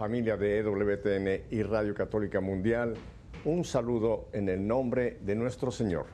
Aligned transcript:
Familia 0.00 0.38
de 0.38 0.60
EWTN 0.60 1.44
y 1.50 1.62
Radio 1.62 1.92
Católica 1.92 2.40
Mundial, 2.40 2.94
un 3.44 3.66
saludo 3.66 4.28
en 4.32 4.48
el 4.48 4.66
nombre 4.66 5.18
de 5.20 5.34
nuestro 5.34 5.70
Señor. 5.70 6.06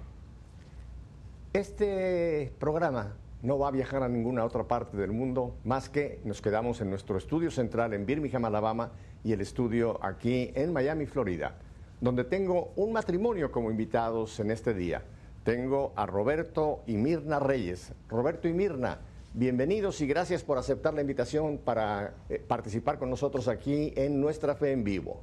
Este 1.52 2.52
programa 2.58 3.14
no 3.42 3.60
va 3.60 3.68
a 3.68 3.70
viajar 3.70 4.02
a 4.02 4.08
ninguna 4.08 4.44
otra 4.44 4.64
parte 4.64 4.96
del 4.96 5.12
mundo, 5.12 5.54
más 5.62 5.88
que 5.88 6.18
nos 6.24 6.42
quedamos 6.42 6.80
en 6.80 6.90
nuestro 6.90 7.16
estudio 7.16 7.48
central 7.52 7.94
en 7.94 8.06
Birmingham, 8.06 8.46
Alabama, 8.46 8.90
y 9.22 9.32
el 9.32 9.40
estudio 9.40 10.04
aquí 10.04 10.50
en 10.56 10.72
Miami, 10.72 11.06
Florida, 11.06 11.54
donde 12.00 12.24
tengo 12.24 12.72
un 12.74 12.92
matrimonio 12.92 13.52
como 13.52 13.70
invitados 13.70 14.40
en 14.40 14.50
este 14.50 14.74
día. 14.74 15.04
Tengo 15.44 15.92
a 15.94 16.06
Roberto 16.06 16.82
y 16.88 16.96
Mirna 16.96 17.38
Reyes. 17.38 17.92
Roberto 18.08 18.48
y 18.48 18.52
Mirna, 18.52 18.98
bienvenidos 19.36 20.00
y 20.00 20.06
gracias 20.06 20.42
por 20.42 20.56
aceptar 20.56 20.94
la 20.94 21.02
invitación 21.02 21.58
para 21.58 22.14
eh, 22.30 22.38
participar 22.38 22.98
con 22.98 23.10
nosotros 23.10 23.48
aquí 23.48 23.92
en 23.94 24.18
Nuestra 24.18 24.54
Fe 24.54 24.72
en 24.72 24.82
Vivo. 24.82 25.22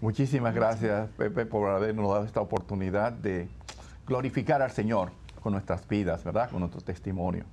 Muchísimas 0.00 0.52
gracias, 0.54 1.08
Pepe, 1.10 1.46
por 1.46 1.70
habernos 1.70 2.10
dado 2.10 2.24
esta 2.24 2.40
oportunidad 2.40 3.12
de 3.12 3.48
glorificar 4.06 4.60
al 4.60 4.72
Señor 4.72 5.12
con 5.40 5.52
nuestras 5.52 5.86
vidas, 5.86 6.24
¿verdad? 6.24 6.50
Con 6.50 6.60
nuestro 6.60 6.80
testimonio. 6.80 7.44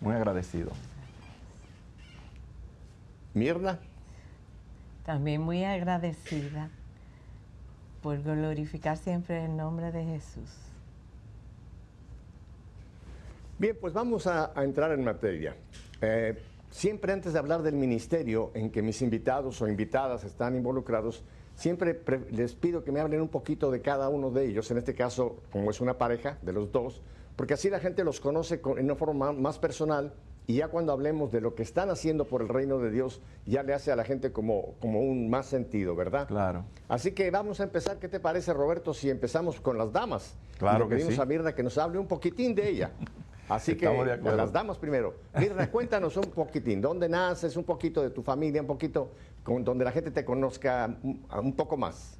Muy 0.00 0.14
agradecido. 0.14 0.70
Mirna. 3.32 3.78
También 5.04 5.40
muy 5.40 5.64
agradecida 5.64 6.68
por 8.02 8.22
glorificar 8.22 8.98
siempre 8.98 9.46
el 9.46 9.56
nombre 9.56 9.92
de 9.92 10.04
Jesús. 10.04 10.73
Bien, 13.58 13.76
pues 13.80 13.92
vamos 13.92 14.26
a, 14.26 14.52
a 14.58 14.64
entrar 14.64 14.90
en 14.92 15.04
materia. 15.04 15.56
Eh, 16.00 16.36
siempre 16.70 17.12
antes 17.12 17.32
de 17.32 17.38
hablar 17.38 17.62
del 17.62 17.76
ministerio 17.76 18.50
en 18.54 18.70
que 18.70 18.82
mis 18.82 19.00
invitados 19.00 19.62
o 19.62 19.68
invitadas 19.68 20.24
están 20.24 20.56
involucrados, 20.56 21.22
siempre 21.54 22.00
les 22.30 22.54
pido 22.54 22.82
que 22.82 22.90
me 22.90 23.00
hablen 23.00 23.20
un 23.20 23.28
poquito 23.28 23.70
de 23.70 23.80
cada 23.80 24.08
uno 24.08 24.30
de 24.30 24.46
ellos, 24.46 24.70
en 24.70 24.78
este 24.78 24.94
caso, 24.94 25.36
como 25.52 25.70
es 25.70 25.80
una 25.80 25.98
pareja 25.98 26.38
de 26.42 26.52
los 26.52 26.72
dos, 26.72 27.00
porque 27.36 27.54
así 27.54 27.70
la 27.70 27.78
gente 27.78 28.02
los 28.02 28.20
conoce 28.20 28.60
en 28.64 28.84
una 28.84 28.96
forma 28.96 29.32
más 29.32 29.58
personal 29.58 30.12
y 30.46 30.56
ya 30.56 30.68
cuando 30.68 30.92
hablemos 30.92 31.32
de 31.32 31.40
lo 31.40 31.54
que 31.54 31.62
están 31.62 31.88
haciendo 31.90 32.26
por 32.26 32.42
el 32.42 32.48
reino 32.48 32.78
de 32.78 32.90
Dios, 32.90 33.22
ya 33.46 33.62
le 33.62 33.72
hace 33.72 33.92
a 33.92 33.96
la 33.96 34.04
gente 34.04 34.30
como, 34.30 34.74
como 34.80 35.00
un 35.00 35.30
más 35.30 35.46
sentido, 35.46 35.96
¿verdad? 35.96 36.28
Claro. 36.28 36.64
Así 36.88 37.12
que 37.12 37.30
vamos 37.30 37.60
a 37.60 37.62
empezar. 37.62 37.98
¿Qué 37.98 38.08
te 38.08 38.20
parece, 38.20 38.52
Roberto, 38.52 38.92
si 38.92 39.08
empezamos 39.08 39.58
con 39.60 39.78
las 39.78 39.90
damas? 39.90 40.36
Claro 40.58 40.84
y 40.84 40.88
que 40.88 40.94
pedimos 40.96 41.14
sí. 41.14 41.20
a 41.20 41.24
Mirna 41.24 41.54
que 41.54 41.62
nos 41.62 41.78
hable 41.78 41.98
un 41.98 42.06
poquitín 42.06 42.54
de 42.54 42.68
ella. 42.68 42.90
Así 43.48 43.76
que 43.76 43.86
Estamos 43.86 44.06
de 44.06 44.36
las 44.36 44.52
damas 44.52 44.78
primero. 44.78 45.14
Mirna, 45.38 45.70
cuéntanos 45.70 46.16
un 46.16 46.24
poquitín. 46.24 46.80
¿Dónde 46.80 47.08
naces? 47.08 47.56
Un 47.56 47.64
poquito 47.64 48.02
de 48.02 48.10
tu 48.10 48.22
familia, 48.22 48.60
un 48.60 48.66
poquito 48.66 49.10
con, 49.42 49.64
donde 49.64 49.84
la 49.84 49.92
gente 49.92 50.10
te 50.10 50.24
conozca 50.24 50.96
un, 51.02 51.24
un 51.30 51.52
poco 51.52 51.76
más. 51.76 52.18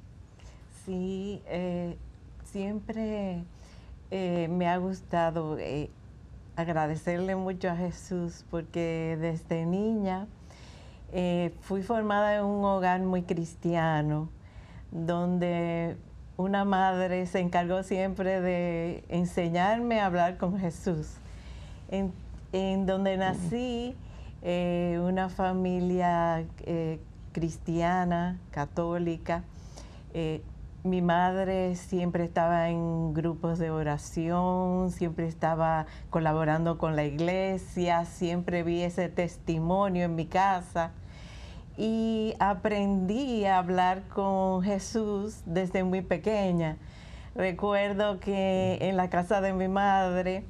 Sí, 0.85 1.41
eh, 1.47 1.97
siempre 2.43 3.43
eh, 4.11 4.47
me 4.49 4.69
ha 4.69 4.77
gustado 4.77 5.57
eh, 5.57 5.89
agradecerle 6.55 7.35
mucho 7.35 7.69
a 7.69 7.75
Jesús 7.75 8.45
porque 8.49 9.17
desde 9.19 9.65
niña 9.65 10.27
eh, 11.11 11.53
fui 11.61 11.81
formada 11.81 12.35
en 12.35 12.45
un 12.45 12.63
hogar 12.63 13.01
muy 13.01 13.23
cristiano 13.23 14.29
donde 14.91 15.97
una 16.37 16.65
madre 16.65 17.25
se 17.27 17.39
encargó 17.39 17.83
siempre 17.83 18.41
de 18.41 19.03
enseñarme 19.09 20.01
a 20.01 20.07
hablar 20.07 20.37
con 20.37 20.59
Jesús. 20.59 21.07
En, 21.89 22.11
en 22.51 22.85
donde 22.85 23.17
nací, 23.17 23.95
eh, 24.41 24.99
una 25.01 25.29
familia 25.29 26.45
eh, 26.63 26.99
cristiana, 27.31 28.39
católica, 28.51 29.43
eh, 30.13 30.41
mi 30.83 31.01
madre 31.01 31.75
siempre 31.75 32.25
estaba 32.25 32.69
en 32.69 33.13
grupos 33.13 33.57
de 33.57 33.71
oración, 33.71 34.91
siempre 34.91 35.27
estaba 35.27 35.87
colaborando 36.11 36.77
con 36.77 36.95
la 36.95 37.05
iglesia, 37.05 38.05
siempre 38.05 38.61
vi 38.61 38.83
ese 38.83 39.09
testimonio 39.09 40.05
en 40.05 40.15
mi 40.15 40.27
casa 40.27 40.91
y 41.77 42.33
aprendí 42.39 43.45
a 43.45 43.57
hablar 43.57 44.03
con 44.07 44.63
Jesús 44.63 45.41
desde 45.45 45.83
muy 45.83 46.01
pequeña. 46.01 46.77
Recuerdo 47.35 48.19
que 48.19 48.77
en 48.81 48.95
la 48.95 49.09
casa 49.09 49.41
de 49.41 49.53
mi 49.53 49.67
madre 49.67 50.45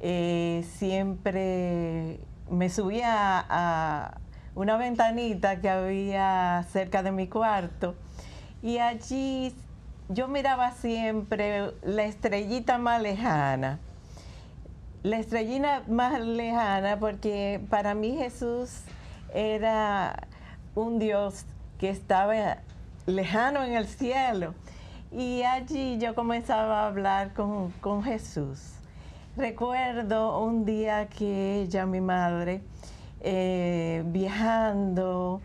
eh, 0.00 0.64
siempre 0.76 2.20
me 2.50 2.68
subía 2.68 3.44
a 3.48 4.18
una 4.54 4.76
ventanita 4.76 5.60
que 5.60 5.70
había 5.70 6.64
cerca 6.70 7.02
de 7.02 7.12
mi 7.12 7.28
cuarto 7.28 7.94
y 8.62 8.78
allí 8.78 9.54
yo 10.08 10.28
miraba 10.28 10.72
siempre 10.72 11.72
la 11.82 12.04
estrellita 12.04 12.78
más 12.78 13.00
lejana. 13.00 13.78
La 15.02 15.18
estrellita 15.18 15.84
más 15.86 16.20
lejana 16.20 16.98
porque 16.98 17.60
para 17.70 17.94
mí 17.94 18.16
Jesús 18.16 18.82
era 19.32 20.28
un 20.78 20.98
Dios 20.98 21.44
que 21.78 21.90
estaba 21.90 22.58
lejano 23.06 23.64
en 23.64 23.74
el 23.74 23.86
cielo. 23.86 24.54
Y 25.10 25.42
allí 25.42 25.98
yo 25.98 26.14
comenzaba 26.14 26.82
a 26.82 26.86
hablar 26.86 27.32
con, 27.34 27.70
con 27.80 28.02
Jesús. 28.02 28.74
Recuerdo 29.36 30.40
un 30.40 30.64
día 30.64 31.08
que 31.08 31.62
ella, 31.62 31.86
mi 31.86 32.00
madre, 32.00 32.62
eh, 33.20 34.02
viajando, 34.06 35.40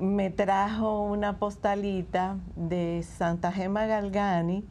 me 0.00 0.30
trajo 0.30 1.02
una 1.02 1.38
postalita 1.38 2.36
de 2.56 3.02
Santa 3.02 3.52
Gema 3.52 3.86
Galgani 3.86 4.64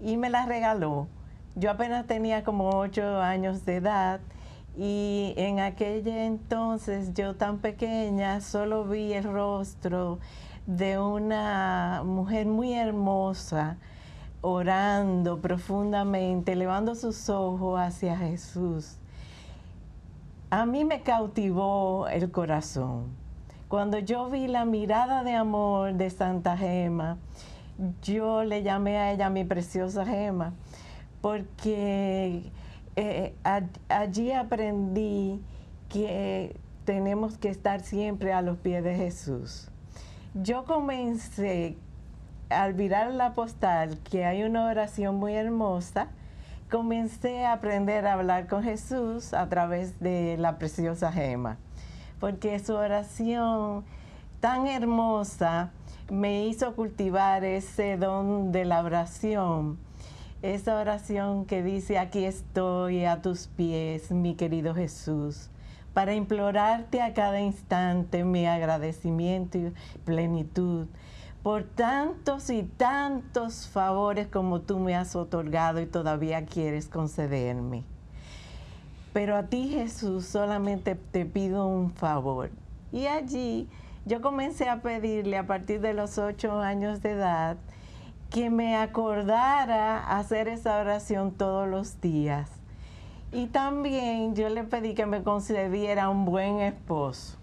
y 0.00 0.16
me 0.16 0.30
la 0.30 0.46
regaló. 0.46 1.08
Yo 1.56 1.70
apenas 1.70 2.06
tenía 2.06 2.44
como 2.44 2.70
ocho 2.70 3.20
años 3.20 3.66
de 3.66 3.76
edad 3.76 4.20
y 4.76 5.34
en 5.36 5.60
aquella 5.60 6.24
entonces 6.24 7.12
yo 7.14 7.34
tan 7.36 7.58
pequeña 7.58 8.40
solo 8.40 8.84
vi 8.84 9.12
el 9.12 9.24
rostro 9.24 10.18
de 10.66 10.98
una 10.98 12.02
mujer 12.04 12.46
muy 12.46 12.74
hermosa 12.74 13.78
orando 14.42 15.40
profundamente, 15.40 16.52
elevando 16.52 16.94
sus 16.94 17.28
ojos 17.28 17.78
hacia 17.78 18.16
Jesús. 18.16 18.96
A 20.50 20.66
mí 20.66 20.84
me 20.84 21.02
cautivó 21.02 22.08
el 22.08 22.30
corazón. 22.30 23.08
Cuando 23.68 23.98
yo 23.98 24.28
vi 24.30 24.48
la 24.48 24.64
mirada 24.64 25.22
de 25.22 25.34
amor 25.34 25.94
de 25.94 26.10
Santa 26.10 26.56
Gema, 26.56 27.18
yo 28.02 28.44
le 28.44 28.62
llamé 28.62 28.98
a 28.98 29.12
ella 29.12 29.30
mi 29.30 29.44
preciosa 29.44 30.04
Gema, 30.04 30.52
porque 31.20 32.50
eh, 32.96 33.34
a- 33.44 33.62
allí 33.88 34.32
aprendí 34.32 35.40
que 35.88 36.56
tenemos 36.84 37.38
que 37.38 37.48
estar 37.48 37.80
siempre 37.80 38.32
a 38.32 38.42
los 38.42 38.58
pies 38.58 38.82
de 38.84 38.94
Jesús. 38.96 39.68
Yo 40.34 40.64
comencé 40.64 41.76
al 42.48 42.74
mirar 42.74 43.12
la 43.12 43.32
postal, 43.32 43.98
que 43.98 44.24
hay 44.24 44.42
una 44.42 44.66
oración 44.66 45.16
muy 45.16 45.34
hermosa, 45.34 46.08
comencé 46.70 47.44
a 47.44 47.52
aprender 47.52 48.06
a 48.06 48.14
hablar 48.14 48.46
con 48.46 48.62
Jesús 48.62 49.34
a 49.34 49.48
través 49.48 49.98
de 50.00 50.36
la 50.38 50.58
preciosa 50.58 51.12
gema, 51.12 51.58
porque 52.20 52.58
su 52.58 52.74
oración 52.74 53.84
tan 54.40 54.66
hermosa 54.66 55.70
me 56.10 56.44
hizo 56.46 56.74
cultivar 56.74 57.44
ese 57.44 57.96
don 57.96 58.50
de 58.52 58.64
la 58.64 58.82
oración, 58.82 59.78
esa 60.42 60.78
oración 60.78 61.44
que 61.44 61.62
dice, 61.62 61.98
aquí 61.98 62.24
estoy 62.24 63.04
a 63.04 63.20
tus 63.20 63.48
pies, 63.48 64.10
mi 64.10 64.34
querido 64.34 64.74
Jesús, 64.74 65.50
para 65.92 66.14
implorarte 66.14 67.02
a 67.02 67.12
cada 67.12 67.40
instante 67.40 68.24
mi 68.24 68.46
agradecimiento 68.46 69.58
y 69.58 69.72
plenitud 70.04 70.86
por 71.42 71.64
tantos 71.64 72.50
y 72.50 72.62
tantos 72.62 73.66
favores 73.68 74.28
como 74.28 74.60
tú 74.60 74.78
me 74.78 74.94
has 74.94 75.16
otorgado 75.16 75.80
y 75.80 75.86
todavía 75.86 76.44
quieres 76.44 76.88
concederme. 76.88 77.84
Pero 79.12 79.36
a 79.36 79.44
ti 79.44 79.68
Jesús 79.68 80.26
solamente 80.26 80.94
te 80.94 81.24
pido 81.24 81.66
un 81.66 81.90
favor. 81.90 82.50
Y 82.92 83.06
allí 83.06 83.68
yo 84.04 84.20
comencé 84.20 84.68
a 84.68 84.82
pedirle 84.82 85.36
a 85.36 85.46
partir 85.46 85.80
de 85.80 85.94
los 85.94 86.18
ocho 86.18 86.60
años 86.60 87.02
de 87.02 87.12
edad 87.12 87.56
que 88.30 88.48
me 88.48 88.76
acordara 88.76 89.98
hacer 90.16 90.46
esa 90.46 90.78
oración 90.78 91.32
todos 91.32 91.68
los 91.68 92.00
días. 92.00 92.48
Y 93.32 93.48
también 93.48 94.36
yo 94.36 94.48
le 94.48 94.62
pedí 94.62 94.94
que 94.94 95.04
me 95.04 95.22
concediera 95.22 96.08
un 96.08 96.24
buen 96.24 96.60
esposo. 96.60 97.36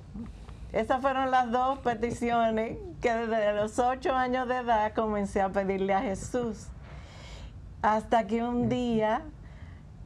Esas 0.71 1.01
fueron 1.01 1.29
las 1.29 1.51
dos 1.51 1.79
peticiones 1.79 2.77
que 3.01 3.13
desde 3.13 3.53
los 3.53 3.79
ocho 3.79 4.15
años 4.15 4.47
de 4.47 4.57
edad 4.57 4.93
comencé 4.93 5.41
a 5.41 5.49
pedirle 5.49 5.93
a 5.93 6.01
Jesús. 6.01 6.67
Hasta 7.81 8.25
que 8.25 8.43
un 8.43 8.69
día, 8.69 9.21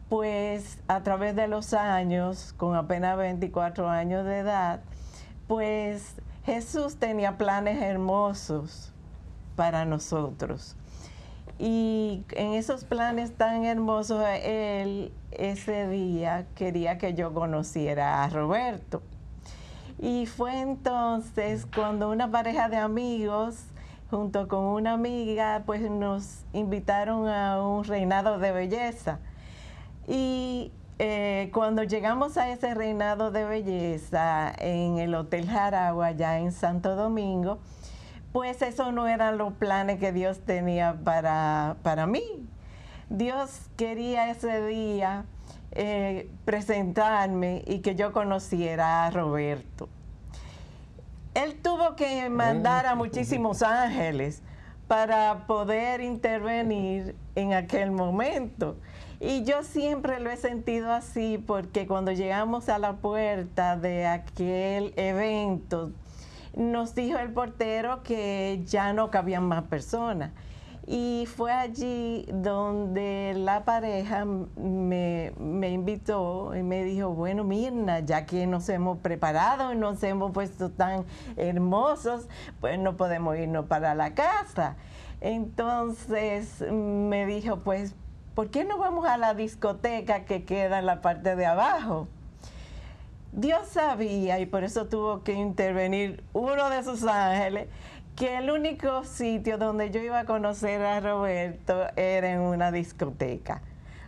pues 0.10 0.80
a 0.88 1.02
través 1.02 1.36
de 1.36 1.48
los 1.48 1.74
años, 1.74 2.54
con 2.58 2.76
apenas 2.76 3.18
24 3.18 3.88
años 3.90 4.26
de 4.26 4.40
edad, 4.40 4.82
pues 5.48 6.16
Jesús 6.44 6.98
tenía 6.98 7.38
planes 7.38 7.82
hermosos 7.82 8.92
para 9.62 9.86
nosotros. 9.86 10.76
Y 11.60 12.24
en 12.32 12.54
esos 12.54 12.84
planes 12.84 13.32
tan 13.38 13.64
hermosos, 13.64 14.26
él 14.44 15.12
ese 15.30 15.88
día 15.88 16.48
quería 16.56 16.98
que 16.98 17.14
yo 17.14 17.32
conociera 17.32 18.24
a 18.24 18.30
Roberto. 18.30 19.04
Y 20.00 20.26
fue 20.26 20.62
entonces 20.62 21.68
cuando 21.76 22.10
una 22.10 22.32
pareja 22.32 22.70
de 22.70 22.78
amigos, 22.78 23.66
junto 24.10 24.48
con 24.48 24.64
una 24.64 24.94
amiga, 24.94 25.62
pues 25.68 25.88
nos 25.92 26.40
invitaron 26.54 27.28
a 27.28 27.62
un 27.62 27.84
reinado 27.84 28.40
de 28.40 28.52
belleza. 28.54 29.20
Y 30.08 30.72
eh, 30.98 31.52
cuando 31.54 31.84
llegamos 31.84 32.36
a 32.36 32.50
ese 32.50 32.74
reinado 32.74 33.30
de 33.30 33.46
belleza 33.46 34.52
en 34.58 34.98
el 34.98 35.14
Hotel 35.14 35.48
Jaragua, 35.48 36.08
allá 36.08 36.40
en 36.40 36.52
Santo 36.52 36.96
Domingo, 36.96 37.60
pues 38.32 38.62
eso 38.62 38.92
no 38.92 39.08
eran 39.08 39.38
los 39.38 39.54
planes 39.54 40.00
que 40.00 40.12
Dios 40.12 40.40
tenía 40.40 40.98
para, 41.04 41.78
para 41.84 42.08
mí. 42.08 42.24
Dios 43.10 43.70
quería 43.76 44.30
ese 44.32 44.66
día 44.66 45.26
eh, 45.72 46.30
presentarme 46.46 47.64
y 47.68 47.80
que 47.80 47.96
yo 47.96 48.14
conociera 48.14 49.06
a 49.06 49.12
Roberto. 49.12 49.90
Él 51.34 51.60
tuvo 51.62 51.96
que 51.96 52.30
mandar 52.30 52.86
a 52.86 52.96
muchísimos 52.96 53.62
ángeles 53.64 54.42
para 54.88 55.46
poder 55.48 56.02
intervenir 56.02 57.16
en 57.36 57.54
aquel 57.54 57.92
momento. 57.92 58.76
Y 59.22 59.44
yo 59.44 59.64
siempre 59.64 60.20
lo 60.20 60.30
he 60.30 60.36
sentido 60.36 60.92
así 60.92 61.38
porque 61.38 61.88
cuando 61.88 62.12
llegamos 62.12 62.68
a 62.68 62.80
la 62.80 62.94
puerta 62.98 63.78
de 63.78 64.08
aquel 64.08 64.94
evento, 64.98 65.92
nos 66.56 66.96
dijo 66.96 67.18
el 67.18 67.32
portero 67.32 68.04
que 68.04 68.62
ya 68.66 68.94
no 68.94 69.10
cabían 69.12 69.44
más 69.48 69.64
personas. 69.64 70.32
Y 70.88 71.28
fue 71.28 71.52
allí 71.52 72.26
donde 72.34 73.34
la 73.38 73.64
pareja 73.66 74.26
me, 74.26 75.32
invitó 75.70 76.56
y 76.56 76.64
me 76.64 76.84
dijo, 76.84 77.10
bueno, 77.12 77.44
Mirna, 77.44 78.00
ya 78.00 78.26
que 78.26 78.48
nos 78.48 78.68
hemos 78.68 78.98
preparado 78.98 79.72
y 79.74 79.78
nos 79.78 80.02
hemos 80.04 80.32
puesto 80.32 80.72
tan 80.72 81.06
hermosos, 81.38 82.28
pues 82.60 82.80
no 82.80 82.98
podemos 82.98 83.38
irnos 83.38 83.68
para 83.68 83.94
la 83.94 84.16
casa. 84.16 84.76
Entonces 85.22 86.62
me 86.72 87.28
dijo, 87.28 87.58
pues, 87.58 87.94
¿por 88.34 88.50
qué 88.50 88.66
no 88.66 88.80
vamos 88.80 89.06
a 89.06 89.18
la 89.18 89.36
discoteca 89.36 90.26
que 90.26 90.46
queda 90.46 90.80
en 90.80 90.88
la 90.88 91.02
parte 91.02 91.36
de 91.36 91.46
abajo? 91.46 92.08
Dios 93.32 93.68
sabía, 93.68 94.40
y 94.40 94.46
por 94.46 94.64
eso 94.64 94.88
tuvo 94.88 95.24
que 95.24 95.32
intervenir 95.32 96.24
uno 96.34 96.70
de 96.70 96.84
sus 96.84 97.04
ángeles, 97.06 97.70
que 98.16 98.38
el 98.38 98.52
único 98.52 99.06
sitio 99.06 99.58
donde 99.58 99.90
yo 99.90 100.02
iba 100.02 100.20
a 100.20 100.26
conocer 100.26 100.82
a 100.82 101.00
Roberto 101.00 101.88
era 101.96 102.30
en 102.30 102.42
una 102.42 102.72
discoteca. 102.72 103.62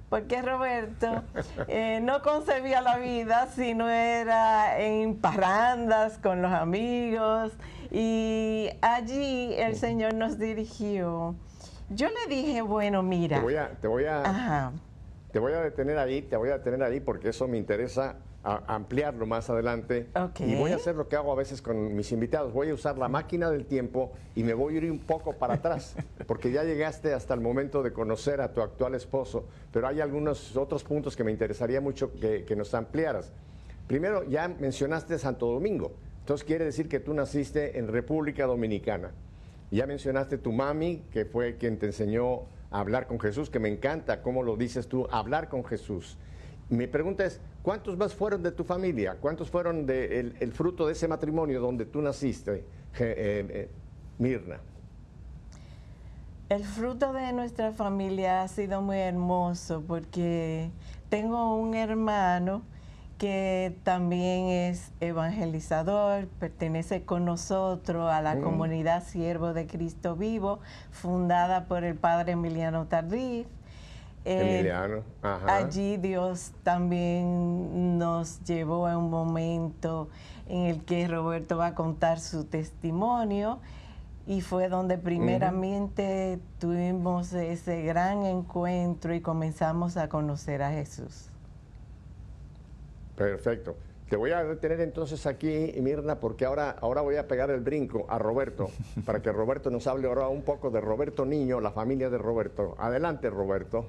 Porque 0.10 0.42
Roberto 0.42 1.24
eh, 1.68 2.00
no 2.02 2.22
concebía 2.22 2.81
la 2.81 2.98
vida 2.98 3.48
si 3.48 3.74
no 3.74 3.90
era 3.90 4.80
en 4.80 5.16
parrandas 5.16 6.18
con 6.18 6.42
los 6.42 6.52
amigos. 6.52 7.54
Y 7.92 8.69
allí 8.81 9.54
el 9.56 9.76
Señor 9.78 10.14
nos 10.16 10.38
dirigió. 10.38 11.34
Yo 11.90 12.10
le 12.10 12.36
dije, 12.36 12.62
bueno, 12.62 13.04
mira. 13.04 13.38
Te 13.38 13.44
voy 13.44 13.56
a, 13.56 13.69
te 13.69 13.88
voy 13.88 14.06
a, 14.06 14.72
te 15.31 15.40
voy 15.40 15.54
a 15.54 15.62
detener 15.62 15.98
ahí, 15.98 16.22
te 16.22 16.36
voy 16.36 16.50
a 16.50 16.58
detener 16.58 16.84
ahí 16.84 17.00
porque 17.00 17.30
eso 17.30 17.48
me 17.48 17.58
interesa 17.58 18.18
ampliarlo 18.44 19.25
más 19.25 19.50
adelante. 19.50 20.07
Y 20.40 20.56
voy 20.56 20.72
a 20.72 20.75
hacer 20.75 20.95
lo 20.95 21.07
que 21.07 21.16
hago 21.16 21.31
a 21.31 21.36
veces 21.36 21.62
con 21.62 21.95
mis 21.95 22.12
invitados. 22.12 22.51
Voy 22.54 22.69
a 22.69 22.74
usar 22.74 22.98
la 22.98 23.07
máquina 23.07 23.50
del 23.50 23.66
tiempo 23.66 24.12
y 24.36 24.44
me 24.44 24.54
voy 24.54 24.75
a 24.75 24.78
ir 24.78 24.92
un 24.92 25.00
poco 25.00 25.34
para 25.34 25.56
atrás, 25.56 25.95
porque 26.28 26.51
ya 26.51 26.63
llegaste 26.63 27.13
hasta 27.13 27.34
el 27.34 27.40
momento 27.40 27.81
de 27.84 27.94
conocer 27.94 28.42
a 28.42 28.54
tu 28.54 28.62
actual 28.62 28.95
esposo, 28.95 29.45
pero 29.72 29.88
hay 29.88 30.01
algunos 30.01 30.56
otros 30.57 30.84
puntos 30.84 31.16
que 31.16 31.24
me 31.24 31.31
interesaría 31.31 31.80
mucho 31.80 32.12
que, 32.13 32.44
que 32.44 32.56
nos 32.56 32.74
ampliaras. 32.74 33.31
Primero, 33.88 34.24
ya 34.24 34.48
mencionaste 34.48 35.18
Santo 35.18 35.48
Domingo. 35.48 35.94
Entonces 36.19 36.45
quiere 36.45 36.66
decir 36.66 36.88
que 36.88 37.00
tú 37.00 37.13
naciste 37.13 37.78
en 37.78 37.88
República 37.88 38.45
Dominicana. 38.45 39.12
Ya 39.72 39.86
mencionaste 39.88 40.38
tu 40.38 40.51
mami, 40.51 41.04
que 41.12 41.25
fue 41.25 41.57
quien 41.57 41.78
te 41.78 41.88
enseñó 41.88 42.44
a 42.72 42.80
hablar 42.80 43.07
con 43.07 43.19
Jesús, 43.19 43.50
que 43.50 43.60
me 43.60 43.69
encanta 43.69 44.22
cómo 44.22 44.44
lo 44.44 44.56
dices 44.56 44.88
tú, 44.88 45.07
hablar 45.12 45.50
con 45.50 45.66
Jesús. 45.66 46.18
Mi 46.69 46.88
pregunta 46.88 47.25
es, 47.25 47.42
¿cuántos 47.63 47.98
más 47.98 48.13
fueron 48.13 48.44
de 48.44 48.51
tu 48.51 48.63
familia? 48.63 49.18
¿Cuántos 49.19 49.50
fueron 49.50 49.88
de 49.88 50.36
el, 50.39 50.51
fruto 50.54 50.86
de 50.86 50.94
ese 50.94 51.07
matrimonio 51.07 51.60
donde 51.60 51.86
tú 51.86 52.01
naciste, 52.01 52.57
eh, 52.57 52.65
eh, 53.00 53.69
Mirna? 54.19 54.60
El 56.50 56.63
fruto 56.63 57.13
de 57.13 57.33
nuestra 57.33 57.71
familia 57.71 58.44
ha 58.44 58.48
sido 58.48 58.81
muy 58.83 59.00
hermoso 59.00 59.81
porque 59.88 60.69
tengo 61.10 61.56
un 61.56 61.74
hermano 61.74 62.62
que 63.18 63.75
también 63.83 64.50
es 64.50 64.92
evangelizador, 65.00 66.27
pertenece 66.27 67.06
con 67.06 67.24
nosotros 67.24 68.12
a 68.12 68.21
la 68.21 68.36
mm. 68.36 68.42
comunidad 68.42 69.04
Siervo 69.04 69.54
de 69.54 69.66
Cristo 69.66 70.16
Vivo, 70.16 70.59
fundada 70.92 71.66
por 71.66 71.86
el 71.86 71.95
padre 71.95 72.33
Emiliano 72.33 72.86
Tardif. 72.88 73.48
Emiliano. 74.25 75.04
Allí 75.22 75.98
Dios 75.98 76.52
también 76.64 77.98
nos 77.98 78.44
llevó 78.44 78.88
a 78.88 78.98
un 78.98 79.10
momento 79.10 80.10
en 80.48 80.66
el 80.66 80.84
que 80.86 81.08
Roberto 81.08 81.58
va 81.58 81.68
a 81.68 81.75
contar 81.75 82.20
su 82.20 82.46
testimonio 82.46 83.60
y 84.25 84.42
fue 84.42 84.70
donde 84.70 84.98
primeramente 84.98 86.40
tuvimos 86.59 87.33
ese 87.33 87.81
gran 87.81 88.26
encuentro 88.26 89.14
y 89.14 89.21
comenzamos 89.21 89.97
a 89.97 90.07
conocer 90.07 90.62
a 90.64 90.71
Jesús. 90.71 91.30
Perfecto. 93.16 93.76
Te 94.09 94.18
voy 94.18 94.31
a 94.31 94.44
detener 94.44 94.80
entonces 94.81 95.26
aquí, 95.26 95.74
Mirna, 95.81 96.19
porque 96.19 96.45
ahora, 96.45 96.76
ahora 96.81 97.02
voy 97.02 97.16
a 97.16 97.28
pegar 97.28 97.50
el 97.50 97.62
brinco 97.62 98.06
a 98.09 98.19
Roberto, 98.19 98.69
para 99.06 99.21
que 99.21 99.31
Roberto 99.31 99.71
nos 99.71 99.88
hable 99.88 100.07
ahora 100.07 100.28
un 100.28 100.44
poco 100.44 100.69
de 100.69 100.81
Roberto 100.81 101.26
Niño, 101.26 101.59
la 101.59 101.71
familia 101.71 102.09
de 102.09 102.18
Roberto. 102.18 102.76
Adelante, 102.78 103.30
Roberto. 103.30 103.88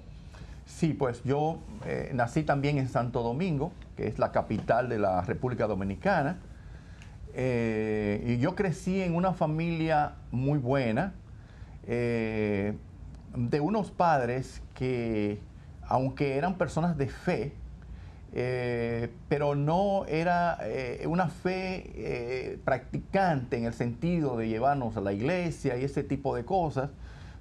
Sí, 0.66 0.94
pues 0.94 1.22
yo 1.24 1.58
eh, 1.86 2.10
nací 2.14 2.42
también 2.42 2.78
en 2.78 2.88
Santo 2.88 3.22
Domingo, 3.22 3.72
que 3.96 4.06
es 4.06 4.18
la 4.18 4.32
capital 4.32 4.88
de 4.88 4.98
la 4.98 5.20
República 5.22 5.66
Dominicana. 5.66 6.38
Eh, 7.34 8.24
y 8.26 8.38
yo 8.38 8.54
crecí 8.54 9.02
en 9.02 9.14
una 9.14 9.34
familia 9.34 10.14
muy 10.30 10.58
buena, 10.58 11.14
eh, 11.86 12.74
de 13.36 13.60
unos 13.60 13.90
padres 13.90 14.62
que, 14.74 15.38
aunque 15.82 16.36
eran 16.36 16.54
personas 16.54 16.96
de 16.96 17.08
fe, 17.08 17.52
pero 19.28 19.54
no 19.54 20.06
era 20.06 20.58
una 21.06 21.28
fe 21.28 22.58
practicante 22.64 23.56
en 23.56 23.66
el 23.66 23.74
sentido 23.74 24.36
de 24.36 24.48
llevarnos 24.48 24.96
a 24.96 25.00
la 25.00 25.12
iglesia 25.12 25.76
y 25.76 25.84
ese 25.84 26.02
tipo 26.02 26.34
de 26.34 26.44
cosas, 26.44 26.90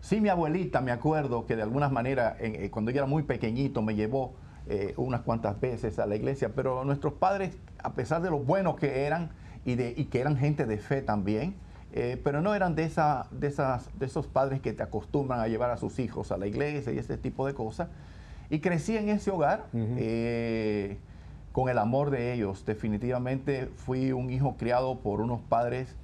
Sí, 0.03 0.19
mi 0.19 0.27
abuelita, 0.27 0.81
me 0.81 0.91
acuerdo 0.91 1.45
que 1.45 1.55
de 1.55 1.62
alguna 1.62 1.88
manera, 1.88 2.36
eh, 2.41 2.69
cuando 2.69 2.91
yo 2.91 2.98
era 2.98 3.07
muy 3.07 3.24
pequeñito, 3.24 3.81
me 3.81 3.95
llevó 3.95 4.33
eh, 4.67 4.93
unas 4.98 5.22
cuantas 5.22 5.57
veces 5.62 5.98
a 5.98 6.05
la 6.05 6.17
iglesia, 6.17 6.51
pero 6.53 6.83
nuestros 6.83 7.13
padres, 7.13 7.57
a 7.81 7.93
pesar 7.93 8.22
de 8.22 8.29
lo 8.29 8.39
buenos 8.39 8.75
que 8.75 9.05
eran 9.05 9.29
y, 9.63 9.75
de, 9.75 9.95
que 10.10 10.19
eran 10.19 10.36
gente 10.36 10.65
de 10.65 10.77
fe 10.77 11.01
también, 11.01 11.55
eh, 11.93 12.19
pero 12.22 12.41
no 12.41 12.53
eran 12.53 12.75
de, 12.75 12.83
esa, 12.83 13.27
de, 13.31 13.48
esas, 13.48 13.98
de 13.98 14.07
esos 14.07 14.27
padres 14.27 14.60
que 14.60 14.74
te 14.74 14.83
acostumbran 14.83 15.39
a 15.39 15.48
llevar 15.48 15.72
a 15.72 15.77
sus 15.77 15.98
hijos 16.00 16.33
a 16.33 16.38
la 16.38 16.48
iglesia 16.48 16.91
y 16.91 16.98
ese 16.98 17.17
tipo 17.17 17.48
de 17.48 17.53
cosas. 17.53 17.88
Y 18.50 18.60
crecí 18.60 18.98
en 18.98 19.07
ese 19.07 19.31
hogar 19.31 19.67
con 21.53 21.69
el 21.69 21.77
amor 21.77 22.10
de 22.10 22.33
ellos. 22.33 22.65
Definitivamente 22.65 23.69
fui 23.77 24.12
un 24.12 24.29
hijo 24.31 24.57
criado 24.57 25.00
por 25.00 25.22
unos 25.22 25.39
padres 25.39 25.95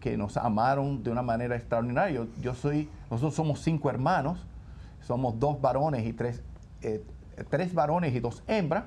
que, 0.00 0.16
nos 0.16 0.36
amaron 0.36 1.04
de 1.04 1.10
una 1.10 1.22
manera 1.22 1.54
extraordinaria. 1.54 2.26
Yo, 2.42 2.54
soy, 2.54 2.88
nosotros 3.08 3.34
somos 3.34 3.60
cinco 3.60 3.88
hermanos, 3.88 4.44
somos 5.00 5.38
dos 5.38 5.60
varones 5.60 6.04
y 6.04 6.12
tres, 6.12 6.42
eh, 6.82 7.04
tres 7.50 7.72
varones 7.72 8.12
y 8.14 8.20
dos 8.20 8.42
hembras, 8.48 8.84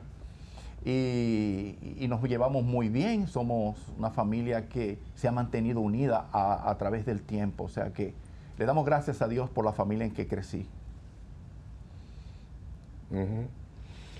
y, 0.83 2.05
nos 2.09 2.21
llevamos 2.23 2.63
muy 2.63 2.89
bien, 2.89 3.27
somos 3.27 3.77
una 3.97 4.09
familia 4.09 4.67
que 4.67 4.99
se 5.15 5.27
ha 5.27 5.31
mantenido 5.31 5.79
unida 5.79 6.27
a, 6.33 6.75
través 6.77 7.05
del 7.05 7.21
tiempo, 7.21 7.65
o 7.65 7.69
sea 7.69 7.93
que 7.93 8.13
le 8.57 8.65
damos 8.65 8.85
gracias 8.85 9.21
a 9.21 9.27
Dios 9.27 9.49
por 9.49 9.63
la 9.63 9.71
familia 9.71 10.05
en 10.05 10.11
que 10.11 10.27
crecí. 10.27 10.67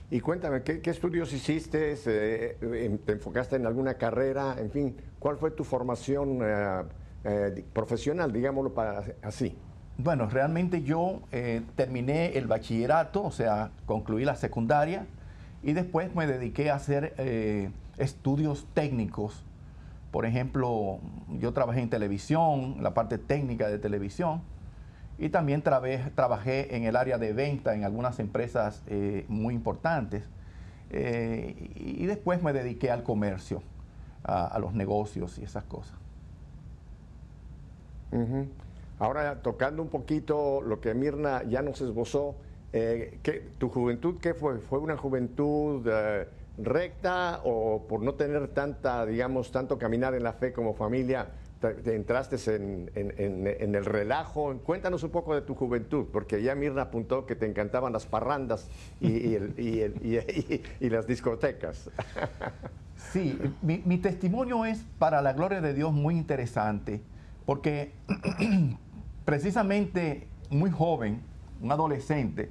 Y 0.10 0.22
cuéntame, 0.22 0.64
¿qué, 0.64 0.82
estudios 0.90 1.34
hiciste? 1.34 1.94
Eh, 2.06 2.98
¿Te 3.06 3.12
enfocaste 3.12 3.58
en 3.58 3.66
alguna 3.66 3.96
carrera? 3.96 4.56
En 4.58 4.72
fin, 4.72 4.96
¿cuál 5.20 5.38
fue 5.38 5.52
tu 5.52 5.66
formación 5.66 6.40
eh, 6.42 6.84
eh, 7.26 7.66
profesional, 7.74 8.32
digámoslo 8.32 8.74
así? 9.22 9.58
Bueno, 9.98 10.30
realmente 10.30 10.82
yo 10.84 11.22
terminé 11.76 12.38
el 12.38 12.48
bachillerato, 12.48 13.24
o 13.24 13.32
sea, 13.32 13.72
concluí 13.86 14.24
la 14.24 14.36
secundaria 14.36 15.08
y 15.64 15.74
después 15.74 16.16
me 16.16 16.28
dediqué 16.28 16.70
a 16.70 16.76
hacer 16.76 17.16
estudios 17.98 18.68
técnicos 18.76 19.44
Por 20.12 20.28
ejemplo, 20.28 21.00
yo 21.40 21.52
trabajé 21.52 21.82
en 21.82 21.90
televisión, 21.90 22.78
la 22.82 22.94
parte 22.94 23.18
técnica 23.18 23.68
de 23.70 23.80
televisión, 23.80 24.42
y 25.20 25.30
también 25.30 25.64
trabajé 25.64 26.76
en 26.76 26.84
el 26.84 26.96
área 26.96 27.18
de 27.18 27.34
venta 27.34 27.74
en 27.74 27.84
algunas 27.84 28.20
empresas 28.20 28.84
eh, 28.88 29.26
muy 29.28 29.56
importantes. 29.56 30.24
Eh, 30.90 31.72
y 31.76 32.06
después 32.06 32.42
me 32.44 32.54
dediqué 32.54 32.92
al 32.92 33.04
comercio, 33.04 33.62
a, 34.24 34.58
los 34.60 34.74
negocios 34.74 35.38
y 35.40 35.44
esas 35.44 35.64
cosas. 35.64 35.96
Ahora, 39.00 39.42
tocando 39.42 39.82
un 39.82 39.90
poquito 39.90 40.62
lo 40.62 40.80
que 40.80 40.94
Mirna 40.94 41.44
ya 41.44 41.62
nos 41.62 41.82
esbozó, 41.82 42.36
eh, 42.72 43.20
¿tu 43.58 43.70
juventud 43.70 44.16
qué 44.22 44.34
fue? 44.34 44.60
¿Fue 44.60 44.80
una 44.80 44.98
juventud 44.98 45.86
recta 46.58 47.42
o 47.44 47.86
por 47.88 48.02
no 48.02 48.14
tener 48.14 48.48
tanta, 48.50 49.06
digamos, 49.06 49.52
tanto 49.52 49.78
caminar 49.78 50.16
en 50.16 50.24
la 50.24 50.34
fe 50.34 50.54
como 50.54 50.74
familia, 50.74 51.28
te, 51.60 51.96
entraste 51.96 52.38
en, 52.56 53.76
el 53.76 53.86
relajo. 53.86 54.56
Cuéntanos 54.64 55.04
un 55.04 55.10
poco 55.10 55.36
de 55.36 55.42
tu 55.42 55.56
juventud, 55.56 56.06
porque 56.12 56.42
ya 56.42 56.56
Mirna 56.56 56.84
apuntó 56.84 57.26
que 57.26 57.36
te 57.36 57.46
encantaban 57.46 57.94
las 57.94 58.06
parrandas 58.06 58.70
y, 59.00 59.38
las 60.90 61.08
discotecas. 61.08 61.90
Sí, 63.14 63.40
mi, 63.62 63.98
testimonio 64.00 64.66
es 64.66 64.84
para 64.98 65.22
la 65.22 65.34
gloria 65.34 65.62
de 65.62 65.76
Dios 65.76 65.94
muy 65.94 66.16
interesante, 66.18 67.00
porque 67.46 67.94
precisamente 69.26 70.28
muy 70.50 70.72
joven, 70.72 71.22
un 71.62 71.72
adolescente, 71.72 72.50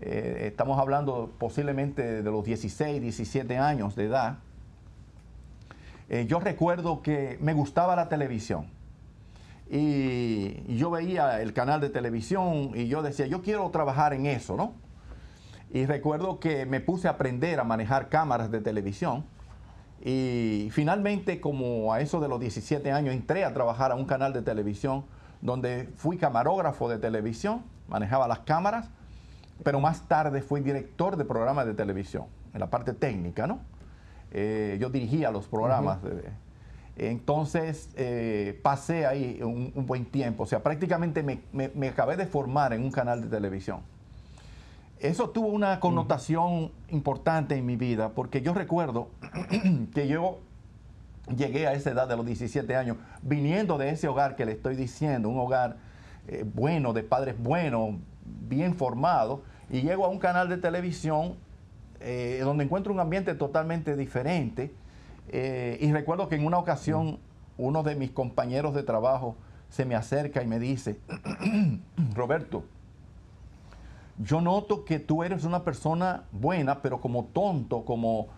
eh, 0.00 0.44
estamos 0.48 0.78
hablando 0.78 1.32
posiblemente 1.38 2.22
de 2.22 2.30
los 2.30 2.44
16, 2.44 3.00
17 3.00 3.56
años 3.56 3.96
de 3.96 4.04
edad, 4.04 4.38
eh, 6.08 6.26
yo 6.26 6.40
recuerdo 6.40 7.02
que 7.02 7.38
me 7.40 7.52
gustaba 7.52 7.94
la 7.96 8.08
televisión. 8.08 8.66
Y 9.70 10.76
yo 10.76 10.90
veía 10.90 11.42
el 11.42 11.52
canal 11.52 11.80
de 11.80 11.90
televisión 11.90 12.72
y 12.74 12.88
yo 12.88 13.02
decía, 13.02 13.26
yo 13.26 13.42
quiero 13.42 13.68
trabajar 13.70 14.14
en 14.14 14.24
eso, 14.24 14.56
¿no? 14.56 14.72
Y 15.70 15.84
recuerdo 15.84 16.40
que 16.40 16.64
me 16.64 16.80
puse 16.80 17.08
a 17.08 17.12
aprender 17.12 17.60
a 17.60 17.64
manejar 17.64 18.08
cámaras 18.08 18.50
de 18.50 18.60
televisión. 18.60 19.26
Y 20.02 20.68
finalmente, 20.72 21.40
como 21.40 21.92
a 21.92 22.00
eso 22.00 22.20
de 22.20 22.28
los 22.28 22.40
17 22.40 22.90
años, 22.92 23.14
entré 23.14 23.44
a 23.44 23.52
trabajar 23.52 23.92
a 23.92 23.94
un 23.94 24.06
canal 24.06 24.32
de 24.32 24.40
televisión 24.40 25.04
donde 25.42 25.90
fui 25.96 26.16
camarógrafo 26.16 26.88
de 26.88 26.98
televisión, 26.98 27.62
manejaba 27.88 28.26
las 28.26 28.40
cámaras, 28.40 28.88
pero 29.62 29.80
más 29.80 30.08
tarde 30.08 30.40
fui 30.40 30.60
director 30.60 31.16
de 31.16 31.24
programas 31.24 31.66
de 31.66 31.74
televisión, 31.74 32.24
en 32.54 32.60
la 32.60 32.70
parte 32.70 32.94
técnica, 32.94 33.46
¿no? 33.46 33.60
Eh, 34.32 34.76
yo 34.80 34.90
dirigía 34.90 35.30
los 35.30 35.46
programas. 35.46 35.98
entonces 36.96 37.90
eh, 37.96 38.58
pasé 38.62 39.06
ahí 39.06 39.40
un, 39.42 39.72
buen 39.86 40.04
tiempo, 40.04 40.42
o 40.42 40.46
sea, 40.46 40.62
prácticamente 40.62 41.22
me, 41.22 41.88
acabé 41.88 42.16
de 42.16 42.26
formar 42.26 42.72
en 42.72 42.82
un 42.82 42.90
canal 42.90 43.22
de 43.22 43.28
televisión. 43.28 43.80
Eso 44.98 45.30
tuvo 45.30 45.46
una 45.48 45.78
connotación 45.78 46.72
importante 46.88 47.54
en 47.54 47.64
mi 47.64 47.76
vida, 47.76 48.10
porque 48.10 48.42
yo 48.42 48.52
recuerdo 48.52 49.10
que 49.94 50.08
yo 50.08 50.40
llegué 51.36 51.68
a 51.68 51.72
esa 51.72 51.90
edad 51.90 52.08
de 52.08 52.16
los 52.16 52.26
17 52.26 52.74
años, 52.74 52.96
viniendo 53.22 53.78
de 53.78 53.90
ese 53.90 54.08
hogar 54.08 54.34
que 54.34 54.44
le 54.44 54.52
estoy 54.52 54.74
diciendo, 54.74 55.28
un 55.28 55.38
hogar 55.38 55.76
eh, 56.26 56.44
bueno, 56.44 56.92
de 56.92 57.04
padres 57.04 57.38
buenos, 57.38 57.94
bien 58.24 58.74
formados, 58.74 59.40
y 59.70 59.82
llego 59.82 60.04
a 60.04 60.08
un 60.08 60.18
canal 60.18 60.48
de 60.48 60.58
televisión 60.58 61.36
eh, 62.00 62.40
donde 62.44 62.64
encuentro 62.64 62.92
un 62.92 63.00
ambiente 63.00 63.34
totalmente 63.34 63.96
diferente. 63.96 64.72
Eh, 65.30 65.78
y 65.80 65.92
recuerdo 65.92 66.28
que 66.28 66.36
en 66.36 66.46
una 66.46 66.58
ocasión 66.58 67.18
uno 67.56 67.82
de 67.82 67.96
mis 67.96 68.10
compañeros 68.10 68.74
de 68.74 68.82
trabajo 68.84 69.36
se 69.68 69.84
me 69.84 69.94
acerca 69.94 70.42
y 70.42 70.46
me 70.46 70.58
dice, 70.58 70.98
Roberto, 72.14 72.64
yo 74.18 74.40
noto 74.40 74.84
que 74.84 75.00
tú 75.00 75.24
eres 75.24 75.44
una 75.44 75.64
persona 75.64 76.24
buena, 76.32 76.82
pero 76.82 77.00
como 77.00 77.24
tonto, 77.24 77.84
como 77.84 78.28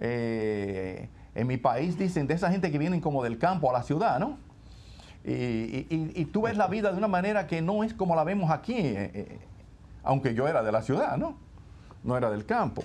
eh, 0.00 1.08
en 1.34 1.46
mi 1.46 1.56
país 1.56 1.96
dicen 1.96 2.26
de 2.26 2.34
esa 2.34 2.50
gente 2.50 2.70
que 2.70 2.78
vienen 2.78 3.00
como 3.00 3.22
del 3.22 3.38
campo 3.38 3.70
a 3.70 3.72
la 3.72 3.82
ciudad, 3.82 4.18
¿no? 4.18 4.38
Y, 5.26 6.26
tú 6.26 6.42
ves 6.42 6.56
la 6.56 6.66
vida 6.66 6.92
de 6.92 6.98
una 6.98 7.08
manera 7.08 7.46
que 7.46 7.62
no 7.62 7.82
es 7.82 7.94
como 7.94 8.14
la 8.14 8.24
vemos 8.24 8.50
aquí, 8.50 8.94
aunque 10.02 10.34
yo 10.34 10.46
era 10.46 10.62
de 10.62 10.70
la 10.70 10.82
ciudad, 10.82 11.16
¿no? 11.16 11.38
No 12.02 12.18
era 12.18 12.30
del 12.30 12.44
campo. 12.44 12.84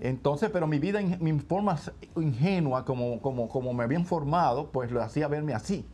Entonces, 0.00 0.50
pero 0.52 0.66
mi 0.66 0.78
vida, 0.78 1.00
mi 1.20 1.38
forma 1.40 1.78
ingenua, 2.16 2.84
como, 2.84 3.20
como, 3.20 3.48
como 3.48 3.72
me 3.72 3.84
habían 3.84 4.04
formado, 4.04 4.70
pues 4.70 4.90
lo 4.90 5.02
hacía 5.02 5.28
verme 5.28 5.54
así. 5.54 5.86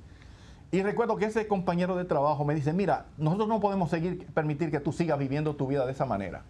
Y 0.72 0.82
recuerdo 0.82 1.16
que 1.16 1.26
ese 1.26 1.46
compañero 1.48 1.96
de 1.96 2.04
trabajo 2.04 2.44
me 2.44 2.54
dice, 2.54 2.72
mira, 2.72 3.06
nosotros 3.18 3.48
no 3.48 3.60
podemos 3.60 3.90
seguir, 3.90 4.26
permitir 4.28 4.70
que 4.70 4.80
tú 4.80 4.92
sigas 4.92 5.18
viviendo 5.18 5.56
tu 5.56 5.66
vida 5.66 5.84
de 5.84 5.92
esa 5.92 6.06
manera. 6.06 6.44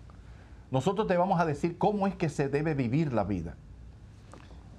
Nosotros 0.71 1.07
te 1.07 1.17
vamos 1.17 1.41
a 1.41 1.47
decir 1.47 1.79
cómo 1.79 2.07
es 2.07 2.15
que 2.15 2.29
se 2.29 2.49
debe 2.49 2.75
vivir 2.75 3.13
la 3.13 3.25
vida. 3.25 3.57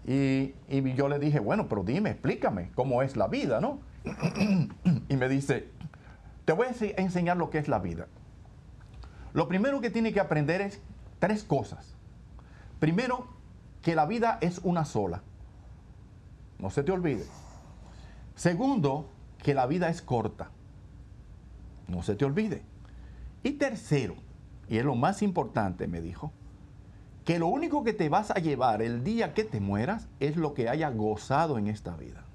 Y, 0.05 0.53
y 0.69 0.93
yo 0.93 1.09
le 1.09 1.19
dije, 1.19 1.39
bueno, 1.39 1.67
pero 1.67 1.83
dime, 1.83 2.11
explícame 2.11 2.71
cómo 2.75 3.01
es 3.01 3.17
la 3.17 3.27
vida, 3.27 3.59
¿no? 3.59 3.79
y 5.09 5.17
me 5.17 5.27
dice, 5.27 5.69
te 6.45 6.53
voy 6.53 6.67
a 6.67 7.01
enseñar 7.01 7.37
lo 7.37 7.49
que 7.49 7.57
es 7.57 7.67
la 7.67 7.79
vida. 7.79 8.07
Lo 9.33 9.47
primero 9.47 9.81
que 9.81 9.89
tiene 9.89 10.13
que 10.13 10.19
aprender 10.19 10.61
es 10.61 10.81
tres 11.19 11.43
cosas. 11.43 11.95
Primero, 12.81 13.27
que 13.83 13.93
la 13.93 14.07
vida 14.07 14.39
es 14.41 14.59
una 14.63 14.85
sola. 14.85 15.21
No 16.57 16.71
se 16.71 16.81
te 16.81 16.91
olvide. 16.91 17.23
Segundo, 18.33 19.07
que 19.37 19.53
la 19.53 19.67
vida 19.67 19.87
es 19.89 20.01
corta. 20.01 20.49
No 21.87 22.01
se 22.01 22.15
te 22.15 22.25
olvide. 22.25 22.63
Y 23.43 23.51
tercero, 23.51 24.15
y 24.67 24.79
es 24.79 24.83
lo 24.83 24.95
más 24.95 25.21
importante, 25.21 25.85
me 25.85 26.01
dijo, 26.01 26.31
que 27.23 27.37
lo 27.37 27.49
único 27.49 27.83
que 27.83 27.93
te 27.93 28.09
vas 28.09 28.31
a 28.31 28.39
llevar 28.39 28.81
el 28.81 29.03
día 29.03 29.35
que 29.35 29.43
te 29.43 29.59
mueras 29.59 30.07
es 30.19 30.35
lo 30.35 30.55
que 30.55 30.67
hayas 30.67 30.95
gozado 30.95 31.59
en 31.59 31.67
esta 31.67 31.95
vida. 31.95 32.25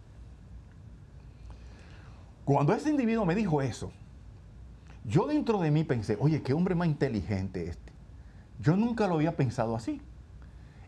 Cuando 2.45 2.73
ese 2.73 2.91
individuo 2.91 3.27
me 3.27 3.35
dijo 3.35 3.63
eso, 3.63 3.91
yo 5.05 5.27
dentro 5.27 5.59
de 5.59 5.73
mí 5.73 5.83
pensé, 5.83 6.17
oye, 6.21 6.41
qué 6.43 6.53
hombre 6.53 6.77
más 6.77 6.87
inteligente 6.87 7.67
este. 7.67 7.93
Yo 8.61 8.77
nunca 8.77 9.09
lo 9.09 9.17
había 9.17 9.37
pensado 9.37 9.75
así. 9.75 10.01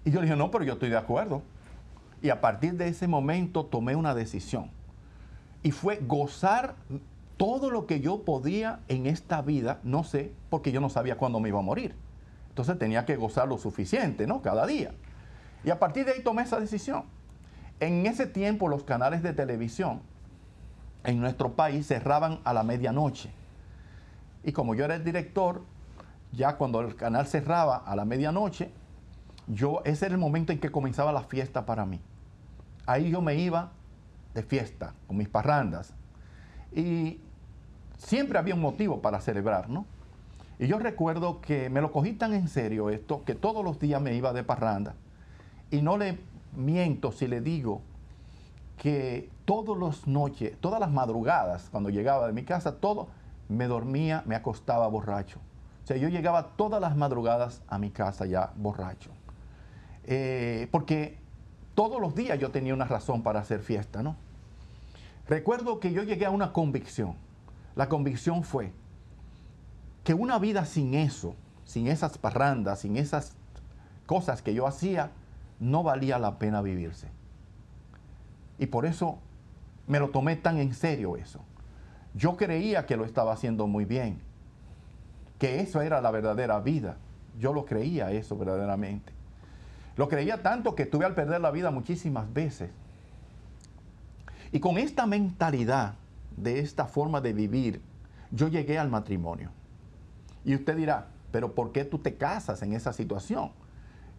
Y 0.08 0.10
yo 0.10 0.20
le 0.20 0.26
dije, 0.26 0.38
no, 0.38 0.50
pero 0.50 0.64
yo 0.64 0.72
estoy 0.72 0.88
de 0.88 0.96
acuerdo. 0.96 1.42
Y 2.22 2.30
a 2.30 2.40
partir 2.40 2.78
de 2.78 2.88
ese 2.88 3.06
momento 3.06 3.66
tomé 3.66 3.94
una 3.94 4.14
decisión. 4.14 4.70
Y 5.62 5.70
fue 5.70 5.98
gozar 5.98 6.76
todo 7.36 7.70
lo 7.70 7.86
que 7.86 8.00
yo 8.00 8.24
podía 8.24 8.80
en 8.88 9.04
esta 9.04 9.42
vida, 9.42 9.80
no 9.82 10.04
sé, 10.04 10.32
porque 10.48 10.72
yo 10.72 10.80
no 10.80 10.88
sabía 10.88 11.18
cuándo 11.18 11.40
me 11.40 11.50
iba 11.50 11.58
a 11.58 11.62
morir. 11.62 11.94
Entonces 12.48 12.78
tenía 12.78 13.04
que 13.04 13.16
gozar 13.16 13.48
lo 13.48 13.58
suficiente, 13.58 14.26
¿no? 14.26 14.40
Cada 14.40 14.66
día. 14.66 14.92
Y 15.62 15.68
a 15.68 15.78
partir 15.78 16.06
de 16.06 16.12
ahí 16.12 16.22
tomé 16.22 16.44
esa 16.44 16.58
decisión. 16.58 17.04
En 17.78 18.06
ese 18.06 18.26
tiempo 18.26 18.66
los 18.66 18.84
canales 18.84 19.22
de 19.22 19.34
televisión 19.34 20.00
en 21.04 21.20
nuestro 21.20 21.52
país 21.52 21.86
cerraban 21.86 22.40
a 22.44 22.54
la 22.54 22.62
medianoche. 22.62 23.30
Y 24.42 24.52
como 24.52 24.74
yo 24.74 24.86
era 24.86 24.94
el 24.94 25.04
director, 25.04 25.64
ya 26.32 26.56
cuando 26.56 26.80
el 26.80 26.96
canal 26.96 27.26
cerraba 27.26 27.76
a 27.76 27.94
la 27.94 28.06
medianoche, 28.06 28.72
yo, 29.48 29.82
ese 29.84 30.06
era 30.06 30.14
el 30.14 30.20
momento 30.20 30.52
en 30.52 30.60
que 30.60 30.70
comenzaba 30.70 31.12
la 31.12 31.22
fiesta 31.22 31.66
para 31.66 31.86
mí. 31.86 32.00
Ahí 32.86 33.10
yo 33.10 33.20
me 33.20 33.34
iba 33.34 33.72
de 34.34 34.42
fiesta, 34.42 34.94
con 35.06 35.16
mis 35.16 35.28
parrandas. 35.28 35.94
Y 36.72 37.20
siempre 37.96 38.38
había 38.38 38.54
un 38.54 38.60
motivo 38.60 39.00
para 39.00 39.20
celebrar, 39.20 39.68
¿no? 39.68 39.86
Y 40.58 40.66
yo 40.66 40.78
recuerdo 40.78 41.40
que 41.40 41.70
me 41.70 41.80
lo 41.80 41.92
cogí 41.92 42.12
tan 42.12 42.34
en 42.34 42.48
serio 42.48 42.90
esto, 42.90 43.24
que 43.24 43.34
todos 43.34 43.64
los 43.64 43.78
días 43.78 44.02
me 44.02 44.14
iba 44.14 44.32
de 44.32 44.42
parranda. 44.42 44.94
Y 45.70 45.82
no 45.82 45.96
le 45.96 46.18
miento 46.56 47.12
si 47.12 47.26
le 47.26 47.40
digo 47.40 47.82
que 48.76 49.30
todas 49.44 49.78
las 49.78 50.06
noches, 50.06 50.56
todas 50.60 50.80
las 50.80 50.90
madrugadas, 50.90 51.68
cuando 51.70 51.90
llegaba 51.90 52.26
de 52.26 52.32
mi 52.32 52.44
casa, 52.44 52.76
todo, 52.76 53.08
me 53.48 53.66
dormía, 53.66 54.22
me 54.26 54.34
acostaba 54.34 54.86
borracho. 54.88 55.38
O 55.84 55.86
sea, 55.86 55.96
yo 55.96 56.08
llegaba 56.08 56.48
todas 56.56 56.80
las 56.80 56.96
madrugadas 56.96 57.62
a 57.68 57.78
mi 57.78 57.90
casa 57.90 58.26
ya 58.26 58.52
borracho. 58.56 59.10
Eh, 60.10 60.68
porque 60.70 61.18
todos 61.74 62.00
los 62.00 62.14
días 62.14 62.38
yo 62.38 62.50
tenía 62.50 62.72
una 62.72 62.86
razón 62.86 63.22
para 63.22 63.40
hacer 63.40 63.60
fiesta, 63.60 64.02
¿no? 64.02 64.16
Recuerdo 65.28 65.80
que 65.80 65.92
yo 65.92 66.02
llegué 66.02 66.24
a 66.24 66.30
una 66.30 66.54
convicción. 66.54 67.14
La 67.76 67.90
convicción 67.90 68.42
fue 68.42 68.72
que 70.04 70.14
una 70.14 70.38
vida 70.38 70.64
sin 70.64 70.94
eso, 70.94 71.34
sin 71.66 71.88
esas 71.88 72.16
parrandas, 72.16 72.80
sin 72.80 72.96
esas 72.96 73.36
cosas 74.06 74.40
que 74.40 74.54
yo 74.54 74.66
hacía, 74.66 75.10
no 75.60 75.82
valía 75.82 76.18
la 76.18 76.38
pena 76.38 76.62
vivirse. 76.62 77.08
Y 78.58 78.64
por 78.64 78.86
eso 78.86 79.18
me 79.86 80.00
lo 80.00 80.08
tomé 80.08 80.36
tan 80.36 80.56
en 80.56 80.72
serio 80.72 81.18
eso. 81.18 81.40
Yo 82.14 82.38
creía 82.38 82.86
que 82.86 82.96
lo 82.96 83.04
estaba 83.04 83.34
haciendo 83.34 83.66
muy 83.66 83.84
bien, 83.84 84.18
que 85.38 85.60
eso 85.60 85.82
era 85.82 86.00
la 86.00 86.10
verdadera 86.10 86.60
vida. 86.60 86.96
Yo 87.38 87.52
lo 87.52 87.66
creía 87.66 88.10
eso 88.10 88.38
verdaderamente. 88.38 89.17
Lo 89.98 90.08
creía 90.08 90.44
tanto 90.44 90.76
que 90.76 90.84
estuve 90.84 91.04
al 91.04 91.16
perder 91.16 91.40
la 91.40 91.50
vida 91.50 91.72
muchísimas 91.72 92.32
veces. 92.32 92.70
Y 94.52 94.60
con 94.60 94.78
esta 94.78 95.06
mentalidad, 95.06 95.94
de 96.36 96.60
esta 96.60 96.86
forma 96.86 97.20
de 97.20 97.32
vivir, 97.32 97.82
yo 98.30 98.46
llegué 98.46 98.78
al 98.78 98.90
matrimonio. 98.90 99.50
Y 100.44 100.54
usted 100.54 100.76
dirá, 100.76 101.08
pero 101.32 101.52
¿por 101.52 101.72
qué 101.72 101.84
tú 101.84 101.98
te 101.98 102.14
casas 102.14 102.62
en 102.62 102.74
esa 102.74 102.92
situación? 102.92 103.50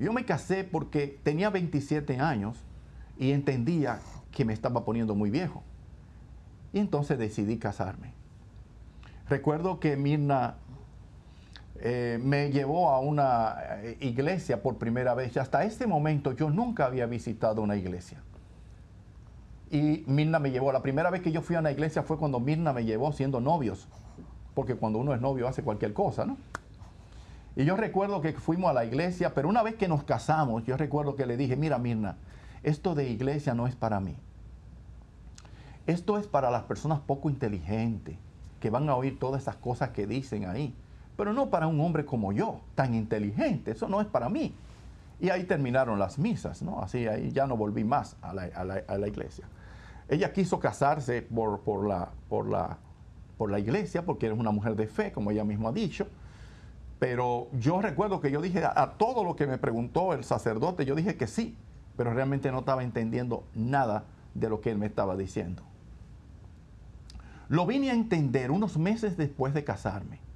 Yo 0.01 0.12
me 0.12 0.25
casé 0.25 0.65
porque 0.65 1.17
tenía 1.24 1.50
27 1.50 2.19
años 2.19 2.57
y 3.17 3.31
entendía 3.31 4.01
que 4.31 4.43
me 4.43 4.51
estaba 4.51 4.83
poniendo 4.83 5.15
muy 5.15 5.29
viejo. 5.29 5.63
Y 6.74 6.79
entonces 6.79 7.17
decidí 7.17 7.57
casarme. 7.57 8.12
Recuerdo 9.29 9.79
que 9.79 9.95
Mirna 9.95 10.55
eh, 11.81 12.19
me 12.21 12.51
llevó 12.51 12.89
a 12.89 13.00
una 13.00 13.55
eh, 13.83 13.98
iglesia 14.01 14.62
por 14.62 14.77
primera 14.77 15.13
vez. 15.13 15.36
Y 15.36 15.39
hasta 15.39 15.63
ese 15.63 15.88
momento 15.88 16.33
yo 16.33 16.50
nunca 16.50 16.86
había 16.86 17.05
visitado 17.05 17.62
una 17.62 17.75
iglesia. 17.75 18.21
Y 19.71 20.03
Mirna 20.07 20.39
me 20.39 20.51
llevó. 20.51 20.71
La 20.71 20.81
primera 20.81 21.09
vez 21.09 21.21
que 21.21 21.31
yo 21.31 21.41
fui 21.41 21.55
a 21.55 21.59
una 21.59 21.71
iglesia 21.71 22.03
fue 22.03 22.17
cuando 22.17 22.39
Mirna 22.39 22.74
me 22.74 22.83
llevó 22.83 23.12
siendo 23.13 23.39
novios. 23.39 23.88
Porque 24.53 24.75
cuando 24.75 25.00
uno 25.00 25.13
es 25.13 25.21
novio 25.21 25.48
hace 25.48 25.63
cualquier 25.63 25.93
cosa, 25.93 26.25
¿no? 26.25 26.38
Y 27.55 27.65
yo 27.65 27.75
recuerdo 27.75 28.21
que 28.21 28.33
fuimos 28.33 28.69
a 28.69 28.74
la 28.74 28.86
iglesia, 28.86 29.33
pero 29.33 29.50
una 29.50 29.63
vez 29.63 29.75
que 29.75 29.88
nos 29.88 30.03
casamos, 30.03 30.65
yo 30.65 30.77
recuerdo 30.77 31.15
que 31.15 31.25
le 31.25 31.36
dije, 31.36 31.55
mira 31.55 31.77
Mirna, 31.77 32.17
esto 32.63 32.95
de 32.95 33.09
iglesia 33.09 33.53
no 33.53 33.67
es 33.67 33.75
para 33.75 34.00
mí. 34.00 34.15
Esto 35.88 36.17
es 36.17 36.27
para 36.27 36.51
las 36.51 36.63
personas 36.63 37.00
poco 37.00 37.29
inteligentes, 37.29 38.17
que 38.59 38.69
van 38.69 38.88
a 38.89 38.95
oír 38.95 39.17
todas 39.17 39.41
esas 39.41 39.55
cosas 39.55 39.89
que 39.89 40.07
dicen 40.07 40.45
ahí. 40.45 40.75
Pero 41.19 41.33
no 41.33 41.49
para 41.49 41.67
un 41.67 41.81
hombre 41.81 42.05
como 42.05 42.31
yo, 42.31 42.61
tan 42.75 42.95
inteligente. 42.95 43.71
Eso 43.71 43.89
no 43.89 43.99
es 43.99 44.07
para 44.07 44.29
mí. 44.29 44.53
Y 45.19 45.29
ahí 45.31 45.43
terminaron 45.43 45.99
las 45.99 46.17
misas, 46.17 46.61
¿no? 46.61 46.81
Así 46.81 47.07
ahí 47.07 47.33
ya 47.33 47.45
no 47.45 47.57
volví 47.57 47.83
más 47.83 48.15
a 48.21 48.33
la, 48.33 49.07
iglesia. 49.09 49.43
Ella 50.07 50.31
quiso 50.31 50.61
casarse 50.61 51.21
por, 51.21 51.89
la, 51.89 53.59
iglesia, 53.59 54.05
porque 54.05 54.27
era 54.27 54.35
una 54.35 54.51
mujer 54.51 54.77
de 54.77 54.88
fe, 54.88 55.11
como 55.11 55.31
ella 55.31 55.43
misma 55.43 55.69
ha 55.69 55.71
dicho. 55.73 56.07
Pero 56.99 57.49
yo 57.51 57.81
recuerdo 57.81 58.21
que 58.21 58.31
yo 58.31 58.41
dije 58.41 58.63
a, 58.63 58.93
todo 58.97 59.25
lo 59.25 59.35
que 59.35 59.45
me 59.45 59.57
preguntó 59.57 60.13
el 60.13 60.23
sacerdote, 60.23 60.85
yo 60.85 60.95
dije 60.95 61.17
que 61.17 61.27
sí, 61.27 61.57
pero 61.97 62.13
realmente 62.13 62.49
no 62.49 62.59
estaba 62.59 62.81
entendiendo 62.81 63.43
nada 63.55 64.05
de 64.35 64.47
lo 64.47 64.61
que 64.61 64.71
él 64.71 64.77
me 64.77 64.85
estaba 64.85 65.17
diciendo. 65.17 65.63
Lo 67.49 67.65
vine 67.65 67.91
a 67.91 67.93
entender 67.93 68.51
unos 68.51 68.77
meses 68.77 69.17
después 69.17 69.53
de 69.53 69.65
casarme. 69.65 70.28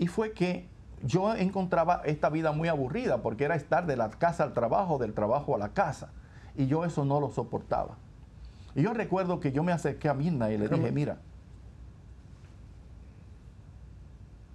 Y 0.00 0.08
fue 0.08 0.32
que 0.32 0.66
yo 1.04 1.32
encontraba 1.36 2.02
esta 2.04 2.28
vida 2.28 2.50
muy 2.50 2.66
aburrida 2.66 3.22
porque 3.22 3.44
era 3.44 3.54
estar 3.54 3.86
de 3.86 3.96
la 3.96 4.10
casa 4.10 4.42
al 4.42 4.52
trabajo, 4.52 4.98
del 4.98 5.14
trabajo 5.14 5.54
a 5.54 5.58
la 5.58 5.68
casa. 5.68 6.10
Y 6.56 6.66
yo 6.66 6.84
eso 6.84 7.04
no 7.04 7.20
lo 7.20 7.30
soportaba. 7.30 7.96
Y 8.74 8.82
yo 8.82 8.92
recuerdo 8.92 9.38
que 9.38 9.52
yo 9.52 9.62
me 9.62 9.70
acerqué 9.70 10.08
a 10.08 10.14
Mirna 10.14 10.50
y 10.50 10.58
le 10.58 10.66
dije, 10.66 10.90
mira, 10.90 11.18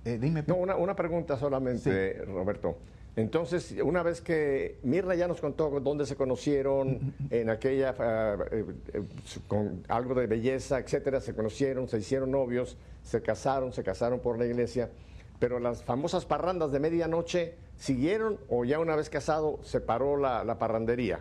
Eh, 0.05 0.19
dime. 0.21 0.43
No, 0.45 0.55
una, 0.58 0.95
pregunta 0.95 1.36
solamente, 1.36 2.23
Roberto. 2.25 2.77
Entonces, 3.15 3.75
una 3.84 4.03
vez 4.03 4.21
que 4.21 4.77
Mirna 4.84 5.15
ya 5.15 5.27
nos 5.27 5.41
contó 5.41 5.79
dónde 5.79 6.05
se 6.05 6.15
conocieron, 6.15 7.13
en 7.31 7.49
aquella, 7.49 7.95
eh, 7.99 8.65
eh, 8.93 9.03
con 9.47 9.84
algo 9.88 10.13
de 10.13 10.27
belleza, 10.27 10.79
etcétera, 10.79 11.21
se 11.21 11.34
conocieron, 11.34 11.88
se 11.88 11.97
hicieron 11.97 12.29
novios, 12.29 12.77
se 13.01 13.21
casaron, 13.23 13.73
se 13.73 13.84
casaron 13.84 14.19
por 14.19 14.38
la 14.38 14.45
iglesia, 14.45 14.91
pero 15.39 15.60
las 15.60 15.84
famosas 15.84 16.26
parrandas 16.26 16.71
de 16.71 16.80
medianoche, 16.80 17.58
¿siguieron 17.78 18.38
o 18.50 18.65
ya 18.65 18.80
una 18.80 18.95
vez 18.95 19.10
casado 19.10 19.60
se 19.63 19.82
paró 19.82 20.17
la, 20.17 20.58
parrandería? 20.58 21.19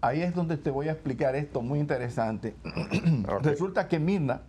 Ahí 0.00 0.22
es 0.22 0.34
donde 0.34 0.56
te 0.56 0.70
voy 0.70 0.88
a 0.88 0.92
explicar 0.92 1.34
esto 1.34 1.60
muy 1.60 1.80
interesante. 1.80 2.54
Resulta 3.42 3.88
que 3.88 3.98
Mirna, 3.98 4.42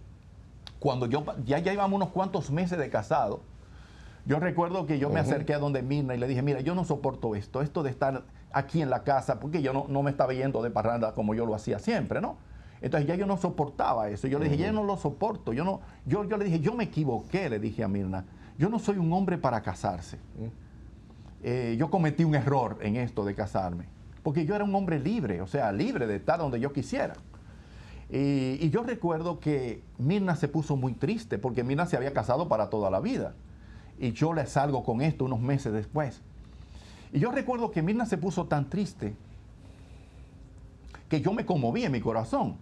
cuando 0.79 1.05
yo 1.07 1.25
ya, 1.45 1.59
ya 1.59 1.73
íbamos 1.73 1.95
unos 1.95 2.09
cuantos 2.09 2.51
meses 2.51 2.77
de 2.77 2.89
casado, 2.89 3.41
yo 4.25 4.39
recuerdo 4.39 4.85
que 4.85 4.99
yo 4.99 5.09
me 5.09 5.19
acerqué 5.19 5.55
a 5.55 5.59
donde 5.59 5.81
Mirna 5.81 6.13
y 6.13 6.19
le 6.19 6.27
dije, 6.27 6.41
mira, 6.41 6.59
yo 6.61 6.75
no 6.75 6.83
soporto 6.83 7.35
esto, 7.35 7.61
esto 7.61 7.81
de 7.81 7.89
estar 7.89 8.23
aquí 8.51 8.81
en 8.81 8.89
la 8.89 9.03
casa, 9.03 9.39
porque 9.39 9.61
yo 9.61 9.73
no, 9.73 10.03
me 10.03 10.11
estaba 10.11 10.33
yendo 10.33 10.61
de 10.61 10.69
parranda 10.69 11.13
como 11.13 11.33
yo 11.33 11.45
lo 11.45 11.55
hacía 11.55 11.79
siempre, 11.79 12.21
¿no? 12.21 12.37
Entonces 12.81 13.07
ya 13.07 13.15
yo 13.15 13.25
no 13.25 13.37
soportaba 13.37 14.09
eso. 14.09 14.27
Yo 14.27 14.39
le 14.39 14.45
dije, 14.45 14.57
ya 14.57 14.71
no 14.71 14.83
lo 14.83 14.97
soporto. 14.97 15.51
Yo, 15.51 15.65
no, 15.65 15.81
yo, 16.05 16.23
yo 16.23 16.37
le 16.37 16.45
dije, 16.45 16.59
yo 16.59 16.73
me 16.73 16.85
equivoqué, 16.85 17.49
le 17.49 17.59
dije 17.59 17.83
a 17.83 17.87
Mirna. 17.87 18.25
Yo 18.59 18.69
no 18.69 18.77
soy 18.77 18.97
un 18.97 19.11
hombre 19.13 19.37
para 19.37 19.61
casarse. 19.61 20.19
Eh, 21.41 21.75
yo 21.79 21.89
cometí 21.89 22.25
un 22.25 22.35
error 22.35 22.77
en 22.81 22.97
esto 22.97 23.25
de 23.25 23.33
casarme. 23.33 23.85
Porque 24.21 24.45
yo 24.45 24.53
era 24.53 24.65
un 24.65 24.75
hombre 24.75 24.99
libre, 24.99 25.41
o 25.41 25.47
sea, 25.47 25.71
libre 25.71 26.05
de 26.05 26.17
estar 26.17 26.37
donde 26.37 26.59
yo 26.59 26.73
quisiera. 26.73 27.13
Y, 28.11 28.57
y 28.59 28.69
yo 28.69 28.83
recuerdo 28.83 29.39
que 29.39 29.81
Mirna 29.97 30.35
se 30.35 30.49
puso 30.49 30.75
muy 30.75 30.93
triste 30.93 31.37
porque 31.37 31.63
Mirna 31.63 31.85
se 31.85 31.95
había 31.95 32.11
casado 32.11 32.47
para 32.49 32.69
toda 32.69 32.91
la 32.91 32.99
vida 32.99 33.33
y 33.99 34.13
yo 34.13 34.33
le 34.33 34.45
salgo 34.45 34.83
con 34.83 35.01
esto 35.01 35.25
unos 35.25 35.39
meses 35.39 35.73
después. 35.73 36.21
Y 37.13 37.19
yo 37.19 37.31
recuerdo 37.31 37.71
que 37.71 37.81
Mirna 37.81 38.05
se 38.05 38.17
puso 38.17 38.45
tan 38.45 38.69
triste 38.69 39.15
que 41.07 41.21
yo 41.21 41.33
me 41.33 41.45
conmoví 41.45 41.83
en 41.83 41.91
mi 41.91 42.01
corazón. 42.01 42.57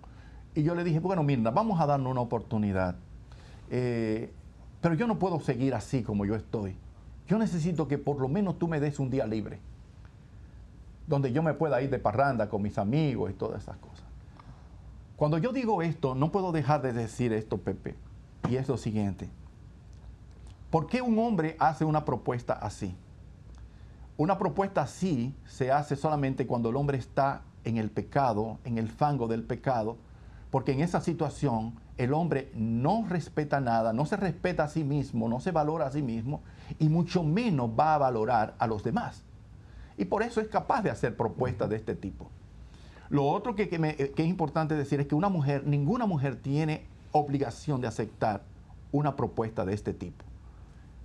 Y 0.55 0.63
yo 0.63 0.73
le 0.73 0.83
dije, 0.83 0.99
bueno, 0.99 1.23
Mirna, 1.23 1.51
vamos 1.51 1.79
a 1.79 1.86
darnos 1.86 2.12
una 2.12 2.21
oportunidad. 2.21 2.95
Eh, 3.69 4.31
pero 4.81 4.95
yo 4.95 5.07
no 5.07 5.19
puedo 5.19 5.39
seguir 5.39 5.73
así 5.73 6.03
como 6.03 6.25
yo 6.25 6.35
estoy. 6.35 6.75
Yo 7.27 7.37
necesito 7.37 7.87
que 7.87 7.97
por 7.97 8.19
lo 8.19 8.27
menos 8.27 8.57
tú 8.57 8.67
me 8.67 8.79
des 8.79 8.99
un 8.99 9.09
día 9.09 9.25
libre, 9.27 9.59
donde 11.07 11.31
yo 11.31 11.43
me 11.43 11.53
pueda 11.53 11.81
ir 11.81 11.89
de 11.89 11.99
parranda 11.99 12.49
con 12.49 12.61
mis 12.61 12.77
amigos 12.77 13.31
y 13.31 13.33
todas 13.33 13.63
esas 13.63 13.77
cosas. 13.77 14.05
Cuando 15.15 15.37
yo 15.37 15.51
digo 15.51 15.81
esto, 15.81 16.15
no 16.15 16.31
puedo 16.31 16.51
dejar 16.51 16.81
de 16.81 16.93
decir 16.93 17.33
esto, 17.33 17.57
Pepe, 17.57 17.95
y 18.49 18.55
es 18.55 18.67
lo 18.69 18.77
siguiente. 18.77 19.29
¿Por 20.69 20.87
qué 20.87 21.01
un 21.01 21.17
hombre 21.17 21.55
hace 21.59 21.85
una 21.85 22.05
propuesta 22.05 22.53
así? 22.53 22.95
Una 24.15 24.37
propuesta 24.37 24.81
así 24.81 25.33
se 25.45 25.71
hace 25.71 25.95
solamente 25.95 26.45
cuando 26.45 26.69
el 26.69 26.75
hombre 26.75 26.97
está 26.97 27.41
en 27.63 27.77
el 27.77 27.89
pecado, 27.89 28.57
en 28.63 28.77
el 28.77 28.89
fango 28.89 29.27
del 29.27 29.43
pecado, 29.43 29.97
porque 30.51 30.71
en 30.71 30.81
esa 30.81 31.01
situación 31.01 31.73
el 31.97 32.13
hombre 32.13 32.51
no 32.55 33.05
respeta 33.07 33.60
nada, 33.60 33.93
no 33.93 34.05
se 34.05 34.17
respeta 34.17 34.63
a 34.63 34.67
sí 34.67 34.83
mismo, 34.83 35.27
no 35.27 35.39
se 35.39 35.51
valora 35.51 35.88
a 35.88 35.91
sí 35.91 36.01
mismo 36.01 36.41
y 36.79 36.89
mucho 36.89 37.23
menos 37.23 37.71
va 37.77 37.95
a 37.95 37.97
valorar 37.97 38.55
a 38.60 38.67
los 38.67 38.83
demás. 38.83 39.23
Y 39.97 40.05
por 40.05 40.21
eso 40.21 40.41
es 40.41 40.47
capaz 40.47 40.83
de 40.83 40.91
hacer 40.91 41.17
propuestas 41.17 41.69
de 41.69 41.75
este 41.75 41.95
tipo. 41.95 42.29
Lo 43.10 43.25
otro 43.25 43.55
que, 43.55 43.67
que 43.67 44.13
es 44.15 44.27
importante 44.27 44.75
decir 44.75 44.99
es 44.99 45.07
que 45.07 45.15
una 45.15 45.29
mujer, 45.29 45.65
ninguna 45.65 46.05
mujer 46.05 46.36
tiene 46.36 46.86
obligación 47.12 47.81
de 47.81 47.88
aceptar 47.88 48.43
una 48.91 49.15
propuesta 49.15 49.65
de 49.65 49.73
este 49.73 49.93
tipo. 49.93 50.23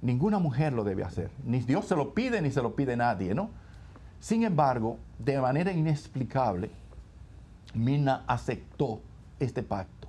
Ninguna 0.02 0.38
mujer 0.38 0.72
lo 0.72 0.84
debe 0.84 1.04
hacer. 1.04 1.30
Ni 1.44 1.60
Dios 1.60 1.86
se 1.86 1.96
lo 1.96 2.12
pide 2.12 2.42
ni 2.42 2.50
se 2.50 2.60
lo 2.60 2.74
pide 2.74 2.96
nadie, 2.96 3.34
¿no? 3.34 3.50
Sin 4.20 4.42
embargo, 4.42 4.98
de 5.18 5.40
manera 5.40 5.72
inexplicable, 5.72 6.70
Mina 7.74 8.24
aceptó 8.26 9.00
este 9.40 9.62
pacto. 9.62 10.01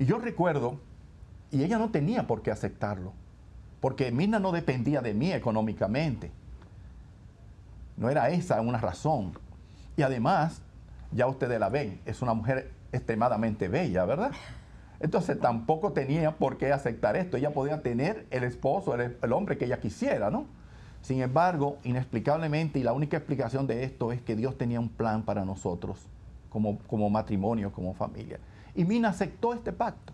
Y 0.00 0.06
yo 0.06 0.18
recuerdo, 0.18 0.80
y 1.50 1.62
ella 1.62 1.78
no 1.78 1.90
tenía 1.90 2.26
por 2.26 2.40
qué 2.40 2.50
aceptarlo, 2.50 3.12
porque 3.80 4.10
Mina 4.10 4.38
no 4.38 4.50
dependía 4.50 5.02
de 5.02 5.12
mí 5.12 5.30
económicamente. 5.30 6.30
No 7.98 8.08
era 8.08 8.30
esa 8.30 8.62
una 8.62 8.78
razón. 8.78 9.32
Y 9.98 10.02
además, 10.02 10.62
ya 11.12 11.26
ustedes 11.26 11.60
la 11.60 11.68
ven, 11.68 12.00
es 12.06 12.22
una 12.22 12.32
mujer 12.32 12.72
extremadamente 12.92 13.68
bella, 13.68 14.06
¿verdad? 14.06 14.32
Entonces 15.00 15.38
tampoco 15.38 15.92
tenía 15.92 16.34
por 16.34 16.56
qué 16.56 16.72
aceptar 16.72 17.14
esto. 17.16 17.36
Ella 17.36 17.52
podía 17.52 17.82
tener 17.82 18.26
el 18.30 18.44
esposo, 18.44 18.94
el, 18.94 19.32
hombre 19.34 19.58
que 19.58 19.66
ella 19.66 19.80
quisiera, 19.80 20.30
¿no? 20.30 20.46
Sin 21.02 21.20
embargo, 21.20 21.76
inexplicablemente, 21.84 22.78
y 22.78 22.84
la 22.84 22.94
única 22.94 23.18
explicación 23.18 23.66
de 23.66 23.84
esto 23.84 24.12
es 24.12 24.22
que 24.22 24.34
Dios 24.34 24.56
tenía 24.56 24.80
un 24.80 24.88
plan 24.88 25.24
para 25.24 25.44
nosotros 25.44 26.06
como 26.48 27.10
matrimonio, 27.10 27.70
como 27.70 27.92
familia. 27.92 28.38
Y 28.74 28.84
Mina 28.84 29.08
aceptó 29.08 29.52
este 29.52 29.72
pacto. 29.72 30.12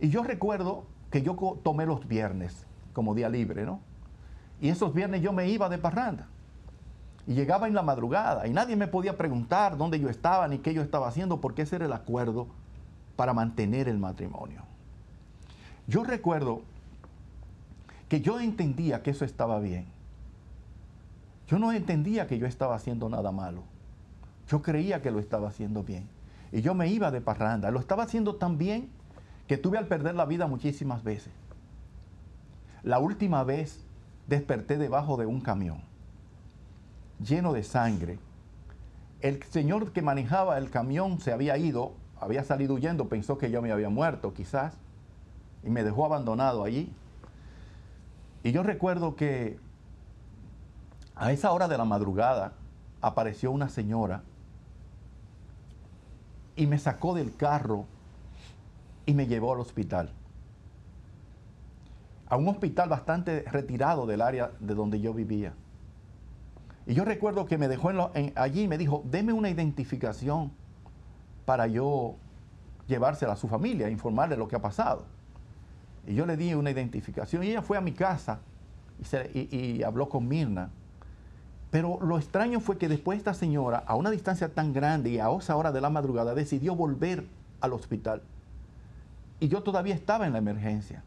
Y 0.00 0.08
yo 0.10 0.22
recuerdo 0.22 0.84
que 1.10 1.22
yo 1.22 1.34
tomé 1.62 1.86
los 1.86 2.06
viernes 2.06 2.66
como 2.92 3.14
día 3.14 3.28
libre, 3.28 3.64
¿no? 3.64 3.80
Y 4.60 4.68
esos 4.68 4.92
viernes 4.92 5.22
yo 5.22 5.32
me 5.32 5.48
iba 5.48 5.68
de 5.68 5.78
parranda. 5.78 6.26
Y 7.26 7.34
llegaba 7.34 7.68
en 7.68 7.74
la 7.74 7.82
madrugada 7.82 8.46
y 8.46 8.50
nadie 8.50 8.74
me 8.74 8.88
podía 8.88 9.16
preguntar 9.16 9.76
dónde 9.76 10.00
yo 10.00 10.08
estaba 10.08 10.48
ni 10.48 10.58
qué 10.58 10.72
yo 10.72 10.82
estaba 10.82 11.08
haciendo 11.08 11.40
porque 11.40 11.62
ese 11.62 11.76
era 11.76 11.84
el 11.84 11.92
acuerdo 11.92 12.46
para 13.16 13.34
mantener 13.34 13.88
el 13.88 13.98
matrimonio. 13.98 14.62
Yo 15.86 16.04
recuerdo 16.04 16.62
que 18.08 18.20
yo 18.20 18.40
entendía 18.40 19.02
que 19.02 19.10
eso 19.10 19.24
estaba 19.24 19.60
bien. 19.60 19.86
Yo 21.48 21.58
no 21.58 21.72
entendía 21.72 22.26
que 22.26 22.38
yo 22.38 22.46
estaba 22.46 22.74
haciendo 22.74 23.08
nada 23.08 23.32
malo. 23.32 23.62
Yo 24.48 24.62
creía 24.62 25.02
que 25.02 25.10
lo 25.10 25.18
estaba 25.18 25.48
haciendo 25.48 25.82
bien. 25.82 26.08
Y 26.52 26.62
yo 26.62 26.74
me 26.74 26.88
iba 26.88 27.10
de 27.10 27.20
parranda. 27.20 27.70
Lo 27.70 27.80
estaba 27.80 28.04
haciendo 28.04 28.36
tan 28.36 28.58
bien 28.58 28.90
que 29.46 29.58
tuve 29.58 29.78
al 29.78 29.86
perder 29.86 30.14
la 30.14 30.26
vida 30.26 30.46
muchísimas 30.46 31.02
veces. 31.04 31.32
La 32.82 32.98
última 32.98 33.44
vez 33.44 33.84
desperté 34.26 34.78
debajo 34.78 35.16
de 35.16 35.26
un 35.26 35.40
camión 35.40 35.88
lleno 37.22 37.52
de 37.52 37.62
sangre 37.62 38.18
El 39.20 39.42
señor 39.42 39.92
que 39.92 40.02
manejaba 40.02 40.58
el 40.58 40.70
camión 40.70 41.18
se 41.20 41.32
había 41.32 41.58
ido, 41.58 41.94
había 42.20 42.44
salido 42.44 42.74
huyendo, 42.74 43.08
pensó 43.08 43.36
que 43.36 43.50
yo 43.50 43.60
me 43.60 43.72
había 43.72 43.88
muerto 43.88 44.32
quizás, 44.32 44.74
y 45.64 45.70
me 45.70 45.82
dejó 45.82 46.04
abandonado 46.04 46.62
allí. 46.62 46.92
Y 48.44 48.52
yo 48.52 48.62
recuerdo 48.62 49.16
que 49.16 49.58
a 51.16 51.32
esa 51.32 51.50
hora 51.50 51.66
de 51.66 51.76
la 51.76 51.84
madrugada 51.84 52.52
apareció 53.00 53.50
una 53.50 53.68
señora 53.68 54.22
y 56.58 56.66
me 56.66 56.78
sacó 56.78 57.14
del 57.14 57.34
carro 57.36 57.86
y 59.06 59.14
me 59.14 59.26
llevó 59.26 59.54
al 59.54 59.60
hospital. 59.60 60.10
A 62.28 62.36
un 62.36 62.48
hospital 62.48 62.88
bastante 62.88 63.42
retirado 63.42 64.06
del 64.06 64.20
área 64.20 64.50
de 64.58 64.74
donde 64.74 65.00
yo 65.00 65.14
vivía. 65.14 65.54
Y 66.84 66.94
yo 66.94 67.04
recuerdo 67.04 67.46
que 67.46 67.58
me 67.58 67.68
dejó 67.68 67.90
allí 68.34 68.62
y 68.62 68.68
me 68.68 68.76
dijo, 68.76 69.02
deme 69.06 69.32
una 69.32 69.48
identificación 69.48 70.50
para 71.46 71.68
yo 71.68 72.16
llevársela 72.88 73.34
a 73.34 73.36
su 73.36 73.46
familia, 73.46 73.88
informarle 73.88 74.36
lo 74.36 74.48
que 74.48 74.56
ha 74.56 74.60
pasado. 74.60 75.06
Y 76.06 76.14
yo 76.14 76.26
le 76.26 76.36
di 76.36 76.54
una 76.54 76.70
identificación 76.72 77.44
y 77.44 77.50
ella 77.50 77.62
fue 77.62 77.78
a 77.78 77.80
mi 77.80 77.92
casa 77.92 78.40
y, 79.32 79.56
y 79.56 79.82
habló 79.84 80.08
con 80.08 80.26
Mirna. 80.26 80.70
Pero 81.70 81.98
lo 82.00 82.16
extraño 82.16 82.60
fue 82.60 82.78
que 82.78 82.88
después 82.88 83.18
esta 83.18 83.34
señora, 83.34 83.84
a 83.86 83.94
una 83.94 84.10
distancia 84.10 84.54
tan 84.54 84.72
grande 84.72 85.10
y 85.10 85.18
a 85.18 85.30
esa 85.30 85.56
hora 85.56 85.70
de 85.70 85.80
la 85.80 85.90
madrugada, 85.90 86.34
decidió 86.34 86.74
volver 86.74 87.26
al 87.60 87.72
hospital. 87.74 88.22
Y 89.40 89.48
yo 89.48 89.62
todavía 89.62 89.94
estaba 89.94 90.26
en 90.26 90.32
la 90.32 90.38
emergencia. 90.38 91.02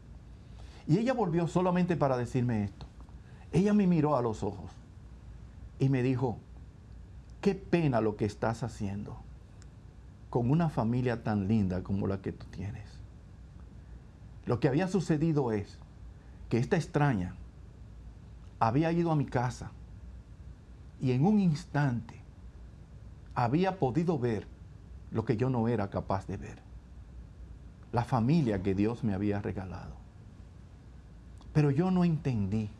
Y 0.86 0.98
ella 0.98 1.14
volvió 1.14 1.48
solamente 1.48 1.96
para 1.96 2.16
decirme 2.16 2.64
esto. 2.64 2.86
Ella 3.52 3.74
me 3.74 3.86
miró 3.86 4.16
a 4.16 4.22
los 4.22 4.42
ojos 4.42 4.70
y 5.78 5.88
me 5.88 6.02
dijo, 6.02 6.38
qué 7.40 7.54
pena 7.54 8.00
lo 8.00 8.16
que 8.16 8.24
estás 8.24 8.62
haciendo 8.62 9.16
con 10.30 10.50
una 10.50 10.70
familia 10.70 11.22
tan 11.22 11.48
linda 11.48 11.82
como 11.82 12.06
la 12.06 12.22
que 12.22 12.32
tú 12.32 12.46
tienes. 12.46 12.84
Lo 14.46 14.60
que 14.60 14.68
había 14.68 14.88
sucedido 14.88 15.52
es 15.52 15.78
que 16.48 16.58
esta 16.58 16.76
extraña 16.76 17.34
había 18.58 18.92
ido 18.92 19.10
a 19.10 19.16
mi 19.16 19.26
casa 19.26 19.70
y 21.02 21.10
en 21.10 21.26
un 21.26 21.40
instante 21.40 22.14
había 23.34 23.80
podido 23.80 24.18
ver 24.20 24.46
lo 25.10 25.24
que 25.24 25.36
yo 25.36 25.50
no 25.50 25.66
era 25.66 25.90
capaz 25.90 26.28
de 26.28 26.36
ver. 26.36 26.58
La 27.90 28.04
familia 28.04 28.62
que 28.62 28.74
Dios 28.74 29.02
me 29.02 29.12
había 29.12 29.42
regalado. 29.42 29.96
Pero 31.52 31.72
yo 31.72 31.90
no 31.90 32.04
entendí. 32.04 32.70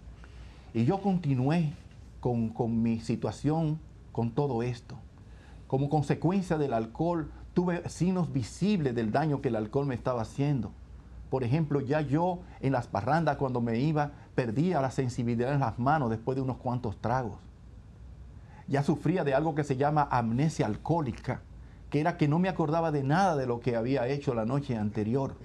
Y 0.73 0.85
yo 0.85 1.03
continué 1.03 1.73
con, 2.21 2.51
con 2.51 2.81
mi 2.81 3.01
situación, 3.01 3.79
con 4.13 4.31
todo 4.31 4.63
esto. 4.63 4.97
Como 5.67 5.91
consecuencia 5.91 6.57
del 6.57 6.75
alcohol, 6.75 7.31
tuve 7.55 7.87
signos 7.89 8.33
visibles 8.33 8.95
del 8.95 9.11
daño 9.11 9.43
que 9.43 9.49
el 9.49 9.57
alcohol 9.57 9.87
me 9.87 9.97
estaba 9.97 10.23
haciendo. 10.23 10.71
Por 11.29 11.43
ejemplo, 11.43 11.81
ya 11.81 12.03
yo 12.03 12.39
en 12.61 12.73
las 12.73 12.87
parrandas 12.87 13.37
cuando 13.37 13.61
me 13.61 13.81
iba, 13.81 14.13
perdía 14.37 14.81
la 14.81 14.93
sensibilidad 14.93 15.53
en 15.53 15.61
las 15.61 15.79
manos 15.79 16.09
después 16.09 16.37
de 16.37 16.43
unos 16.43 16.59
cuantos 16.59 16.97
tragos. 16.99 17.52
Ya 18.73 18.83
sufría 18.83 19.23
de 19.23 19.35
algo 19.35 19.55
que 19.55 19.65
se 19.65 19.77
llama 19.77 20.09
amnesia 20.11 20.65
alcohólica, 20.65 21.43
que 21.91 22.01
era 22.01 22.17
que 22.17 22.27
no 22.27 22.39
me 22.39 22.49
acordaba 22.49 22.91
de 22.91 23.03
nada 23.03 23.37
de 23.37 23.47
lo 23.47 23.61
que 23.61 23.77
había 23.77 24.09
hecho 24.09 24.33
la 24.33 24.47
noche 24.47 24.79
anterior. 24.79 25.37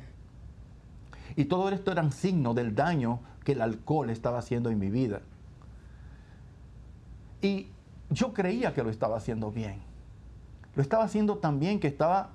Y 1.35 1.43
todo 1.43 1.67
esto 1.67 1.91
eran 1.91 2.13
signos 2.13 2.55
del 2.55 2.73
daño 2.73 3.19
que 3.43 3.51
el 3.51 3.61
alcohol 3.61 4.11
estaba 4.11 4.39
haciendo 4.39 4.69
en 4.69 4.79
mi 4.79 4.89
vida. 4.89 5.19
Y 7.41 7.67
yo 8.11 8.33
creía 8.33 8.73
que 8.73 8.81
lo 8.81 8.89
estaba 8.89 9.17
haciendo 9.17 9.51
bien. 9.51 9.81
Lo 10.75 10.81
estaba 10.81 11.03
haciendo 11.03 11.37
tan 11.39 11.59
bien 11.59 11.81
que 11.81 11.89
estaba 11.89 12.29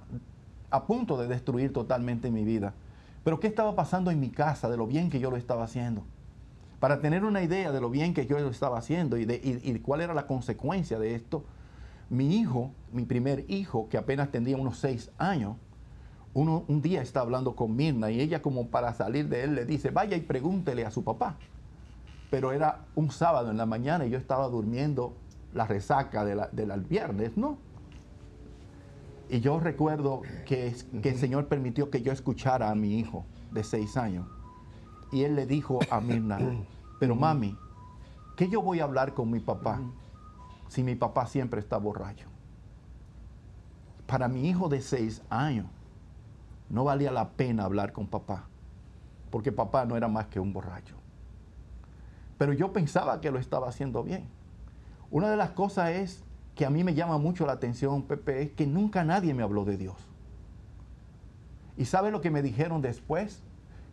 a 0.68 0.84
punto 0.84 1.16
de 1.16 1.26
destruir 1.26 1.72
totalmente 1.72 2.30
mi 2.30 2.44
vida. 2.44 2.74
Pero 3.24 3.40
¿qué 3.40 3.46
estaba 3.46 3.74
pasando 3.74 4.10
en 4.10 4.20
mi 4.20 4.28
casa 4.28 4.68
de 4.68 4.76
lo 4.76 4.86
bien 4.86 5.08
que 5.08 5.20
yo 5.20 5.30
lo 5.30 5.38
estaba 5.38 5.64
haciendo? 5.64 6.02
Para 6.82 7.00
tener 7.00 7.22
una 7.24 7.44
idea 7.44 7.70
de 7.70 7.80
lo 7.80 7.90
bien 7.90 8.12
que 8.12 8.26
yo 8.26 8.40
lo 8.40 8.48
estaba 8.48 8.76
haciendo 8.76 9.16
y 9.16 9.24
de 9.24 9.80
cuál 9.82 10.00
era 10.00 10.14
la 10.14 10.26
consecuencia 10.26 10.98
de 10.98 11.14
esto, 11.14 11.44
mi 12.10 12.40
hijo, 12.40 12.72
mi 12.90 13.04
primer 13.04 13.44
hijo, 13.48 13.88
que 13.88 13.96
apenas 13.96 14.32
tendría 14.32 14.56
unos 14.56 14.78
seis 14.78 15.08
años, 15.16 15.54
uno, 16.34 16.64
un 16.66 16.82
día 16.82 17.00
está 17.00 17.20
hablando 17.20 17.54
con 17.54 17.76
Mirna 17.76 18.10
y 18.10 18.20
ella 18.20 18.42
como 18.42 18.66
para 18.66 18.92
salir 18.94 19.28
de 19.28 19.44
él 19.44 19.54
le 19.54 19.64
dice, 19.64 19.92
vaya 19.92 20.16
y 20.16 20.22
pregúntele 20.22 20.84
a 20.84 20.90
su 20.90 21.04
papá. 21.04 21.36
Pero 22.32 22.50
era 22.50 22.80
un 22.96 23.12
sábado 23.12 23.52
en 23.52 23.58
la 23.58 23.66
mañana 23.66 24.04
y 24.04 24.10
yo 24.10 24.18
estaba 24.18 24.48
durmiendo 24.48 25.14
la 25.54 25.68
resaca 25.68 26.24
del 26.24 26.80
viernes, 26.88 27.36
¿no? 27.36 27.58
Y 29.28 29.38
yo 29.38 29.60
recuerdo 29.60 30.22
que, 30.46 30.74
que 31.00 31.10
el 31.10 31.16
Señor 31.16 31.46
permitió 31.46 31.90
que 31.90 32.02
yo 32.02 32.10
escuchara 32.10 32.70
a 32.70 32.74
mi 32.74 32.98
hijo 32.98 33.24
de 33.52 33.62
seis 33.62 33.96
años. 33.96 34.26
Y 35.12 35.24
él 35.24 35.36
le 35.36 35.46
dijo 35.46 35.78
a 35.90 36.00
Mirna, 36.00 36.38
pero 36.98 37.14
mami, 37.14 37.56
¿qué 38.34 38.48
yo 38.48 38.62
voy 38.62 38.80
a 38.80 38.84
hablar 38.84 39.12
con 39.12 39.30
mi 39.30 39.40
papá 39.40 39.78
si 40.68 40.82
mi 40.82 40.94
papá 40.94 41.26
siempre 41.26 41.60
está 41.60 41.76
borracho? 41.76 42.26
Para 44.06 44.26
mi 44.26 44.48
hijo 44.48 44.70
de 44.70 44.80
seis 44.80 45.22
años, 45.28 45.66
no 46.70 46.84
valía 46.84 47.12
la 47.12 47.28
pena 47.28 47.64
hablar 47.64 47.92
con 47.92 48.06
papá, 48.06 48.46
porque 49.30 49.52
papá 49.52 49.84
no 49.84 49.96
era 49.96 50.08
más 50.08 50.28
que 50.28 50.40
un 50.40 50.54
borracho. 50.54 50.96
Pero 52.38 52.54
yo 52.54 52.72
pensaba 52.72 53.20
que 53.20 53.30
lo 53.30 53.38
estaba 53.38 53.68
haciendo 53.68 54.02
bien. 54.02 54.26
Una 55.10 55.28
de 55.28 55.36
las 55.36 55.50
cosas 55.50 55.90
es 55.90 56.24
que 56.54 56.64
a 56.64 56.70
mí 56.70 56.84
me 56.84 56.94
llama 56.94 57.18
mucho 57.18 57.44
la 57.44 57.52
atención, 57.52 58.02
Pepe, 58.02 58.42
es 58.42 58.50
que 58.52 58.66
nunca 58.66 59.04
nadie 59.04 59.34
me 59.34 59.42
habló 59.42 59.66
de 59.66 59.76
Dios. 59.76 59.96
¿Y 61.76 61.84
sabe 61.84 62.10
lo 62.10 62.22
que 62.22 62.30
me 62.30 62.40
dijeron 62.40 62.80
después? 62.80 63.42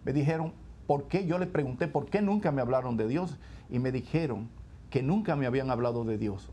Me 0.06 0.14
dijeron, 0.14 0.54
¿por 0.90 1.04
qué? 1.04 1.28
Yo 1.28 1.38
les 1.38 1.50
pregunté, 1.50 1.88
¿por 1.88 2.08
qué 2.08 2.20
nunca 2.20 2.52
me 2.52 2.62
hablaron 2.62 2.98
de 2.98 3.08
Dios? 3.08 3.38
Y 3.70 3.78
me 3.78 3.92
dijeron 3.92 4.50
que 4.90 5.04
nunca 5.04 5.36
me 5.36 5.46
habían 5.46 5.70
hablado 5.70 6.04
de 6.04 6.18
Dios. 6.18 6.50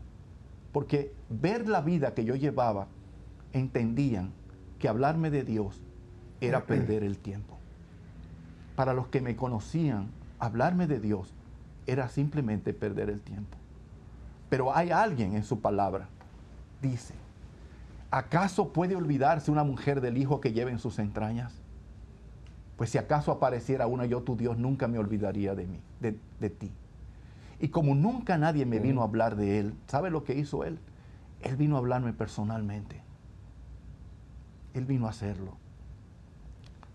Porque 0.71 1.11
ver 1.27 1.67
la 1.67 1.81
vida 1.81 2.13
que 2.13 2.23
yo 2.23 2.35
llevaba, 2.35 2.85
entendían 3.51 4.33
que 4.77 4.89
hablarme 4.89 5.31
de 5.31 5.43
Dios 5.43 5.81
era 6.39 6.67
perder 6.67 7.03
el 7.03 7.17
tiempo. 7.17 7.57
Para 8.75 8.93
los 8.93 9.07
que 9.07 9.21
me 9.21 9.35
conocían, 9.35 10.11
hablarme 10.37 10.85
de 10.85 10.99
Dios 10.99 11.33
era 11.87 12.07
simplemente 12.07 12.75
perder 12.75 13.09
el 13.09 13.21
tiempo. 13.21 13.57
Pero 14.51 14.71
hay 14.77 14.91
alguien 14.91 15.33
en 15.33 15.45
su 15.45 15.61
palabra, 15.61 16.09
dice, 16.79 17.15
¿acaso 18.11 18.71
puede 18.71 18.95
olvidarse 18.95 19.49
una 19.49 19.63
mujer 19.63 19.99
del 19.99 20.15
hijo 20.15 20.41
que 20.41 20.53
lleva 20.53 20.69
en 20.69 20.77
sus 20.77 20.99
entrañas? 20.99 21.59
Pues 22.77 22.91
si 22.91 22.97
acaso 22.97 23.31
apareciera 23.31 23.87
una, 23.87 24.05
yo 24.05 24.21
tu 24.21 24.37
Dios 24.37 24.57
nunca 24.57 24.87
me 24.87 24.99
olvidaría 24.99 25.55
de 25.55 25.65
mí, 25.65 25.81
de, 25.99 26.17
de 26.39 26.49
ti. 26.49 26.71
Y 27.59 27.69
como 27.69 27.95
nunca 27.95 28.37
nadie 28.37 28.65
me 28.65 28.79
vino 28.79 29.01
a 29.01 29.05
hablar 29.05 29.35
de 29.35 29.59
él, 29.59 29.73
¿sabe 29.87 30.11
lo 30.11 30.23
que 30.23 30.35
hizo 30.35 30.63
él? 30.63 30.79
Él 31.41 31.55
vino 31.55 31.75
a 31.75 31.79
hablarme 31.79 32.13
personalmente. 32.13 33.01
Él 34.75 34.85
vino 34.85 35.07
a 35.07 35.09
hacerlo. 35.09 35.53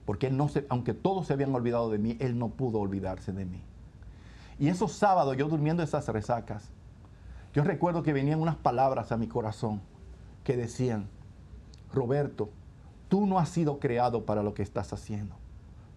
Porque 0.06 0.28
él 0.28 0.36
no 0.36 0.48
se, 0.48 0.66
aunque 0.68 0.94
todos 0.94 1.26
se 1.26 1.32
habían 1.32 1.52
olvidado 1.54 1.90
de 1.90 1.98
mí, 1.98 2.16
él 2.20 2.38
no 2.38 2.48
pudo 2.50 2.78
olvidarse 2.78 3.32
de 3.32 3.44
mí. 3.44 3.60
Y 4.60 4.68
esos 4.68 4.92
sábados, 4.92 5.36
yo 5.36 5.48
durmiendo 5.48 5.82
esas 5.82 6.06
resacas, 6.08 6.70
yo 7.52 7.64
recuerdo 7.64 8.04
que 8.04 8.12
venían 8.12 8.40
unas 8.40 8.56
palabras 8.56 9.10
a 9.10 9.16
mi 9.16 9.26
corazón 9.26 9.80
que 10.44 10.56
decían, 10.56 11.08
Roberto, 11.92 12.50
tú 13.08 13.26
no 13.26 13.38
has 13.38 13.48
sido 13.48 13.80
creado 13.80 14.24
para 14.24 14.44
lo 14.44 14.54
que 14.54 14.62
estás 14.62 14.92
haciendo. 14.92 15.41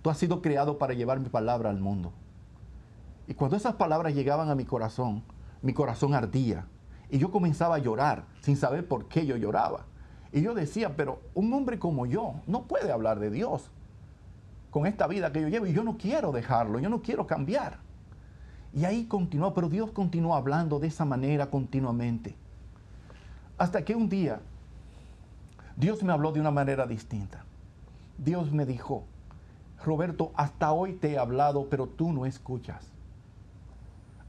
Tú 0.06 0.12
has 0.12 0.20
sido 0.20 0.40
creado 0.40 0.78
para 0.78 0.94
llevar 0.94 1.20
mi 1.20 1.30
palabra 1.30 1.72
al 1.72 1.80
mundo. 1.80 2.14
Y 3.26 3.34
cuando 3.34 3.58
esas 3.58 3.74
palabras 3.74 4.14
llegaban 4.14 4.52
a 4.52 4.54
mi 4.54 4.64
corazón, 4.64 5.24
mi 5.64 5.74
corazón 5.74 6.14
ardía. 6.14 6.68
Y 7.10 7.18
yo 7.18 7.32
comenzaba 7.32 7.74
a 7.74 7.80
llorar 7.80 8.26
sin 8.42 8.56
saber 8.56 8.88
por 8.88 9.08
qué 9.08 9.26
yo 9.26 9.36
lloraba. 9.36 9.88
Y 10.32 10.44
yo 10.44 10.54
decía, 10.54 10.96
pero 10.96 11.22
un 11.34 11.52
hombre 11.54 11.80
como 11.80 12.06
yo 12.06 12.36
no 12.46 12.66
puede 12.66 12.92
hablar 12.92 13.20
de 13.20 13.32
Dios 13.32 13.72
con 14.70 14.86
esta 14.86 15.08
vida 15.08 15.32
que 15.32 15.42
yo 15.42 15.48
llevo 15.48 15.66
y 15.66 15.74
yo 15.74 15.84
no 15.84 15.98
quiero 15.98 16.32
dejarlo, 16.32 16.78
yo 16.78 16.90
no 16.90 17.02
quiero 17.02 17.26
cambiar. 17.26 17.80
Y 18.76 18.86
ahí 18.86 19.06
continuó, 19.06 19.56
pero 19.56 19.70
Dios 19.70 19.90
continuó 19.90 20.36
hablando 20.36 20.78
de 20.78 20.86
esa 20.86 21.06
manera 21.06 21.50
continuamente. 21.50 22.36
Hasta 23.58 23.84
que 23.84 23.96
un 23.96 24.08
día 24.08 24.40
Dios 25.76 26.04
me 26.04 26.14
habló 26.14 26.32
de 26.32 26.42
una 26.42 26.52
manera 26.52 26.86
distinta. 26.86 27.44
Dios 28.20 28.52
me 28.52 28.68
dijo, 28.68 29.06
Roberto, 29.84 30.32
hasta 30.36 30.72
hoy 30.72 30.94
te 30.94 31.14
he 31.14 31.18
hablado, 31.18 31.68
pero 31.70 31.88
tú 31.88 32.12
no 32.12 32.26
escuchas. 32.26 32.92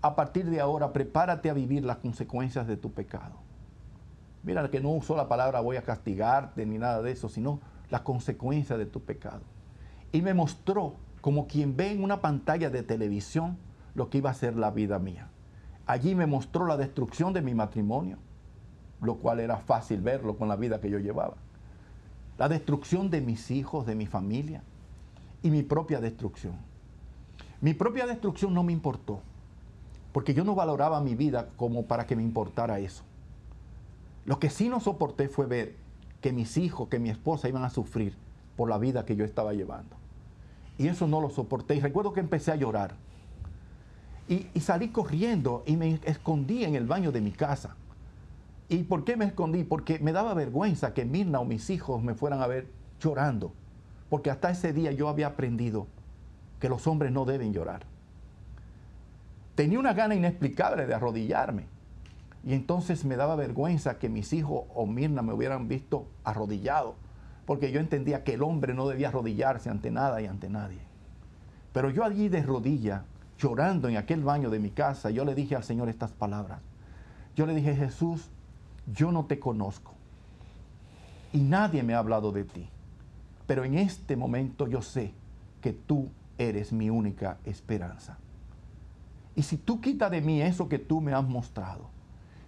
A 0.03 0.15
partir 0.15 0.51
de 0.51 0.61
ahora, 0.61 0.93
prepárate 0.93 1.51
a 1.51 1.55
vivir 1.55 1.85
las 1.85 1.99
consecuencias 1.99 2.67
de 2.67 2.77
tu 2.77 2.93
pecado. 2.93 3.35
Mira 4.43 4.71
que 4.71 4.81
no 4.81 4.91
usó 4.91 5.17
la 5.17 5.29
palabra 5.29 5.61
voy 5.61 5.77
a 5.77 5.83
castigarte 5.83 6.67
ni 6.67 6.79
nada 6.79 7.03
de 7.03 7.11
eso, 7.11 7.29
sino 7.29 7.61
las 7.91 8.03
consecuencias 8.03 8.79
de 8.79 8.87
tu 8.87 9.01
pecado 9.03 9.43
y 10.17 10.23
me 10.23 10.33
mostró 10.33 10.95
como 11.21 11.47
quien 11.47 11.77
ve 11.77 11.91
en 11.93 12.03
una 12.03 12.23
pantalla 12.23 12.71
de 12.71 12.83
televisión 12.83 13.59
lo 13.95 14.09
que 14.09 14.19
iba 14.19 14.31
a 14.31 14.35
ser 14.35 14.57
la 14.57 14.71
vida 14.71 14.99
mía. 14.99 15.29
Allí 15.87 16.15
me 16.15 16.27
mostró 16.27 16.67
la 16.67 16.79
destrucción 16.79 17.35
de 17.35 17.43
mi 17.43 17.55
matrimonio, 17.55 18.17
lo 19.03 19.17
cual 19.17 19.41
era 19.41 19.59
fácil 19.59 20.01
verlo 20.01 20.37
con 20.37 20.49
la 20.49 20.57
vida 20.57 20.81
que 20.81 20.91
yo 20.91 20.99
llevaba. 20.99 21.37
La 22.39 22.49
destrucción 22.49 23.11
de 23.11 23.21
mis 23.21 23.51
hijos, 23.51 23.85
de 23.85 23.95
mi 23.95 24.07
familia 24.07 24.63
y 25.47 25.51
mi 25.51 25.63
propia 25.63 26.01
destrucción. 26.01 26.57
Mi 27.61 27.73
propia 27.73 28.05
destrucción 28.05 28.53
no 28.53 28.65
me 28.65 28.73
importó, 28.73 29.21
porque 30.13 30.35
yo 30.35 30.43
no 30.43 30.57
valoraba 30.57 31.01
mi 31.01 31.15
vida 31.15 31.51
como 31.57 31.87
para 31.87 32.05
que 32.05 32.17
me 32.17 32.25
importara 32.25 32.81
eso. 32.81 33.05
Lo 34.25 34.41
que 34.41 34.51
sí 34.51 34.69
no 34.69 34.81
soporté 34.81 35.29
fue 35.29 35.47
ver 35.47 35.77
que 36.21 36.33
mis 36.33 36.57
hijos, 36.57 36.89
que 36.89 36.99
mi 36.99 37.11
esposa 37.11 37.49
iban 37.49 37.63
a 37.63 37.71
sufrir 37.71 38.17
por 38.57 38.69
la 38.69 38.77
vida 38.77 39.05
que 39.05 39.15
yo 39.15 39.25
estaba 39.25 39.53
llevando. 39.53 39.95
Y 40.79 40.89
eso 40.89 41.07
no 41.07 41.21
lo 41.21 41.31
soporté. 41.31 41.77
Y 41.77 41.81
recuerdo 41.81 42.13
que 42.13 42.19
empecé 42.19 42.51
a 42.51 42.57
llorar. 42.57 42.97
Y, 44.29 44.49
salí 44.59 44.89
corriendo 44.89 45.63
y 45.65 45.77
me 45.77 46.01
escondí 46.05 46.65
en 46.65 46.75
el 46.75 46.87
baño 46.87 47.13
de 47.13 47.21
mi 47.21 47.31
casa. 47.31 47.77
¿Y 48.69 48.83
por 48.83 49.05
qué 49.05 49.17
me 49.17 49.27
escondí? 49.27 49.63
Porque 49.63 50.01
me 50.01 50.11
daba 50.11 50.35
vergüenza 50.35 50.93
que 50.93 51.05
Mirna 51.05 51.39
o 51.39 51.45
mis 51.45 51.71
hijos 51.71 52.03
me 52.03 52.17
fueran 52.17 52.43
a 52.43 52.49
ver 52.49 52.67
llorando. 53.01 53.53
Porque 54.09 54.31
hasta 54.31 54.51
ese 54.51 54.73
día 54.73 54.93
yo 54.93 55.09
había 55.09 55.29
aprendido 55.29 55.87
que 56.61 56.69
los 56.69 56.87
hombres 56.87 57.13
no 57.13 57.25
deben 57.25 57.53
llorar. 57.53 57.83
Tenía 59.55 59.79
una 59.79 59.95
gana 59.95 60.15
inexplicable 60.15 60.87
de 60.87 60.95
arrodillarme. 60.95 61.67
Y 62.45 62.55
entonces 62.55 63.05
me 63.05 63.17
daba 63.17 63.35
vergüenza 63.37 63.99
que 63.99 64.09
mis 64.09 64.33
hijos 64.33 64.65
o 64.75 64.87
Mirna 64.87 65.23
me 65.23 65.33
hubieran 65.33 65.67
visto 65.67 66.07
arrodillado. 66.25 66.95
Porque 67.47 67.73
yo 67.73 67.81
entendía 67.81 68.23
que 68.23 68.35
el 68.35 68.43
hombre 68.43 68.75
no 68.75 68.87
debía 68.87 69.09
arrodillarse 69.09 69.71
ante 69.71 69.91
nada 69.91 70.21
y 70.21 70.27
ante 70.27 70.49
nadie. 70.49 70.81
Pero 71.73 71.91
yo 71.91 72.05
allí 72.05 72.29
de 72.29 72.43
rodilla, 72.43 73.05
llorando 73.39 73.89
en 73.89 73.97
aquel 73.97 74.23
baño 74.23 74.51
de 74.51 74.59
mi 74.59 74.71
casa, 74.71 75.11
yo 75.11 75.25
le 75.25 75.35
dije 75.35 75.57
al 75.57 75.65
Señor 75.65 75.89
estas 75.89 76.13
palabras. 76.13 76.61
Yo 77.35 77.47
le 77.47 77.55
dije, 77.55 77.75
Jesús, 77.75 78.31
yo 78.93 79.13
no 79.13 79.27
te 79.27 79.39
conozco 79.39 79.97
y 81.37 81.41
nadie 81.41 81.83
me 81.83 81.95
ha 81.95 81.99
hablado 81.99 82.33
de 82.33 82.45
ti, 82.45 82.69
pero 83.47 83.65
en 83.65 83.79
este 83.79 84.17
momento 84.17 84.67
yo 84.67 84.83
sé 84.83 85.13
que 85.61 85.73
tú 85.73 86.09
eres 86.39 86.73
mi 86.73 86.91
única 86.91 87.39
esperanza. 87.45 88.19
Y 89.35 89.43
si 89.43 89.57
tú 89.57 89.81
quitas 89.81 90.11
de 90.11 90.21
mí 90.21 90.41
eso 90.41 90.69
que 90.69 90.79
tú 90.79 91.01
me 91.01 91.13
has 91.13 91.27
mostrado, 91.27 91.89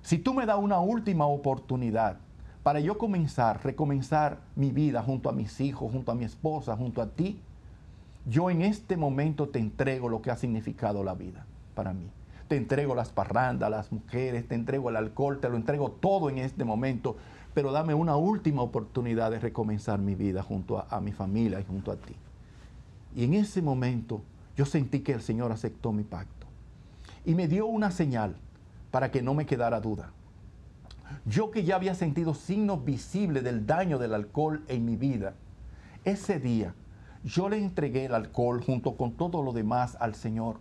si 0.03 0.19
tú 0.19 0.35
me 0.35 0.47
das 0.47 0.59
una 0.59 0.81
última 0.81 1.27
oportunidad 1.27 2.17
para 2.63 2.81
yo 2.81 2.99
comenzar, 2.99 3.65
recomenzar 3.65 4.39
mi 4.57 4.71
vida 4.71 5.03
junto 5.03 5.29
a 5.29 5.33
mis 5.33 5.61
hijos, 5.61 5.93
junto 5.93 6.13
a 6.13 6.15
mi 6.15 6.25
esposa, 6.25 6.77
junto 6.77 7.03
a 7.03 7.09
ti, 7.11 7.41
yo 8.27 8.51
en 8.51 8.63
este 8.63 8.97
momento 8.97 9.49
te 9.49 9.59
entrego 9.59 10.09
lo 10.09 10.21
que 10.23 10.31
ha 10.31 10.37
significado 10.37 11.03
la 11.03 11.15
vida 11.15 11.47
para 11.75 11.93
mí 11.93 12.11
te 12.49 12.57
entrego 12.57 12.95
las 12.95 13.11
parrandas, 13.11 13.71
las 13.71 13.93
mujeres, 13.93 14.49
te 14.49 14.55
entrego 14.55 14.89
el 14.89 14.97
alcohol, 14.97 15.39
te 15.39 15.49
lo 15.49 15.57
entrego 15.57 15.91
todo 15.91 16.31
en 16.31 16.39
este 16.39 16.65
momento, 16.65 17.17
pero 17.59 17.73
dame 17.73 17.93
una 17.93 18.15
última 18.15 18.63
oportunidad 18.63 19.33
de 19.33 19.41
recomenzar 19.41 19.99
mi 19.99 20.15
vida 20.15 20.45
junto 20.45 20.79
a, 20.79 21.01
mi 21.01 21.11
familia 21.11 21.59
y 21.59 21.65
junto 21.65 21.91
a 21.91 21.97
ti. 21.97 22.15
Y 23.17 23.25
en 23.25 23.35
ese 23.35 23.63
momento 23.63 24.23
yo 24.57 24.65
sentí 24.65 25.01
que 25.01 25.11
el 25.11 25.23
Señor 25.23 25.51
aceptó 25.51 25.91
mi 25.91 26.05
pacto 26.05 26.47
y 27.25 27.35
me 27.35 27.49
dio 27.49 27.67
una 27.67 27.91
señal 27.91 28.37
para 28.93 29.11
que 29.11 29.23
no 29.23 29.35
me 29.35 29.45
quedara 29.45 29.81
duda. 29.81 30.13
Yo 31.27 31.51
que 31.51 31.65
ya 31.65 31.75
había 31.75 31.97
sentido 31.97 32.33
signos 32.33 32.85
visibles 32.85 33.43
del 33.43 33.67
daño 33.67 33.99
del 33.99 34.15
alcohol 34.15 34.63
en 34.69 34.85
mi 34.85 34.95
vida, 34.95 35.35
ese 36.05 36.39
día 36.39 36.77
yo 37.25 37.49
le 37.49 37.59
entregué 37.59 38.05
el 38.05 38.15
alcohol 38.15 38.63
junto 38.65 38.97
con 38.97 39.15
todo 39.15 39.43
lo 39.43 39.53
demás 39.53 39.97
al 39.99 40.15
Señor 40.15 40.61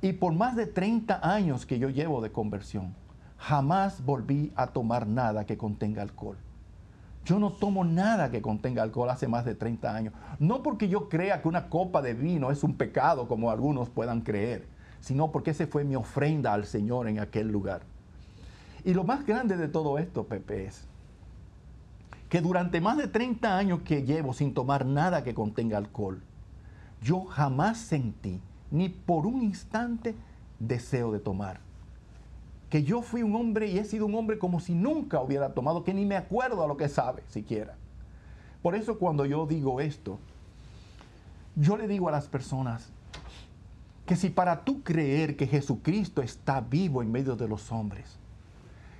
y 0.00 0.14
por 0.14 0.32
más 0.32 0.56
de 0.56 0.68
30 0.68 1.20
años 1.22 1.66
que 1.66 1.78
yo 1.78 1.90
llevo 1.90 2.22
de 2.22 2.32
conversión, 2.32 2.94
jamás 3.38 4.04
volví 4.04 4.52
a 4.56 4.68
tomar 4.68 5.06
nada 5.06 5.44
que 5.46 5.56
contenga 5.56 6.02
alcohol. 6.02 6.36
Yo 7.24 7.40
no 7.40 7.50
tomo 7.50 7.84
nada 7.84 8.30
que 8.30 8.40
contenga 8.40 8.82
alcohol 8.82 9.10
hace 9.10 9.26
más 9.26 9.44
de 9.44 9.56
30 9.56 9.94
años. 9.94 10.14
No 10.38 10.62
porque 10.62 10.88
yo 10.88 11.08
crea 11.08 11.42
que 11.42 11.48
una 11.48 11.68
copa 11.68 12.00
de 12.00 12.14
vino 12.14 12.52
es 12.52 12.62
un 12.62 12.74
pecado 12.74 13.26
como 13.26 13.50
algunos 13.50 13.90
puedan 13.90 14.20
creer, 14.20 14.66
sino 15.00 15.32
porque 15.32 15.50
ese 15.50 15.66
fue 15.66 15.82
mi 15.82 15.96
ofrenda 15.96 16.52
al 16.52 16.66
Señor 16.66 17.08
en 17.08 17.18
aquel 17.18 17.48
lugar. 17.48 17.82
Y 18.84 18.94
lo 18.94 19.02
más 19.02 19.26
grande 19.26 19.56
de 19.56 19.66
todo 19.66 19.98
esto, 19.98 20.24
Pepe, 20.24 20.66
es 20.66 20.84
que 22.28 22.40
durante 22.40 22.80
más 22.80 22.96
de 22.96 23.08
30 23.08 23.58
años 23.58 23.80
que 23.82 24.04
llevo 24.04 24.32
sin 24.32 24.54
tomar 24.54 24.86
nada 24.86 25.24
que 25.24 25.34
contenga 25.34 25.78
alcohol, 25.78 26.22
yo 27.02 27.24
jamás 27.24 27.78
sentí 27.78 28.40
ni 28.70 28.88
por 28.88 29.26
un 29.26 29.42
instante 29.42 30.14
deseo 30.60 31.10
de 31.10 31.18
tomar. 31.18 31.65
Que 32.70 32.82
yo 32.82 33.02
fui 33.02 33.22
un 33.22 33.34
hombre 33.34 33.68
y 33.68 33.78
he 33.78 33.84
sido 33.84 34.06
un 34.06 34.14
hombre 34.14 34.38
como 34.38 34.60
si 34.60 34.74
nunca 34.74 35.20
hubiera 35.20 35.54
tomado, 35.54 35.84
que 35.84 35.94
ni 35.94 36.04
me 36.04 36.16
acuerdo 36.16 36.64
a 36.64 36.66
lo 36.66 36.76
que 36.76 36.88
sabe 36.88 37.22
siquiera. 37.28 37.76
Por 38.62 38.74
eso 38.74 38.98
cuando 38.98 39.24
yo 39.24 39.46
digo 39.46 39.80
esto, 39.80 40.18
yo 41.54 41.76
le 41.76 41.86
digo 41.86 42.08
a 42.08 42.12
las 42.12 42.26
personas 42.26 42.90
que 44.04 44.16
si 44.16 44.30
para 44.30 44.64
tú 44.64 44.82
creer 44.82 45.36
que 45.36 45.46
Jesucristo 45.46 46.22
está 46.22 46.60
vivo 46.60 47.02
en 47.02 47.10
medio 47.10 47.36
de 47.36 47.48
los 47.48 47.70
hombres, 47.72 48.18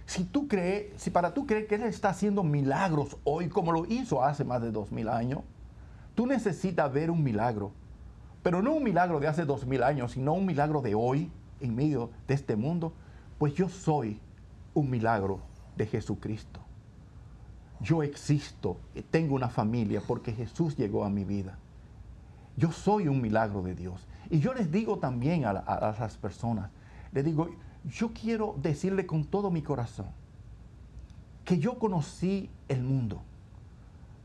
si 0.04 0.24
tú 0.24 0.46
crees, 0.46 0.92
si 1.00 1.10
para 1.10 1.34
tú 1.34 1.46
creer 1.46 1.66
que 1.66 1.74
Él 1.74 1.82
está 1.82 2.10
haciendo 2.10 2.44
milagros 2.44 3.16
hoy 3.24 3.48
como 3.48 3.72
lo 3.72 3.86
hizo 3.86 4.22
hace 4.22 4.44
más 4.44 4.62
de 4.62 4.70
dos 4.70 4.92
mil 4.92 5.08
años, 5.08 5.40
tú 6.14 6.26
necesitas 6.26 6.92
ver 6.92 7.10
un 7.10 7.22
milagro 7.22 7.72
pero 8.46 8.62
no 8.62 8.74
un 8.74 8.84
milagro 8.84 9.18
de 9.18 9.26
hace 9.26 9.44
dos 9.44 9.66
mil 9.66 9.82
años, 9.82 10.12
sino 10.12 10.32
un 10.32 10.46
milagro 10.46 10.80
de 10.80 10.94
hoy, 10.94 11.32
en 11.58 11.74
medio 11.74 12.10
de 12.28 12.34
este 12.34 12.54
mundo, 12.54 12.92
pues 13.38 13.54
yo 13.54 13.68
soy 13.68 14.20
un 14.74 14.90
milagro 14.90 15.40
de 15.76 15.86
Jesucristo. 15.86 16.60
Yo 17.80 18.02
existo, 18.02 18.78
tengo 19.10 19.34
una 19.34 19.48
familia 19.48 20.02
porque 20.06 20.32
Jesús 20.32 20.76
llegó 20.76 21.04
a 21.04 21.10
mi 21.10 21.24
vida. 21.24 21.58
Yo 22.56 22.72
soy 22.72 23.08
un 23.08 23.20
milagro 23.20 23.62
de 23.62 23.74
Dios. 23.74 24.06
Y 24.30 24.40
yo 24.40 24.54
les 24.54 24.70
digo 24.70 24.98
también 24.98 25.44
a, 25.44 25.50
a 25.50 25.94
las 25.98 26.16
personas, 26.16 26.70
les 27.12 27.24
digo, 27.24 27.50
yo 27.84 28.12
quiero 28.12 28.56
decirle 28.60 29.06
con 29.06 29.24
todo 29.24 29.50
mi 29.50 29.62
corazón 29.62 30.06
que 31.44 31.58
yo 31.58 31.78
conocí 31.78 32.50
el 32.68 32.82
mundo, 32.82 33.22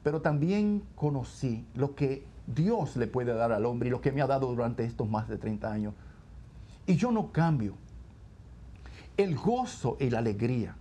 pero 0.02 0.22
también 0.22 0.84
conocí 0.96 1.66
lo 1.76 1.94
que 1.94 2.26
Dios 2.48 2.96
le 2.96 3.06
puede 3.08 3.34
dar 3.34 3.52
al 3.52 3.66
hombre 3.66 3.88
y 3.88 3.92
lo 3.92 4.02
que 4.02 4.12
me 4.12 4.22
ha 4.22 4.28
dado 4.28 4.48
durante 4.48 4.84
estos 4.84 5.08
más 5.08 5.28
de 5.30 5.38
30 5.38 5.72
años. 5.72 5.94
Y 6.88 6.96
yo 6.96 7.12
no 7.12 7.32
cambio. 7.32 7.76
El 9.18 9.36
gozo 9.36 9.98
y 10.00 10.10
la 10.10 10.20
alegría 10.20 10.76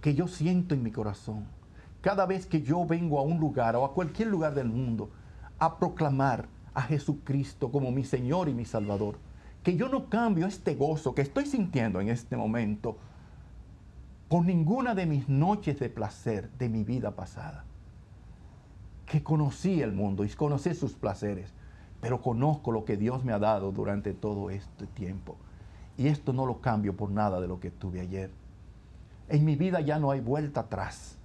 que 0.00 0.14
yo 0.14 0.28
siento 0.28 0.74
en 0.74 0.82
mi 0.82 0.90
corazón 0.90 1.46
cada 2.00 2.26
vez 2.26 2.46
que 2.46 2.62
yo 2.62 2.86
vengo 2.86 3.18
a 3.18 3.22
un 3.22 3.38
lugar 3.38 3.74
o 3.76 3.84
a 3.84 3.92
cualquier 3.92 4.28
lugar 4.28 4.54
del 4.54 4.68
mundo 4.68 5.10
a 5.58 5.78
proclamar 5.78 6.48
a 6.74 6.82
Jesucristo 6.82 7.70
como 7.72 7.90
mi 7.90 8.04
Señor 8.04 8.48
y 8.48 8.54
mi 8.54 8.64
Salvador, 8.64 9.18
que 9.62 9.76
yo 9.76 9.88
no 9.88 10.08
cambio 10.08 10.46
este 10.46 10.74
gozo 10.74 11.14
que 11.14 11.22
estoy 11.22 11.46
sintiendo 11.46 12.00
en 12.00 12.08
este 12.08 12.36
momento 12.36 12.96
por 14.28 14.44
ninguna 14.44 14.94
de 14.94 15.06
mis 15.06 15.28
noches 15.28 15.80
de 15.80 15.88
placer 15.88 16.50
de 16.58 16.68
mi 16.68 16.84
vida 16.84 17.16
pasada 17.16 17.64
que 19.08 19.22
conocí 19.22 19.80
el 19.80 19.92
mundo 19.92 20.24
y 20.24 20.28
conocí 20.28 20.74
sus 20.74 20.92
placeres, 20.92 21.52
pero 22.00 22.20
conozco 22.20 22.72
lo 22.72 22.84
que 22.84 22.96
Dios 22.96 23.24
me 23.24 23.32
ha 23.32 23.38
dado 23.38 23.72
durante 23.72 24.12
todo 24.12 24.50
este 24.50 24.86
tiempo. 24.86 25.36
Y 25.98 26.06
esto 26.06 26.32
no 26.32 26.46
lo 26.46 26.60
cambio 26.60 26.96
por 26.96 27.10
nada 27.10 27.40
de 27.40 27.48
lo 27.48 27.58
que 27.58 27.72
tuve 27.72 28.00
ayer. 28.00 28.30
En 29.28 29.44
mi 29.44 29.56
vida 29.56 29.80
ya 29.80 29.98
no 29.98 30.12
hay 30.12 30.20
vuelta 30.20 30.60
atrás, 30.60 31.18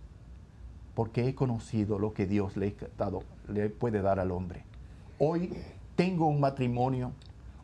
porque 0.95 1.27
he 1.27 1.35
conocido 1.35 1.99
lo 1.99 2.13
que 2.13 2.25
Dios 2.25 2.57
le, 2.57 2.75
le 3.47 3.69
puede 3.69 4.01
dar 4.01 4.19
al 4.19 4.31
hombre. 4.31 4.65
Hoy 5.19 5.53
tengo 5.95 6.27
un 6.27 6.39
matrimonio, 6.39 7.11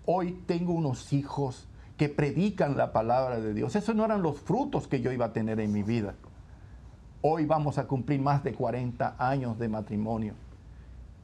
hoy 0.05 0.39
tengo 0.45 0.71
unos 0.71 1.11
hijos 1.11 1.67
que 1.97 2.09
predican 2.09 2.77
la 2.77 2.93
palabra 2.93 3.41
de 3.41 3.55
Dios. 3.55 3.75
Esos 3.75 3.95
no 3.95 4.05
eran 4.05 4.21
los 4.21 4.39
frutos 4.39 4.87
que 4.87 5.01
yo 5.01 5.11
iba 5.11 5.25
a 5.25 5.33
tener 5.33 5.59
en 5.59 5.73
mi 5.73 5.81
vida. 5.81 6.13
Hoy 7.21 7.45
vamos 7.45 7.79
a 7.79 7.87
cumplir 7.87 8.21
más 8.21 8.43
de 8.43 8.53
40 8.53 9.15
años 9.17 9.57
de 9.57 9.67
matrimonio 9.67 10.35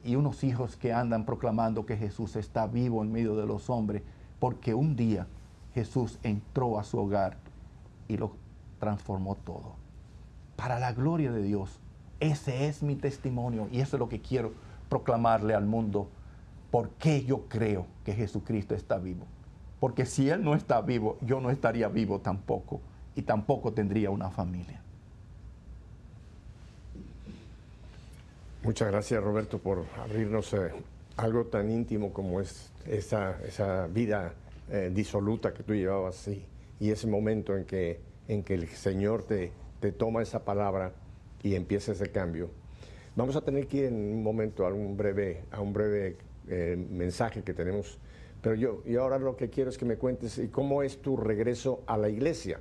y 0.04 0.16
unos 0.16 0.44
hijos 0.44 0.76
que 0.76 0.92
andan 0.92 1.24
proclamando 1.24 1.86
que 1.86 1.96
Jesús 1.96 2.36
está 2.36 2.66
vivo 2.66 3.02
en 3.02 3.12
medio 3.12 3.36
de 3.36 3.46
los 3.46 3.70
hombres, 3.70 4.02
porque 4.38 4.74
un 4.74 4.96
día 4.96 5.26
Jesús 5.76 6.18
entró 6.22 6.78
a 6.78 6.84
su 6.84 6.98
hogar 6.98 7.36
y 8.08 8.16
lo 8.16 8.32
transformó 8.80 9.34
todo. 9.34 9.74
Para 10.56 10.78
la 10.78 10.94
gloria 10.94 11.30
de 11.30 11.42
Dios, 11.42 11.68
ese 12.18 12.66
es 12.66 12.82
mi 12.82 12.96
testimonio 12.96 13.68
y 13.70 13.80
eso 13.80 13.96
es 13.96 14.00
lo 14.00 14.08
que 14.08 14.22
quiero 14.22 14.54
proclamarle 14.88 15.52
al 15.52 15.66
mundo. 15.66 16.08
¿Por 16.70 16.88
qué 16.92 17.26
yo 17.26 17.42
creo 17.50 17.84
que 18.06 18.14
Jesucristo 18.14 18.74
está 18.74 18.96
vivo? 18.96 19.26
Porque 19.78 20.06
si 20.06 20.30
Él 20.30 20.42
no 20.42 20.54
está 20.54 20.80
vivo, 20.80 21.18
yo 21.20 21.42
no 21.42 21.50
estaría 21.50 21.88
vivo 21.88 22.20
tampoco 22.20 22.80
y 23.14 23.20
tampoco 23.20 23.74
tendría 23.74 24.10
una 24.10 24.30
familia. 24.30 24.80
Muchas 28.62 28.90
gracias 28.90 29.22
Roberto 29.22 29.58
por 29.58 29.84
abrirnos 30.02 30.54
eh, 30.54 30.72
algo 31.18 31.44
tan 31.44 31.70
íntimo 31.70 32.14
como 32.14 32.40
es 32.40 32.72
esa, 32.86 33.38
esa 33.42 33.86
vida 33.88 34.32
eh, 34.70 34.90
disoluta 34.92 35.52
que 35.52 35.62
tú 35.62 35.74
llevabas 35.74 36.28
y, 36.28 36.44
y 36.80 36.90
ese 36.90 37.06
momento 37.06 37.56
en 37.56 37.64
que, 37.64 38.00
en 38.28 38.42
que 38.42 38.54
el 38.54 38.68
Señor 38.68 39.24
te, 39.24 39.52
te 39.80 39.92
toma 39.92 40.22
esa 40.22 40.44
palabra 40.44 40.92
y 41.42 41.54
empieza 41.54 41.92
ese 41.92 42.10
cambio. 42.10 42.50
Vamos 43.14 43.36
a 43.36 43.40
tener 43.40 43.66
que 43.66 43.78
ir 43.78 43.84
en 43.86 43.94
un 43.94 44.22
momento 44.22 44.66
a 44.66 44.72
un 44.72 44.96
breve, 44.96 45.44
a 45.50 45.60
un 45.60 45.72
breve 45.72 46.16
eh, 46.48 46.76
mensaje 46.90 47.42
que 47.42 47.54
tenemos, 47.54 47.98
pero 48.42 48.54
yo 48.54 48.82
y 48.84 48.96
ahora 48.96 49.18
lo 49.18 49.36
que 49.36 49.48
quiero 49.48 49.70
es 49.70 49.78
que 49.78 49.84
me 49.84 49.96
cuentes 49.96 50.40
cómo 50.52 50.82
es 50.82 51.00
tu 51.00 51.16
regreso 51.16 51.82
a 51.86 51.96
la 51.96 52.08
iglesia. 52.08 52.60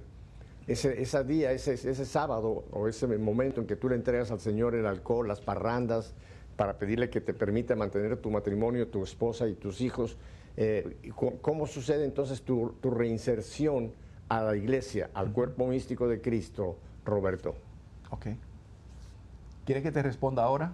Ese, 0.68 1.00
ese 1.00 1.24
día, 1.24 1.52
ese, 1.52 1.74
ese 1.74 2.06
sábado 2.06 2.66
o 2.72 2.88
ese 2.88 3.06
momento 3.06 3.62
en 3.62 3.68
que 3.68 3.76
tú 3.76 3.90
le 3.90 3.96
entregas 3.96 4.32
al 4.32 4.40
Señor 4.40 4.74
el 4.74 4.88
alcohol, 4.88 5.28
las 5.28 5.42
parrandas, 5.42 6.16
para 6.56 6.78
pedirle 6.78 7.10
que 7.10 7.22
te 7.22 7.34
permita 7.34 7.76
mantener 7.76 8.18
tu 8.18 8.32
matrimonio, 8.32 8.88
tu 8.88 9.04
esposa 9.04 9.48
y 9.48 9.56
tus 9.56 9.82
hijos. 9.82 10.18
Eh, 10.58 10.98
¿Cómo 11.42 11.68
sucede 11.68 12.06
entonces 12.06 12.42
tu, 12.42 12.76
tu 12.82 12.92
reinserción 12.92 13.94
a 14.30 14.42
la 14.42 14.56
iglesia, 14.56 15.10
al 15.14 15.32
cuerpo 15.32 15.68
místico 15.68 16.08
de 16.08 16.22
Cristo, 16.22 16.78
Roberto? 17.04 17.56
Ok. 18.10 18.28
¿Quieres 19.66 19.84
que 19.84 19.92
te 19.92 20.02
responda 20.02 20.44
ahora? 20.44 20.74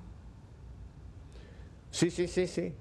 Sí, 1.89 2.11
sí, 2.11 2.27
sí, 2.27 2.47
sí. 2.47 2.73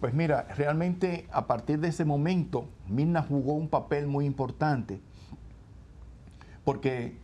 Pues 0.00 0.14
mira, 0.14 0.46
realmente 0.56 1.26
a 1.30 1.46
partir 1.46 1.78
de 1.78 1.88
ese 1.88 2.04
momento, 2.04 2.68
Mirna 2.88 3.22
jugó 3.22 3.54
un 3.54 3.68
papel 3.68 4.06
muy 4.06 4.26
importante. 4.26 5.00
Porque 6.64 7.14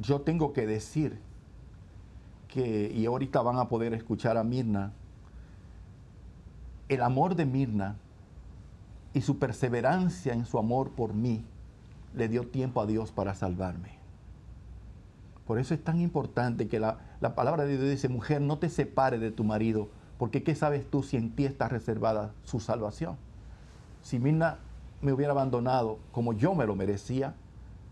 yo 0.00 0.20
tengo 0.20 0.52
que 0.52 0.66
decir 0.66 1.18
y 2.60 3.04
ahorita 3.06 3.42
van 3.42 3.58
a 3.58 3.68
poder 3.68 3.92
escuchar 3.94 4.36
a 4.36 4.44
Mirna, 4.44 4.92
el 6.88 7.02
amor 7.02 7.34
de 7.34 7.44
Mirna 7.44 7.96
y 9.12 9.22
su 9.22 9.38
perseverancia 9.38 10.32
en 10.32 10.44
su 10.44 10.58
amor 10.58 10.90
por 10.90 11.14
mí 11.14 11.44
le 12.14 12.28
dio 12.28 12.46
tiempo 12.46 12.80
a 12.80 12.86
Dios 12.86 13.12
para 13.12 13.34
salvarme. 13.34 13.96
Por 15.46 15.58
eso 15.58 15.74
es 15.74 15.82
tan 15.82 16.00
importante 16.00 16.66
que 16.68 16.80
la, 16.80 16.98
palabra 17.34 17.64
de 17.64 17.76
Dios 17.76 17.90
dice, 17.90 18.08
mujer, 18.08 18.40
no 18.40 18.58
te 18.58 18.68
separes 18.68 19.20
de 19.20 19.30
tu 19.30 19.44
marido, 19.44 19.88
porque 20.18 20.42
¿qué 20.42 20.54
sabes 20.54 20.88
tú 20.90 21.02
si 21.02 21.16
en 21.16 21.30
ti 21.30 21.44
está 21.44 21.68
reservada 21.68 22.32
su 22.44 22.58
salvación? 22.60 23.16
Si 24.02 24.18
Mirna 24.18 24.58
me 25.02 25.12
hubiera 25.12 25.32
abandonado 25.32 25.98
como 26.12 26.32
yo 26.32 26.54
me 26.54 26.66
lo 26.66 26.74
merecía, 26.74 27.34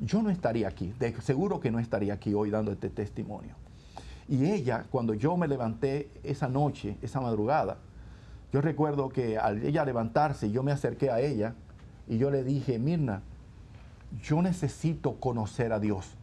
yo 0.00 0.22
no 0.22 0.30
estaría 0.30 0.66
aquí, 0.68 0.92
de 0.98 1.18
seguro 1.20 1.60
que 1.60 1.70
no 1.70 1.78
estaría 1.78 2.14
aquí 2.14 2.34
hoy 2.34 2.50
dando 2.50 2.72
este 2.72 2.90
testimonio. 2.90 3.63
Y 4.28 4.50
ella, 4.50 4.86
cuando 4.90 5.14
yo 5.14 5.36
me 5.36 5.48
levanté 5.48 6.10
esa 6.22 6.48
noche, 6.48 6.96
esa 7.02 7.20
madrugada, 7.20 7.78
yo 8.52 8.60
recuerdo 8.60 9.08
que 9.08 9.38
al 9.38 9.64
ella 9.64 9.84
levantarse, 9.84 10.50
yo 10.50 10.62
me 10.62 10.72
acerqué 10.72 11.10
a 11.10 11.20
ella 11.20 11.54
y 12.06 12.18
yo 12.18 12.30
le 12.30 12.44
dije, 12.44 12.78
Mirna, 12.78 13.22
yo 14.22 14.40
necesito 14.42 15.14
conocer 15.20 15.72
a 15.72 15.80
Dios. 15.80 16.16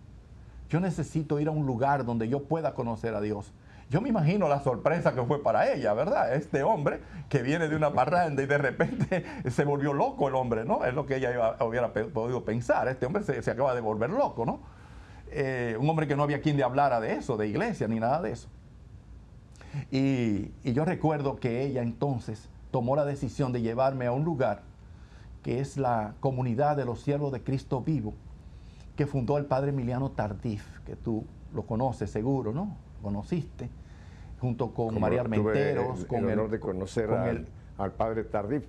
Yo 0.70 0.80
necesito 0.80 1.40
ir 1.40 1.50
a 1.50 1.52
un 1.52 1.66
lugar 1.66 2.06
donde 2.06 2.30
yo 2.30 2.44
pueda 2.44 2.74
conocer 2.74 3.14
a 3.14 3.22
Dios. 3.22 3.52
Yo 3.90 4.00
me 4.00 4.08
imagino 4.08 4.48
la 4.48 4.62
sorpresa 4.62 5.14
que 5.14 5.22
fue 5.24 5.44
para 5.44 5.74
ella, 5.74 5.94
¿verdad? 5.94 6.34
Este 6.34 6.64
hombre 6.64 7.02
que 7.28 7.42
viene 7.42 7.68
de 7.68 7.76
una 7.76 7.92
parranda 7.92 8.42
y 8.42 8.46
de 8.46 8.58
repente 8.58 9.26
se 9.52 9.66
volvió 9.66 9.92
loco 9.92 10.30
el 10.30 10.36
hombre, 10.36 10.64
¿no? 10.64 10.86
Es 10.86 10.94
lo 10.94 11.06
que 11.06 11.18
ella 11.18 11.58
hubiera 11.60 11.92
podido 11.92 12.46
pensar. 12.46 12.88
Este 12.88 13.06
hombre 13.06 13.24
se, 13.24 13.52
acaba 13.52 13.76
de 13.76 13.82
volver 13.82 14.10
loco, 14.10 14.46
¿no? 14.46 14.62
Eh, 15.32 15.78
un 15.80 15.90
hombre 15.90 16.08
que 16.08 16.16
no 16.16 16.24
había 16.24 16.42
quien 16.42 16.58
le 16.58 16.64
hablara 16.64 17.00
de 17.00 17.14
eso, 17.14 17.38
de 17.38 17.48
iglesia, 17.48 17.88
ni 17.88 18.00
nada 18.00 18.22
de 18.22 18.32
eso. 18.32 18.50
Y, 19.90 20.52
y 20.64 20.74
yo 20.74 20.84
recuerdo 20.84 21.38
que 21.38 21.64
ella 21.64 21.82
entonces 21.82 22.50
tomó 22.72 22.96
la 22.96 23.06
decisión 23.06 23.54
de 23.54 23.62
llevarme 23.62 24.06
a 24.06 24.12
un 24.12 24.26
lugar 24.26 24.64
que 25.44 25.60
es 25.60 25.78
la 25.78 26.14
comunidad 26.20 26.78
de 26.78 26.86
los 26.86 27.02
siervos 27.02 27.32
de 27.32 27.42
Cristo 27.42 27.82
vivo, 27.82 28.14
que 28.96 29.08
fundó 29.08 29.38
el 29.38 29.46
padre 29.46 29.70
Emiliano 29.70 30.12
Tardif, 30.12 30.80
que 30.86 30.96
tú 30.96 31.26
lo 31.54 31.64
conoces 31.64 32.12
seguro, 32.12 32.52
¿no? 32.52 32.76
Conociste, 33.02 33.70
junto 34.40 34.74
con 34.74 35.00
María 35.00 35.22
Armenteros. 35.22 36.06
con 36.06 36.30
el 36.30 36.40
honor 36.40 36.52
de 36.52 36.60
conocer 36.60 37.10
al, 37.78 37.92
padre 37.94 38.24
Tardif. 38.24 38.66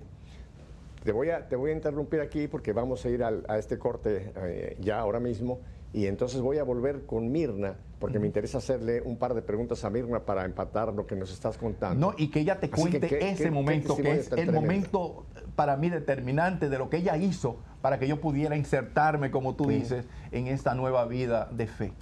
Te 1.03 1.11
voy, 1.11 1.29
a, 1.29 1.47
te 1.47 1.55
voy 1.55 1.71
a 1.71 1.73
interrumpir 1.73 2.21
aquí 2.21 2.47
porque 2.47 2.71
vamos 2.71 3.03
a 3.05 3.09
ir 3.09 3.23
a 3.23 3.57
este 3.57 3.77
corte 3.77 4.31
eh, 4.35 4.77
ya 4.79 4.99
ahora 4.99 5.19
mismo 5.19 5.59
y 5.93 6.07
entonces 6.07 6.41
voy 6.41 6.57
a 6.57 6.63
volver 6.63 7.05
con 7.05 7.31
Mirna 7.31 7.77
porque 7.99 8.19
me 8.19 8.25
interesa 8.25 8.57
hacerle 8.57 9.01
un 9.01 9.17
par 9.17 9.33
de 9.33 9.41
preguntas 9.41 9.85
a 9.85 9.89
Mirna 9.89 10.25
para 10.25 10.43
empatar 10.43 10.91
lo 10.91 11.07
que 11.07 11.15
nos 11.15 11.31
estás 11.31 11.57
contando. 11.57 12.07
No, 12.07 12.15
y 12.17 12.29
que 12.29 12.41
ella 12.41 12.59
te 12.59 12.69
cuente 12.69 13.31
ese 13.31 13.49
momento, 13.49 13.95
que 13.95 14.11
es 14.11 14.31
el 14.33 14.51
momento 14.51 15.25
para 15.55 15.77
mí 15.77 15.89
determinante 15.89 16.67
de 16.67 16.77
lo 16.77 16.89
que 16.89 16.97
ella 16.97 17.15
hizo 17.15 17.59
para 17.81 17.99
que 17.99 18.07
yo 18.07 18.19
pudiera 18.19 18.57
insertarme, 18.57 19.31
como 19.31 19.55
tú 19.55 19.67
dices, 19.67 20.05
en 20.31 20.47
esta 20.47 20.73
nueva 20.73 21.05
vida 21.05 21.47
de 21.51 21.67
fe. 21.67 21.93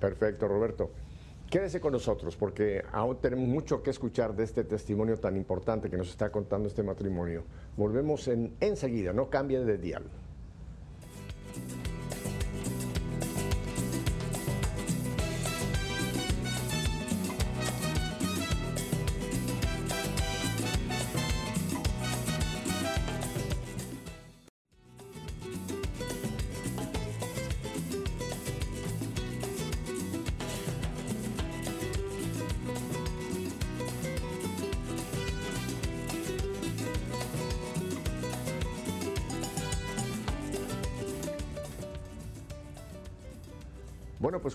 Perfecto, 0.00 0.48
Roberto. 0.48 0.90
Quédese 1.50 1.80
con 1.80 1.92
nosotros 1.92 2.36
porque 2.36 2.84
aún 2.92 3.16
tenemos 3.16 3.48
mucho 3.48 3.82
que 3.82 3.90
escuchar 3.90 4.36
de 4.36 4.44
este 4.44 4.62
testimonio 4.62 5.18
tan 5.18 5.36
importante 5.36 5.90
que 5.90 5.96
nos 5.96 6.08
está 6.08 6.30
contando 6.30 6.68
este 6.68 6.84
matrimonio. 6.84 7.42
Volvemos 7.76 8.28
en, 8.28 8.54
enseguida, 8.60 9.12
no 9.12 9.28
cambie 9.28 9.58
de 9.58 9.76
dial. 9.76 10.04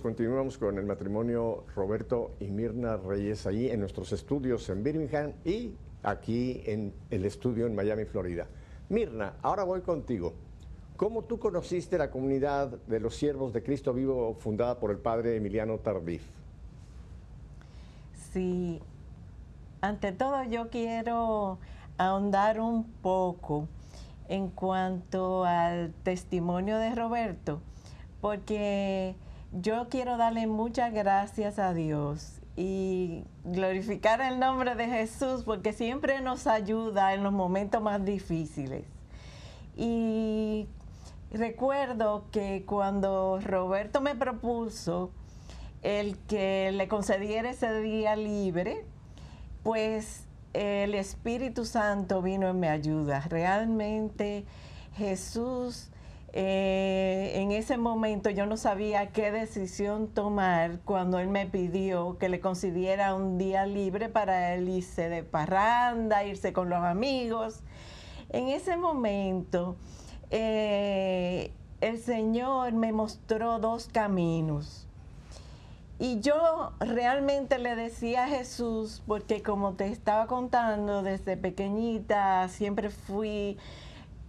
Continuamos 0.06 0.60
con 0.60 0.78
el 0.78 0.86
matrimonio 0.86 1.64
Roberto 1.76 2.36
y 2.40 2.52
Mirna 2.52 2.96
Reyes 2.96 3.48
ahí 3.48 3.72
en 3.72 3.80
nuestros 3.80 4.12
estudios 4.12 4.70
en 4.70 4.84
Birmingham 4.84 5.34
y 5.44 5.74
aquí 6.04 6.62
en 6.68 6.94
el 7.10 7.26
estudio 7.26 7.66
en 7.66 7.74
Miami, 7.74 8.06
Florida. 8.06 8.46
Mirna, 8.88 9.34
ahora 9.42 9.64
voy 9.64 9.82
contigo. 9.82 10.36
¿Cómo 10.96 11.24
tú 11.24 11.40
conociste 11.40 11.98
la 11.98 12.12
comunidad 12.12 12.68
de 12.86 13.00
los 13.00 13.16
siervos 13.16 13.52
de 13.52 13.64
Cristo 13.64 13.96
Vivo 13.96 14.36
fundada 14.36 14.80
por 14.80 14.92
el 14.92 15.00
padre 15.00 15.38
Emiliano 15.38 15.80
Tardif? 15.80 16.22
Sí, 18.32 18.80
ante 19.82 20.12
todo 20.12 20.44
yo 20.44 20.70
quiero 20.70 21.58
ahondar 21.98 22.60
un 22.60 22.84
poco 23.02 23.68
en 24.30 24.52
cuanto 24.52 25.46
al 25.46 25.96
testimonio 26.04 26.78
de 26.78 26.94
Roberto, 26.94 27.60
porque 28.22 29.16
yo 29.62 29.88
quiero 29.90 30.18
darle 30.18 30.48
muchas 30.48 30.92
gracias 30.94 31.60
a 31.60 31.74
Dios 31.74 32.42
y 32.58 33.24
glorificar 33.46 34.20
el 34.20 34.40
nombre 34.40 34.76
de 34.76 34.88
Jesús 34.88 35.44
porque 35.44 35.72
siempre 35.72 36.20
nos 36.22 36.46
ayuda 36.46 37.14
en 37.14 37.24
los 37.24 37.32
momentos 37.32 37.82
más 37.82 38.04
difíciles. 38.04 38.86
Y 39.78 40.68
recuerdo 41.32 42.26
que 42.32 42.64
cuando 42.66 43.40
Roberto 43.42 44.02
me 44.02 44.16
propuso 44.16 45.12
el 45.84 46.18
que 46.28 46.72
le 46.74 46.88
concediera 46.90 47.50
ese 47.50 47.80
día 47.80 48.16
libre, 48.18 48.86
pues 49.64 50.26
el 50.54 50.96
Espíritu 50.96 51.64
Santo 51.64 52.22
vino 52.22 52.50
en 52.50 52.60
mi 52.60 52.68
ayuda. 52.68 53.22
Realmente 53.30 54.46
Jesús 54.96 55.92
eh, 56.38 57.32
en 57.36 57.54
ese 57.54 57.78
momento 57.78 58.30
yo 58.30 58.46
no 58.46 58.58
sabía 58.58 59.14
qué 59.14 59.32
decisión 59.32 60.10
tomar 60.10 60.82
cuando 60.84 61.18
él 61.20 61.30
me 61.30 61.46
pidió 61.46 62.18
que 62.18 62.28
le 62.28 62.42
concediera 62.42 63.16
un 63.16 63.38
día 63.38 63.66
libre 63.66 64.10
para 64.10 64.54
él 64.54 64.68
irse 64.68 65.08
de 65.08 65.24
parranda, 65.24 66.26
irse 66.26 66.52
con 66.52 66.70
los 66.70 66.84
amigos. 66.84 67.62
En 68.28 68.50
ese 68.50 68.76
momento 68.76 69.78
eh, 70.30 71.54
el 71.80 72.00
Señor 72.00 72.74
me 72.74 72.92
mostró 72.92 73.60
dos 73.60 73.88
caminos. 73.88 74.90
Y 76.00 76.20
yo 76.20 76.74
realmente 76.82 77.60
le 77.60 77.78
decía 77.78 78.26
a 78.26 78.28
Jesús, 78.28 79.02
porque 79.08 79.42
como 79.42 79.76
te 79.76 79.88
estaba 79.88 80.28
contando, 80.28 81.02
desde 81.02 81.38
pequeñita 81.38 82.50
siempre 82.50 82.90
fui 82.90 83.58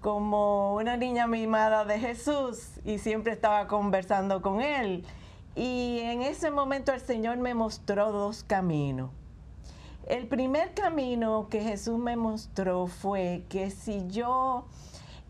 como 0.06 0.74
una 0.76 0.96
niña 0.96 1.26
mimada 1.26 1.84
de 1.84 1.98
Jesús 1.98 2.68
y 2.84 2.98
siempre 2.98 3.32
estaba 3.32 3.66
conversando 3.66 4.40
con 4.40 4.60
él. 4.60 5.04
Y 5.56 5.98
en 5.98 6.22
ese 6.22 6.52
momento 6.52 6.92
el 6.92 7.00
Señor 7.00 7.38
me 7.38 7.54
mostró 7.54 8.12
dos 8.12 8.44
caminos. 8.44 9.10
El 10.06 10.28
primer 10.28 10.74
camino 10.74 11.48
que 11.50 11.60
Jesús 11.60 11.98
me 11.98 12.14
mostró 12.14 12.86
fue 12.86 13.42
que 13.48 13.72
si 13.72 14.06
yo 14.06 14.66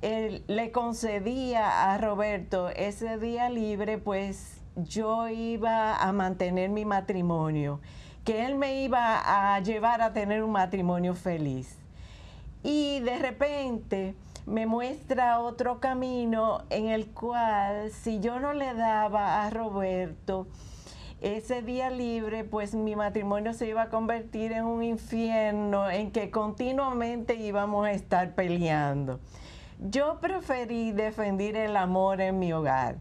le 0.02 0.72
concedía 0.72 1.90
a 1.90 1.96
Roberto 1.96 2.68
ese 2.68 3.16
día 3.16 3.48
libre, 3.48 3.96
pues 3.96 4.60
yo 4.76 5.26
iba 5.28 5.96
a 5.96 6.12
mantener 6.12 6.68
mi 6.68 6.84
matrimonio, 6.84 7.80
que 8.26 8.44
él 8.44 8.56
me 8.56 8.82
iba 8.82 9.54
a 9.54 9.58
llevar 9.60 10.02
a 10.02 10.12
tener 10.12 10.42
un 10.42 10.52
matrimonio 10.52 11.14
feliz. 11.14 11.78
Y 12.62 13.00
de 13.00 13.16
repente 13.16 14.14
me 14.46 14.66
muestra 14.66 15.40
otro 15.40 15.80
camino 15.80 16.62
en 16.70 16.86
el 16.88 17.08
cual 17.08 17.90
si 17.90 18.20
yo 18.20 18.38
no 18.38 18.54
le 18.54 18.74
daba 18.74 19.44
a 19.44 19.50
Roberto 19.50 20.46
ese 21.20 21.62
día 21.62 21.90
libre, 21.90 22.44
pues 22.44 22.74
mi 22.74 22.94
matrimonio 22.94 23.52
se 23.54 23.66
iba 23.66 23.82
a 23.82 23.88
convertir 23.88 24.52
en 24.52 24.64
un 24.64 24.84
infierno 24.84 25.90
en 25.90 26.12
que 26.12 26.30
continuamente 26.30 27.34
íbamos 27.34 27.86
a 27.86 27.92
estar 27.92 28.34
peleando. 28.34 29.18
Yo 29.80 30.20
preferí 30.20 30.92
defender 30.92 31.56
el 31.56 31.76
amor 31.76 32.20
en 32.20 32.38
mi 32.38 32.52
hogar. 32.52 32.96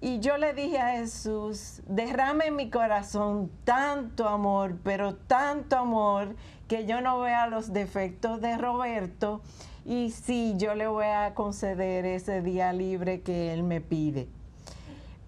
Y 0.00 0.18
yo 0.18 0.36
le 0.36 0.52
dije 0.52 0.78
a 0.78 0.96
Jesús, 0.96 1.80
derrame 1.86 2.46
en 2.46 2.56
mi 2.56 2.70
corazón 2.70 3.52
tanto 3.62 4.28
amor, 4.28 4.76
pero 4.82 5.14
tanto 5.14 5.76
amor, 5.76 6.34
que 6.66 6.86
yo 6.86 7.00
no 7.02 7.20
vea 7.20 7.46
los 7.46 7.72
defectos 7.72 8.40
de 8.40 8.56
Roberto 8.56 9.42
y 9.84 10.10
sí, 10.10 10.54
yo 10.56 10.74
le 10.74 10.86
voy 10.86 11.06
a 11.06 11.34
conceder 11.34 12.04
ese 12.04 12.40
día 12.40 12.72
libre 12.72 13.20
que 13.20 13.52
él 13.52 13.62
me 13.62 13.80
pide. 13.80 14.28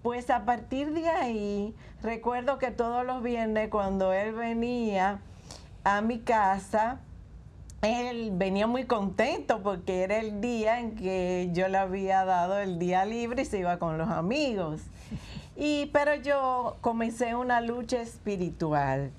Pues 0.01 0.29
a 0.29 0.45
partir 0.45 0.93
de 0.93 1.09
ahí, 1.09 1.75
recuerdo 2.01 2.57
que 2.59 2.71
todos 2.71 3.05
los 3.05 3.23
viernes 3.23 3.69
cuando 3.69 4.13
él 4.13 4.33
venía 4.33 5.19
a 5.83 6.01
mi 6.01 6.19
casa, 6.19 6.99
él 7.81 8.31
venía 8.33 8.67
muy 8.67 8.85
contento 8.85 9.61
porque 9.61 10.03
era 10.03 10.19
el 10.19 10.41
día 10.41 10.79
en 10.79 10.95
que 10.95 11.49
yo 11.53 11.67
le 11.67 11.77
había 11.77 12.23
dado 12.23 12.59
el 12.59 12.79
día 12.79 13.03
libre 13.05 13.41
y 13.41 13.45
se 13.45 13.59
iba 13.59 13.77
con 13.77 13.97
los 13.97 14.09
amigos. 14.09 14.81
Y, 15.55 15.87
pero 15.87 16.15
yo 16.15 16.77
comencé 16.81 17.35
una 17.35 17.61
lucha 17.61 18.01
espiritual. 18.01 19.11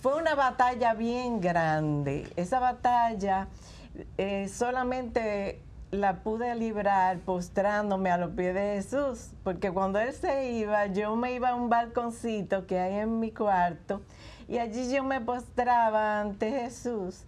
Fue 0.00 0.14
una 0.16 0.34
batalla 0.34 0.94
bien 0.94 1.40
grande. 1.40 2.30
Esa 2.36 2.58
batalla 2.58 3.48
eh, 4.18 4.48
solamente 4.48 5.60
la 5.90 6.22
pude 6.22 6.54
librar 6.54 7.18
postrándome 7.18 8.10
a 8.10 8.16
los 8.16 8.30
pies 8.30 8.54
de 8.54 8.76
Jesús, 8.76 9.30
porque 9.44 9.70
cuando 9.70 9.98
Él 9.98 10.12
se 10.14 10.50
iba, 10.52 10.86
yo 10.86 11.14
me 11.16 11.34
iba 11.34 11.50
a 11.50 11.54
un 11.54 11.68
balconcito 11.68 12.66
que 12.66 12.78
hay 12.78 12.94
en 12.94 13.20
mi 13.20 13.30
cuarto 13.30 14.00
y 14.48 14.58
allí 14.58 14.90
yo 14.90 15.04
me 15.04 15.20
postraba 15.20 16.20
ante 16.20 16.50
Jesús 16.50 17.24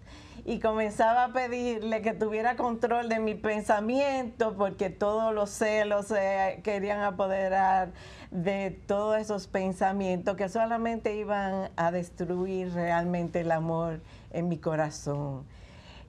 y 0.47 0.61
comenzaba 0.61 1.25
a 1.25 1.33
pedirle 1.33 2.03
que 2.03 2.13
tuviera 2.13 2.57
control 2.57 3.09
de 3.09 3.19
mi 3.19 3.35
pensamiento 3.35 4.55
porque 4.57 4.91
todos 4.91 5.35
los 5.35 5.51
celos 5.51 6.07
se 6.07 6.61
querían 6.63 7.03
apoderar 7.03 7.93
de 8.31 8.79
todos 8.87 9.19
esos 9.19 9.47
pensamientos 9.47 10.37
que 10.37 10.49
solamente 10.49 11.15
iban 11.17 11.71
a 11.77 11.91
destruir 11.91 12.73
realmente 12.73 13.41
el 13.41 13.53
amor 13.53 14.01
en 14.33 14.49
mi 14.49 14.59
corazón. 14.59 15.45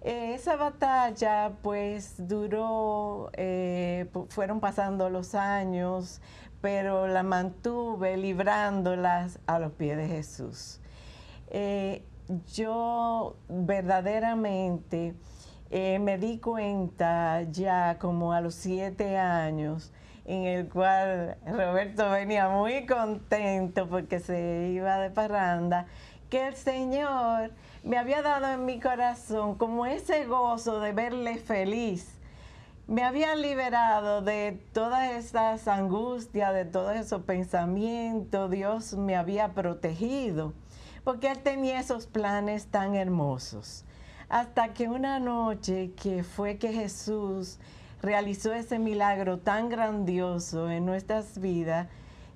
Esa 0.06 0.56
batalla 0.56 1.54
pues 1.64 2.28
duró, 2.28 3.32
eh, 3.34 4.06
fueron 4.30 4.60
pasando 4.60 5.10
los 5.10 5.34
años, 5.34 6.22
pero 6.62 7.08
la 7.08 7.24
mantuve 7.24 8.16
librándolas 8.16 9.40
a 9.48 9.58
los 9.58 9.72
pies 9.72 9.98
de 9.98 10.08
Jesús. 10.08 10.80
Eh, 11.50 12.04
yo 12.54 13.38
verdaderamente 13.50 15.16
eh, 15.72 15.98
me 15.98 16.20
di 16.20 16.38
cuenta 16.38 17.42
ya 17.44 17.98
como 17.98 18.32
a 18.32 18.42
los 18.42 18.54
siete 18.54 19.18
años, 19.18 19.92
en 20.26 20.44
el 20.44 20.70
cual 20.70 21.38
Roberto 21.48 22.12
venía 22.12 22.48
muy 22.50 22.86
contento 22.86 23.90
porque 23.90 24.20
se 24.20 24.70
iba 24.70 25.00
de 25.00 25.10
parranda, 25.10 25.88
que 26.30 26.48
el 26.48 26.56
Señor 26.56 27.52
me 27.86 28.00
había 28.00 28.24
dado 28.24 28.48
en 28.48 28.66
mi 28.66 28.80
corazón 28.80 29.56
como 29.56 29.86
ese 29.86 30.26
gozo 30.26 30.80
de 30.80 30.92
verle 30.92 31.38
feliz. 31.38 32.18
Me 32.88 33.04
había 33.04 33.36
liberado 33.36 34.24
de 34.24 34.60
todas 34.74 35.12
esas 35.12 35.68
angustias, 35.68 36.52
de 36.56 36.66
todos 36.66 36.96
esos 36.96 37.22
pensamientos. 37.22 38.50
Dios 38.50 38.94
me 38.94 39.16
había 39.16 39.54
protegido 39.54 40.54
porque 41.04 41.30
él 41.30 41.38
tenía 41.44 41.80
esos 41.80 42.08
planes 42.08 42.66
tan 42.66 42.96
hermosos. 42.96 43.86
Hasta 44.30 44.74
que 44.74 44.88
una 44.88 45.20
noche 45.20 45.92
que 45.92 46.24
fue 46.24 46.58
que 46.58 46.74
Jesús 46.74 47.60
realizó 48.02 48.52
ese 48.52 48.80
milagro 48.80 49.38
tan 49.38 49.70
grandioso 49.70 50.72
en 50.72 50.88
nuestras 50.88 51.40
vidas, 51.40 51.88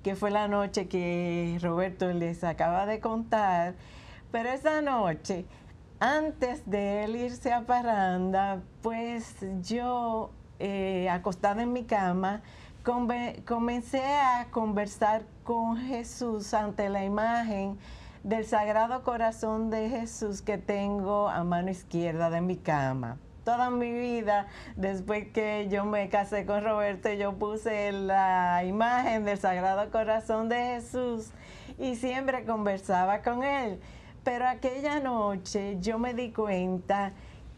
que 0.04 0.14
fue 0.14 0.30
la 0.30 0.46
noche 0.46 0.86
que 0.86 1.58
Roberto 1.60 2.12
les 2.12 2.44
acaba 2.44 2.86
de 2.86 3.00
contar, 3.00 3.74
pero 4.30 4.50
esa 4.50 4.80
noche, 4.80 5.44
antes 5.98 6.68
de 6.68 7.04
él 7.04 7.16
irse 7.16 7.52
a 7.52 7.66
parranda, 7.66 8.62
pues 8.82 9.36
yo, 9.62 10.30
eh, 10.58 11.08
acostada 11.10 11.62
en 11.62 11.72
mi 11.72 11.84
cama, 11.84 12.42
comencé 13.44 14.02
a 14.02 14.46
conversar 14.50 15.24
con 15.44 15.76
Jesús 15.76 16.54
ante 16.54 16.88
la 16.88 17.04
imagen 17.04 17.78
del 18.22 18.46
Sagrado 18.46 19.02
Corazón 19.02 19.70
de 19.70 19.88
Jesús 19.88 20.42
que 20.42 20.58
tengo 20.58 21.28
a 21.28 21.44
mano 21.44 21.70
izquierda 21.70 22.30
de 22.30 22.40
mi 22.40 22.56
cama. 22.56 23.18
Toda 23.44 23.70
mi 23.70 23.92
vida, 23.92 24.46
después 24.76 25.28
que 25.28 25.68
yo 25.70 25.84
me 25.84 26.08
casé 26.08 26.46
con 26.46 26.62
Roberto, 26.62 27.12
yo 27.12 27.34
puse 27.34 27.90
la 27.92 28.64
imagen 28.64 29.24
del 29.24 29.38
Sagrado 29.38 29.90
Corazón 29.90 30.48
de 30.48 30.56
Jesús 30.56 31.30
y 31.78 31.96
siempre 31.96 32.44
conversaba 32.44 33.22
con 33.22 33.42
él. 33.42 33.80
Pero 34.24 34.46
aquella 34.46 35.00
noche 35.00 35.78
yo 35.80 35.98
me 35.98 36.14
di 36.14 36.30
cuenta 36.30 37.12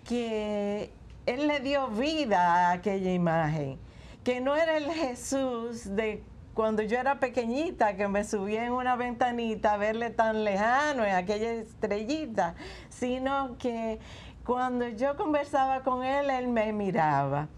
que 0.04 0.90
él 1.26 1.46
le 1.46 1.60
dio 1.60 1.88
vida 1.88 2.68
a 2.68 2.72
aquella 2.72 3.12
imagen, 3.12 3.78
que 4.24 4.40
no 4.40 4.56
era 4.56 4.76
el 4.76 4.90
Jesús 4.90 5.94
de 5.94 6.22
cuando 6.54 6.82
yo 6.82 6.98
era 6.98 7.18
pequeñita, 7.18 7.96
que 7.96 8.08
me 8.08 8.24
subía 8.24 8.66
en 8.66 8.72
una 8.72 8.94
ventanita 8.94 9.74
a 9.74 9.76
verle 9.78 10.10
tan 10.10 10.44
lejano 10.44 11.04
en 11.04 11.14
aquella 11.14 11.52
estrellita, 11.52 12.54
sino 12.90 13.56
que 13.58 13.98
cuando 14.44 14.88
yo 14.88 15.16
conversaba 15.16 15.82
con 15.82 16.04
él, 16.04 16.28
él 16.30 16.48
me 16.48 16.72
miraba. 16.72 17.48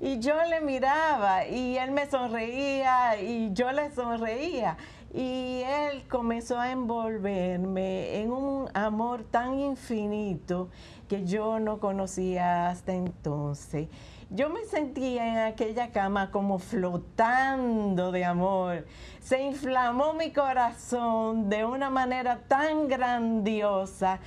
Y 0.00 0.18
yo 0.18 0.34
le 0.44 0.60
miraba 0.60 1.46
y 1.46 1.78
él 1.78 1.92
me 1.92 2.10
sonreía 2.10 3.20
y 3.20 3.52
yo 3.52 3.70
le 3.70 3.92
sonreía. 3.92 4.76
Y 5.14 5.62
él 5.66 6.04
comenzó 6.08 6.58
a 6.58 6.72
envolverme 6.72 8.20
en 8.20 8.32
un 8.32 8.70
amor 8.72 9.24
tan 9.24 9.58
infinito 9.58 10.70
que 11.06 11.26
yo 11.26 11.60
no 11.60 11.78
conocía 11.80 12.70
hasta 12.70 12.94
entonces. 12.94 13.88
Yo 14.30 14.48
me 14.48 14.64
sentía 14.64 15.28
en 15.28 15.52
aquella 15.52 15.92
cama 15.92 16.30
como 16.30 16.58
flotando 16.58 18.10
de 18.10 18.24
amor. 18.24 18.86
Se 19.20 19.42
inflamó 19.42 20.14
mi 20.14 20.32
corazón 20.32 21.50
de 21.50 21.66
una 21.66 21.90
manera 21.90 22.38
tan 22.48 22.88
grandiosa 22.88 24.20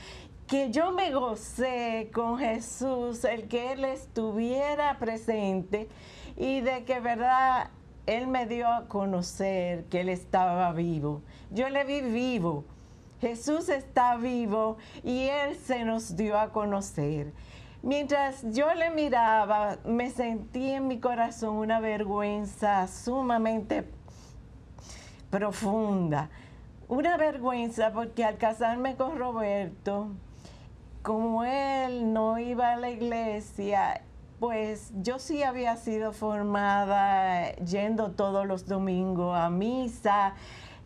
que 0.45 0.69
yo 0.69 0.91
me 0.91 1.11
gocé 1.11 2.11
con 2.13 2.37
Jesús, 2.37 3.23
el 3.25 3.47
que 3.47 3.71
Él 3.71 3.83
estuviera 3.83 4.99
presente 4.99 5.89
y 6.37 6.61
de 6.61 6.83
que 6.83 6.99
verdad 6.99 7.71
Él 8.05 8.27
me 8.27 8.45
dio 8.45 8.67
a 8.67 8.87
conocer 8.87 9.85
que 9.85 10.01
Él 10.01 10.09
estaba 10.09 10.71
vivo. 10.73 11.21
Yo 11.51 11.69
le 11.69 11.83
vi 11.83 12.01
vivo. 12.01 12.65
Jesús 13.21 13.69
está 13.69 14.17
vivo 14.17 14.77
y 15.03 15.27
Él 15.27 15.55
se 15.55 15.85
nos 15.85 16.15
dio 16.15 16.37
a 16.37 16.51
conocer. 16.51 17.33
Mientras 17.85 18.43
yo 18.51 18.73
le 18.73 18.89
miraba, 18.89 19.77
me 19.85 20.09
sentí 20.09 20.71
en 20.71 20.87
mi 20.87 20.99
corazón 20.99 21.57
una 21.57 21.79
vergüenza 21.79 22.87
sumamente 22.87 23.85
profunda. 25.29 26.29
Una 26.87 27.15
vergüenza 27.17 27.91
porque 27.91 28.25
al 28.25 28.37
casarme 28.37 28.95
con 28.95 29.19
Roberto, 29.19 30.09
como 31.03 31.43
él 31.43 32.11
no 32.11 32.39
iba 32.39 32.71
a 32.73 32.75
la 32.77 32.89
iglesia, 32.89 34.01
pues 34.45 34.91
yo 35.01 35.17
sí 35.17 35.41
había 35.41 35.75
sido 35.75 36.13
formada 36.13 37.55
yendo 37.55 38.11
todos 38.11 38.45
los 38.45 38.67
domingos 38.67 39.35
a 39.35 39.49
misa, 39.49 40.35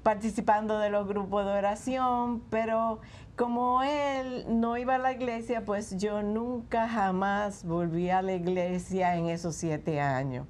participando 0.01 0.79
de 0.79 0.89
los 0.89 1.05
grupos 1.05 1.43
de 1.43 1.51
oración, 1.51 2.41
pero 2.49 3.01
como 3.35 3.83
él 3.83 4.45
no 4.47 4.77
iba 4.77 4.95
a 4.95 4.97
la 4.97 5.11
iglesia, 5.11 5.65
pues 5.65 5.97
yo 5.97 6.23
nunca 6.23 6.87
jamás 6.87 7.65
volví 7.65 8.09
a 8.09 8.21
la 8.21 8.31
iglesia 8.31 9.17
en 9.17 9.27
esos 9.27 9.55
siete 9.55 9.99
años. 9.99 10.47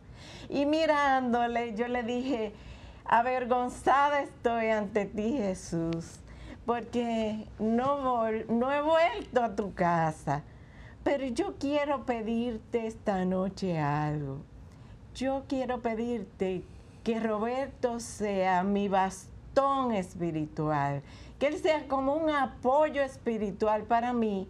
Y 0.48 0.68
mirándole, 0.68 1.74
yo 1.74 1.88
le 1.88 2.04
dije, 2.04 2.54
avergonzada 3.06 4.22
estoy 4.22 4.68
ante 4.68 5.06
ti, 5.06 5.34
Jesús, 5.36 6.20
porque 6.68 7.48
no, 7.58 8.30
no 8.50 8.72
he 8.72 8.82
vuelto 8.84 9.42
a 9.42 9.56
tu 9.56 9.74
casa 9.74 10.44
pero 11.10 11.26
yo 11.26 11.56
quiero 11.58 12.06
pedirte 12.06 12.86
esta 12.86 13.26
noche 13.26 13.80
algo. 13.80 14.42
Yo 15.16 15.46
quiero 15.48 15.82
pedirte 15.82 16.62
que 17.04 17.20
Roberto 17.20 18.00
sea 18.00 18.62
mi 18.62 18.88
bastón 18.90 19.92
espiritual, 19.92 21.02
que 21.40 21.48
él 21.48 21.58
sea 21.58 21.88
como 21.88 22.14
un 22.14 22.30
apoyo 22.30 23.02
espiritual 23.02 23.86
para 23.86 24.14
mí. 24.14 24.48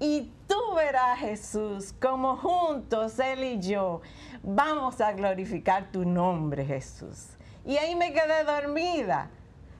Y 0.00 0.32
tú 0.48 0.74
verás, 0.74 1.20
Jesús, 1.20 1.94
como 2.02 2.38
juntos, 2.38 3.20
Él 3.20 3.44
y 3.44 3.60
yo, 3.60 4.00
vamos 4.42 5.00
a 5.00 5.12
glorificar 5.12 5.92
tu 5.92 6.04
nombre, 6.04 6.66
Jesús. 6.66 7.28
Y 7.64 7.76
ahí 7.76 7.94
me 7.94 8.12
quedé 8.12 8.42
dormida. 8.42 9.30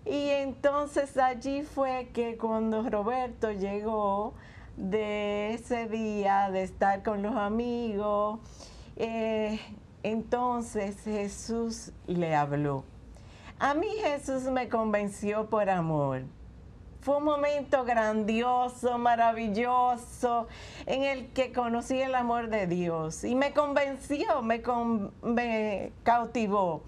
Y 0.07 0.29
entonces 0.29 1.17
allí 1.17 1.63
fue 1.63 2.11
que 2.15 2.37
cuando 2.37 2.89
Roberto 2.89 3.51
llegó 3.51 4.35
de 4.77 5.55
ese 5.55 5.89
día, 5.89 6.51
de 6.51 6.63
estar 6.63 7.03
con 7.03 7.23
los 7.23 7.37
amigos, 7.37 8.41
eh, 8.97 9.61
entonces 10.03 11.01
Jesús 11.03 11.93
le 12.07 12.35
habló. 12.35 12.85
A 13.59 13.75
mí 13.75 13.89
Jesús 14.03 14.43
me 14.45 14.69
convenció 14.69 15.49
por 15.49 15.71
amor. 15.71 16.23
Fue 17.01 17.19
un 17.19 17.25
momento 17.25 17.85
grandioso, 17.85 18.99
maravilloso, 18.99 20.49
en 20.87 21.03
el 21.05 21.29
que 21.33 21.53
conocí 21.53 22.01
el 22.01 22.15
amor 22.15 22.49
de 22.49 22.67
Dios 22.67 23.25
y 23.25 23.35
me 23.35 23.53
convenció, 23.53 24.43
me, 24.43 24.63
me 25.23 25.93
cautivó. 26.03 26.83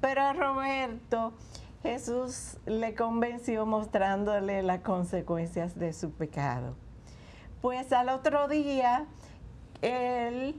Pero 0.00 0.20
a 0.20 0.32
Roberto 0.34 1.32
Jesús 1.82 2.58
le 2.66 2.94
convenció 2.94 3.66
mostrándole 3.66 4.62
las 4.62 4.80
consecuencias 4.80 5.78
de 5.78 5.92
su 5.92 6.12
pecado. 6.12 6.76
Pues 7.62 7.92
al 7.92 8.08
otro 8.08 8.48
día, 8.48 9.06
él, 9.82 10.56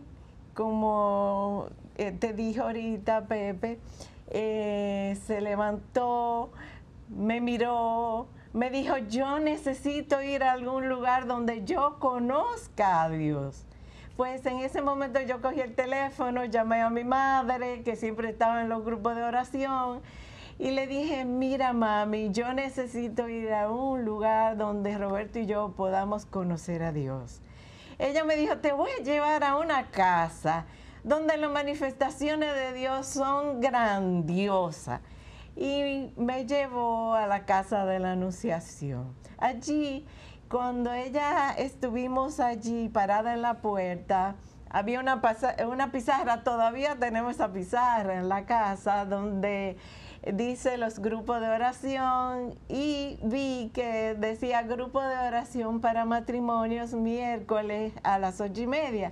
como 0.53 1.67
eh, 1.97 2.13
te 2.13 2.31
dijo 2.31 2.63
ahorita 2.63 3.25
Pepe, 3.25 3.77
eh, 4.29 5.19
se 5.27 5.41
levantó, 5.41 6.53
me 7.09 7.41
miró, 7.41 8.27
me 8.53 8.69
dijo, 8.69 8.95
yo 8.97 9.39
necesito 9.39 10.21
ir 10.21 10.43
a 10.43 10.53
algún 10.53 10.87
lugar 10.87 11.27
donde 11.27 11.65
yo 11.65 11.99
conozca 11.99 13.03
a 13.03 13.09
Dios. 13.09 13.65
Pues 14.15 14.45
en 14.45 14.59
ese 14.59 14.81
momento 14.81 15.19
yo 15.19 15.41
cogí 15.41 15.59
el 15.59 15.75
teléfono, 15.75 16.45
llamé 16.45 16.83
a 16.83 16.89
mi 16.89 17.03
madre, 17.03 17.83
que 17.83 17.97
siempre 17.97 18.29
estaba 18.29 18.61
en 18.61 18.69
los 18.69 18.85
grupos 18.85 19.17
de 19.17 19.23
oración, 19.23 19.99
y 20.59 20.71
le 20.71 20.87
dije, 20.87 21.25
mira 21.25 21.73
mami, 21.73 22.31
yo 22.31 22.53
necesito 22.53 23.27
ir 23.27 23.53
a 23.53 23.71
un 23.71 24.05
lugar 24.05 24.57
donde 24.57 24.97
Roberto 24.97 25.39
y 25.39 25.45
yo 25.45 25.73
podamos 25.75 26.25
conocer 26.25 26.83
a 26.83 26.91
Dios. 26.91 27.41
Ella 27.99 28.23
me 28.23 28.35
dijo, 28.35 28.57
te 28.57 28.71
voy 28.71 28.89
a 28.99 29.03
llevar 29.03 29.43
a 29.43 29.57
una 29.57 29.87
casa 29.87 30.65
donde 31.03 31.37
las 31.37 31.51
manifestaciones 31.51 32.53
de 32.53 32.73
Dios 32.73 33.07
son 33.07 33.59
grandiosas. 33.59 35.01
Y 35.55 36.11
me 36.17 36.45
llevó 36.45 37.13
a 37.13 37.27
la 37.27 37.45
casa 37.45 37.85
de 37.85 37.99
la 37.99 38.13
Anunciación. 38.13 39.13
Allí, 39.37 40.05
cuando 40.49 40.91
ella 40.93 41.51
estuvimos 41.57 42.39
allí 42.39 42.89
parada 42.89 43.33
en 43.33 43.43
la 43.43 43.61
puerta, 43.61 44.35
había 44.69 44.99
una, 44.99 45.21
una 45.67 45.91
pizarra, 45.91 46.43
todavía 46.43 46.95
tenemos 46.97 47.35
esa 47.35 47.53
pizarra 47.53 48.15
en 48.15 48.27
la 48.29 48.45
casa, 48.45 49.05
donde 49.05 49.77
dice 50.31 50.77
los 50.77 50.99
grupos 50.99 51.41
de 51.41 51.49
oración 51.49 52.55
y 52.69 53.19
vi 53.23 53.71
que 53.73 54.15
decía 54.15 54.61
grupo 54.61 55.01
de 55.01 55.17
oración 55.17 55.81
para 55.81 56.05
matrimonios 56.05 56.93
miércoles 56.93 57.93
a 58.03 58.19
las 58.19 58.39
ocho 58.39 58.61
y 58.61 58.67
media. 58.67 59.11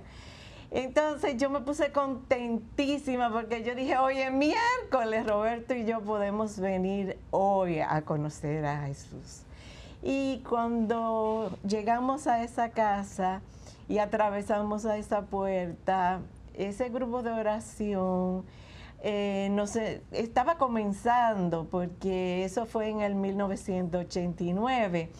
Entonces 0.70 1.36
yo 1.36 1.50
me 1.50 1.60
puse 1.60 1.92
contentísima 1.92 3.30
porque 3.30 3.62
yo 3.62 3.74
dije, 3.74 3.98
oye, 3.98 4.30
miércoles 4.30 5.26
Roberto 5.26 5.74
y 5.74 5.84
yo 5.84 6.00
podemos 6.00 6.58
venir 6.58 7.18
hoy 7.30 7.80
a 7.80 8.00
conocer 8.02 8.64
a 8.64 8.86
Jesús. 8.86 9.42
Y 10.02 10.38
cuando 10.48 11.56
llegamos 11.68 12.26
a 12.26 12.42
esa 12.42 12.70
casa 12.70 13.42
y 13.86 13.98
atravesamos 13.98 14.86
a 14.86 14.96
esa 14.96 15.22
puerta, 15.22 16.20
ese 16.54 16.88
grupo 16.88 17.22
de 17.22 17.32
oración, 17.32 18.44
eh, 19.04 19.48
no 19.50 19.66
sé, 19.66 20.04
estaba 20.12 20.58
comenzando 20.58 21.66
porque 21.68 22.44
eso 22.44 22.66
fue 22.66 22.88
en 22.88 23.00
el 23.00 23.16
1989. 23.16 25.10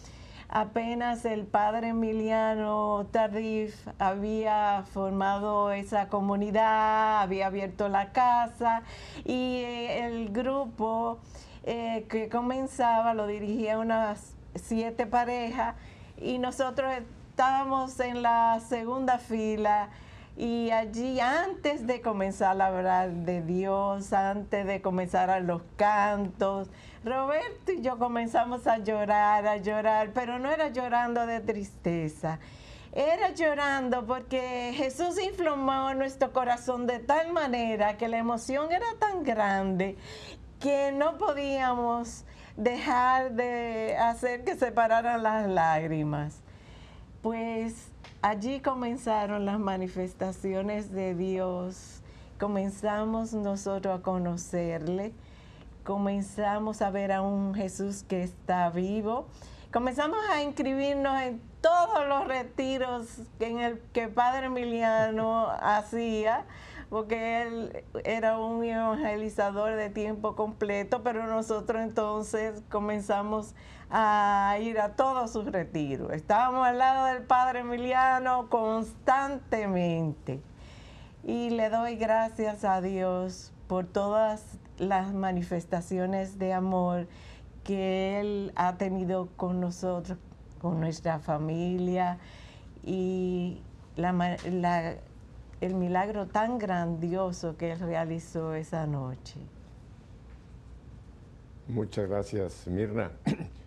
Apenas 0.47 1.25
el 1.25 1.45
padre 1.45 1.89
Emiliano 1.89 3.07
Tardif 3.11 3.75
había 3.99 4.85
formado 4.93 5.71
esa 5.71 6.07
comunidad, 6.07 7.23
había 7.23 7.47
abierto 7.47 7.89
la 7.89 8.13
casa 8.13 8.83
y 9.25 9.57
eh, 9.57 10.05
el 10.05 10.29
grupo 10.29 11.19
eh, 11.63 12.05
que 12.09 12.29
comenzaba 12.29 13.13
lo 13.13 13.27
dirigía 13.27 13.79
unas 13.79 14.35
siete 14.55 15.07
parejas 15.07 15.75
y 16.21 16.37
nosotros 16.37 16.89
estábamos 17.29 17.99
en 17.99 18.21
la 18.21 18.61
segunda 18.61 19.17
fila 19.17 19.89
y 20.35 20.71
allí, 20.71 21.19
antes 21.19 21.85
de 21.85 22.01
comenzar 22.01 22.59
a 22.59 22.67
hablar 22.67 23.11
de 23.11 23.43
Dios, 23.43 24.13
antes 24.13 24.65
de 24.65 24.81
comenzar 24.81 25.29
a 25.29 25.39
los 25.39 25.61
cantos, 25.75 26.69
Roberto 27.05 27.71
y 27.71 27.81
yo 27.81 27.99
comenzamos 27.99 28.65
a 28.65 28.79
llorar, 28.79 29.45
a 29.45 29.57
llorar, 29.57 30.11
pero 30.13 30.39
no 30.39 30.49
era 30.49 30.69
llorando 30.69 31.27
de 31.27 31.39
tristeza. 31.39 32.39
Era 32.93 33.29
llorando 33.31 34.05
porque 34.05 34.71
Jesús 34.75 35.21
inflamó 35.21 35.93
nuestro 35.93 36.31
corazón 36.31 36.87
de 36.87 36.99
tal 36.99 37.31
manera 37.31 37.97
que 37.97 38.07
la 38.07 38.17
emoción 38.17 38.71
era 38.71 38.85
tan 38.99 39.23
grande 39.23 39.97
que 40.59 40.91
no 40.91 41.17
podíamos 41.17 42.25
dejar 42.55 43.33
de 43.33 43.97
hacer 43.97 44.43
que 44.43 44.55
se 44.55 44.71
pararan 44.71 45.21
las 45.21 45.47
lágrimas. 45.47 46.41
Pues 47.21 47.92
allí 48.23 48.61
comenzaron 48.61 49.45
las 49.45 49.59
manifestaciones 49.59 50.91
de 50.91 51.13
Dios. 51.13 52.01
Comenzamos 52.39 53.33
nosotros 53.33 53.99
a 53.99 54.01
conocerle, 54.01 55.13
comenzamos 55.83 56.81
a 56.81 56.89
ver 56.89 57.11
a 57.11 57.21
un 57.21 57.53
Jesús 57.53 58.03
que 58.03 58.23
está 58.23 58.69
vivo, 58.69 59.27
comenzamos 59.71 60.17
a 60.31 60.41
inscribirnos 60.41 61.21
en 61.21 61.41
todos 61.61 62.07
los 62.07 62.25
retiros 62.27 63.07
en 63.39 63.59
el 63.59 63.79
que 63.91 64.07
Padre 64.07 64.47
Emiliano 64.47 65.49
hacía 65.61 66.45
porque 66.89 67.41
él 67.41 67.83
era 68.03 68.37
un 68.37 68.63
evangelizador 68.63 69.75
de 69.75 69.89
tiempo 69.89 70.35
completo, 70.35 71.01
pero 71.01 71.25
nosotros 71.25 71.81
entonces 71.81 72.61
comenzamos 72.69 73.55
a 73.95 74.57
ir 74.59 74.79
a 74.79 74.95
todos 74.95 75.31
sus 75.31 75.45
retiros. 75.45 76.11
Estábamos 76.13 76.65
al 76.65 76.79
lado 76.79 77.05
del 77.05 77.21
Padre 77.21 77.59
Emiliano 77.59 78.49
constantemente. 78.49 80.41
Y 81.23 81.51
le 81.51 81.69
doy 81.69 81.95
gracias 81.95 82.65
a 82.65 82.81
Dios 82.81 83.53
por 83.67 83.85
todas 83.85 84.57
las 84.79 85.13
manifestaciones 85.13 86.39
de 86.39 86.53
amor 86.53 87.07
que 87.63 88.19
Él 88.19 88.51
ha 88.55 88.77
tenido 88.77 89.29
con 89.37 89.61
nosotros, 89.61 90.17
con 90.59 90.79
nuestra 90.79 91.19
familia 91.19 92.17
y 92.83 93.61
el 93.95 95.75
milagro 95.75 96.25
tan 96.25 96.57
grandioso 96.57 97.57
que 97.57 97.73
Él 97.73 97.79
realizó 97.79 98.55
esa 98.55 98.87
noche. 98.87 99.39
Muchas 101.67 102.09
gracias, 102.09 102.65
Mirna. 102.65 103.11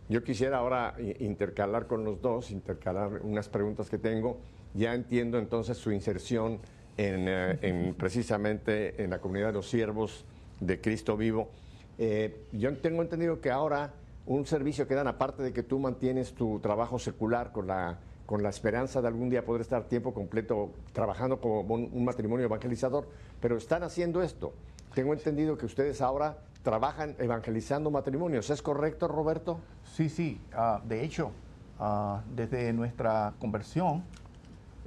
Yo 0.09 0.23
quisiera 0.23 0.59
ahora 0.59 0.95
intercalar 1.19 1.87
con 1.87 2.05
los 2.05 2.21
dos, 2.23 2.51
intercalar 2.51 3.21
unas 3.23 3.49
preguntas 3.49 3.91
que 3.91 3.99
tengo. 3.99 4.39
Ya 4.75 4.95
entiendo 4.95 5.39
entonces 5.39 5.77
su 5.77 5.91
inserción 5.91 6.61
en, 6.97 7.25
eh, 7.29 7.95
precisamente 7.99 9.03
en 9.03 9.11
la 9.11 9.21
comunidad 9.21 9.49
de 9.49 9.55
los 9.55 9.69
siervos 9.69 10.25
de 10.61 10.81
Cristo 10.81 11.17
vivo. 11.17 11.51
Eh, 11.99 12.45
yo 12.53 12.77
tengo 12.79 13.03
entendido 13.03 13.41
que 13.41 13.51
ahora 13.51 13.95
un 14.27 14.47
servicio 14.47 14.87
que 14.87 14.95
dan, 14.95 15.09
aparte 15.09 15.43
de 15.43 15.53
que 15.53 15.63
tú 15.63 15.79
mantienes 15.79 16.35
tu 16.35 16.61
trabajo 16.61 16.99
secular 16.99 17.53
con 17.53 17.67
la 17.67 17.99
con 18.27 18.43
la 18.43 18.51
esperanza 18.51 19.01
de 19.01 19.09
algún 19.09 19.31
día 19.31 19.45
poder 19.45 19.63
estar 19.63 19.85
tiempo 19.85 20.13
completo 20.13 20.73
trabajando 20.93 21.41
como 21.41 21.61
un, 21.61 22.05
matrimonio 22.05 22.45
evangelizador, 22.45 23.07
pero 23.41 23.57
están 23.57 23.85
haciendo 23.85 24.21
esto. 24.23 24.53
Tengo 24.95 25.15
entendido 25.15 25.57
que 25.57 25.65
ustedes 25.65 26.01
ahora 26.01 26.37
trabajan 26.67 27.15
evangelizando 27.21 27.93
matrimonios. 27.93 28.51
¿Es 28.51 28.61
correcto, 28.61 29.07
Roberto? 29.07 29.61
Sí, 29.85 30.09
sí. 30.09 30.41
Ah, 30.53 30.81
de 30.85 31.05
hecho, 31.05 31.31
ah, 31.79 32.23
desde 32.35 32.73
nuestra 32.73 33.35
conversión, 33.39 34.03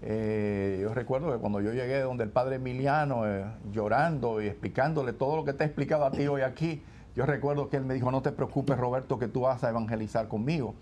eh, 0.01 0.79
yo 0.81 0.93
recuerdo 0.93 1.31
que 1.31 1.39
cuando 1.39 1.61
yo 1.61 1.71
llegué 1.71 2.01
donde 2.01 2.25
el 2.25 2.31
padre 2.31 2.57
Emiliano, 2.57 3.25
eh, 3.25 3.45
llorando 3.71 4.41
y 4.41 4.47
explicándole 4.47 5.13
todo 5.13 5.37
lo 5.37 5.45
que 5.45 5.53
te 5.53 5.63
he 5.63 5.67
explicado 5.67 6.03
a 6.03 6.11
ti 6.11 6.27
hoy 6.27 6.41
aquí, 6.41 6.83
yo 7.15 7.25
recuerdo 7.25 7.69
que 7.69 7.77
él 7.77 7.85
me 7.85 7.93
dijo, 7.93 8.11
no 8.11 8.21
te 8.21 8.33
preocupes, 8.33 8.77
Roberto, 8.77 9.17
que 9.17 9.29
tú 9.29 9.41
vas 9.41 9.63
a 9.63 9.69
evangelizar 9.69 10.27
conmigo 10.27 10.75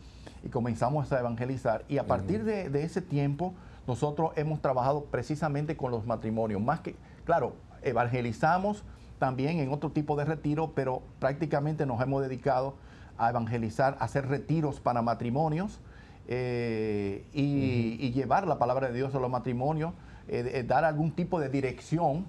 y 0.44 0.50
comenzamos 0.50 1.12
a 1.14 1.20
evangelizar. 1.20 1.86
Y 1.88 2.00
a 2.00 2.08
partir 2.08 2.44
de, 2.44 2.84
ese 2.84 3.04
tiempo 3.04 3.54
nosotros 3.86 4.32
hemos 4.36 4.64
trabajado 4.64 5.06
precisamente 5.06 5.78
con 5.78 5.92
los 5.92 6.08
matrimonios. 6.08 6.60
Más 6.60 6.80
que, 6.80 6.96
claro, 7.24 7.54
evangelizamos 7.84 8.84
también 9.20 9.60
en 9.60 9.72
otro 9.72 9.92
tipo 9.92 10.16
de 10.16 10.26
retiro, 10.26 10.72
pero 10.76 11.02
prácticamente 11.20 11.86
nos 11.86 12.02
hemos 12.02 12.22
dedicado 12.22 12.76
a 13.18 13.30
evangelizar, 13.30 13.98
a 14.00 14.06
hacer 14.06 14.28
retiros 14.28 14.80
para 14.80 15.02
matrimonios 15.02 15.80
eh, 16.28 17.26
y, 17.34 18.12
llevar 18.12 18.48
la 18.48 18.60
palabra 18.60 18.88
de 18.88 18.94
Dios 18.94 19.16
a 19.16 19.20
los 19.20 19.30
matrimonios, 19.30 19.94
eh, 20.28 20.52
eh, 20.54 20.64
dar 20.64 20.84
algún 20.86 21.12
tipo 21.12 21.40
de 21.40 21.50
dirección 21.50 22.26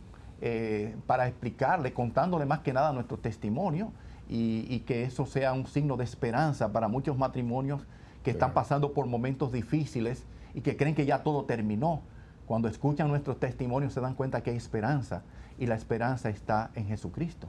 para 1.08 1.26
explicarle, 1.26 1.92
contándole 1.92 2.46
más 2.46 2.60
que 2.60 2.72
nada 2.72 2.92
nuestro 2.92 3.18
testimonio 3.18 3.90
y, 4.28 4.78
que 4.86 5.02
eso 5.02 5.26
sea 5.26 5.52
un 5.52 5.66
signo 5.66 5.96
de 5.96 6.04
esperanza 6.04 6.72
para 6.72 6.86
muchos 6.86 7.18
matrimonios 7.18 7.88
que 8.22 8.30
están 8.30 8.54
pasando 8.54 8.92
por 8.92 9.06
momentos 9.06 9.50
difíciles 9.50 10.24
y 10.54 10.60
que 10.60 10.76
creen 10.76 10.94
que 10.94 11.06
ya 11.06 11.24
todo 11.24 11.44
terminó. 11.44 12.02
Cuando 12.46 12.68
escuchan 12.68 13.08
nuestros 13.08 13.40
testimonios 13.40 13.92
se 13.92 14.00
dan 14.00 14.14
cuenta 14.14 14.40
que 14.40 14.50
hay 14.50 14.56
esperanza 14.56 15.24
y 15.58 15.66
la 15.66 15.74
esperanza 15.74 16.30
está 16.30 16.70
en 16.74 16.86
Jesucristo. 16.86 17.46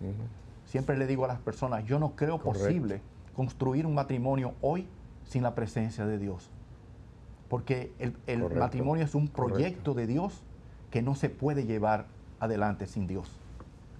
Siempre 0.65 0.97
le 0.97 1.07
digo 1.07 1.25
a 1.25 1.27
las 1.27 1.39
personas, 1.39 1.85
yo 1.85 1.99
no 1.99 2.15
creo 2.15 2.39
posible 2.39 3.01
construir 3.35 3.85
un 3.85 3.95
matrimonio 3.95 4.53
hoy 4.61 4.87
sin 5.23 5.43
la 5.43 5.55
presencia 5.55 6.05
de 6.05 6.17
Dios. 6.17 6.49
Porque 7.47 7.91
el, 7.99 8.43
matrimonio 8.55 9.03
es 9.03 9.15
un 9.15 9.27
proyecto 9.27 9.93
de 9.93 10.07
Dios 10.07 10.43
que 10.91 11.01
no 11.01 11.15
se 11.15 11.29
puede 11.29 11.65
llevar 11.65 12.05
adelante 12.39 12.85
sin 12.85 13.07
Dios. 13.07 13.31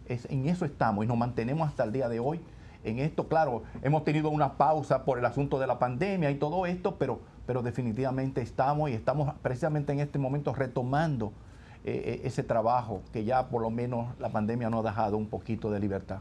Es, 0.07 0.25
en 0.29 0.47
eso 0.47 0.65
estamos 0.65 1.05
y 1.05 1.07
nos 1.07 1.17
mantenemos 1.17 1.67
hasta 1.67 1.83
el 1.83 1.91
día 1.91 2.09
de 2.09 2.19
hoy. 2.19 2.41
En 2.83 2.99
esto, 2.99 3.27
claro, 3.27 3.63
hemos 3.81 4.03
tenido 4.03 4.29
una 4.29 4.53
pausa 4.53 5.03
por 5.03 5.19
el 5.19 5.25
asunto 5.25 5.59
de 5.59 5.67
la 5.67 5.79
pandemia 5.79 6.31
y 6.31 6.35
todo 6.35 6.65
esto, 6.65 6.95
pero, 6.97 7.19
pero 7.45 7.61
definitivamente 7.61 8.41
estamos 8.41 8.89
y 8.89 8.93
estamos 8.93 9.33
precisamente 9.41 9.91
en 9.91 9.99
este 9.99 10.17
momento 10.17 10.53
retomando 10.53 11.33
eh, 11.85 11.91
eh, 12.05 12.21
ese 12.25 12.43
trabajo 12.43 13.01
que 13.13 13.23
ya 13.23 13.47
por 13.47 13.61
lo 13.61 13.69
menos 13.69 14.07
la 14.19 14.29
pandemia 14.29 14.69
nos 14.69 14.85
ha 14.85 14.89
dejado 14.89 15.17
un 15.17 15.27
poquito 15.27 15.71
de 15.71 15.79
libertad. 15.79 16.19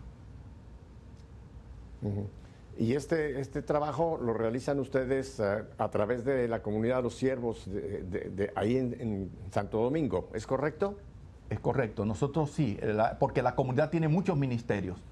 Y 2.78 2.94
este, 2.94 3.40
este 3.40 3.60
trabajo 3.60 4.20
lo 4.22 4.34
realizan 4.34 4.78
ustedes 4.78 5.40
eh, 5.40 5.64
a 5.78 5.88
través 5.90 6.24
de 6.24 6.46
la 6.46 6.62
comunidad 6.62 6.98
de 6.98 7.02
los 7.02 7.16
siervos 7.16 7.64
de, 7.66 8.52
ahí 8.54 8.76
en, 8.76 9.30
Santo 9.50 9.82
Domingo, 9.82 10.28
¿es 10.32 10.46
correcto? 10.46 10.96
Es 11.50 11.58
correcto, 11.58 12.04
nosotros 12.04 12.52
sí, 12.52 12.78
porque 13.18 13.42
la 13.42 13.56
comunidad 13.56 13.90
tiene 13.90 14.06
muchos 14.06 14.36
ministerios. 14.36 15.02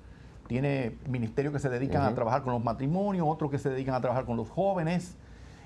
Tiene 0.47 0.97
ministerios 1.09 1.53
que 1.53 1.59
se 1.59 1.69
dedican 1.69 2.03
a 2.03 2.15
trabajar 2.15 2.43
con 2.43 2.53
los 2.53 2.63
matrimonios, 2.63 3.27
otros 3.29 3.51
que 3.51 3.59
se 3.59 3.69
dedican 3.69 3.97
a 3.97 4.01
trabajar 4.01 4.27
con 4.27 4.37
los 4.37 4.49
jóvenes, 4.49 5.17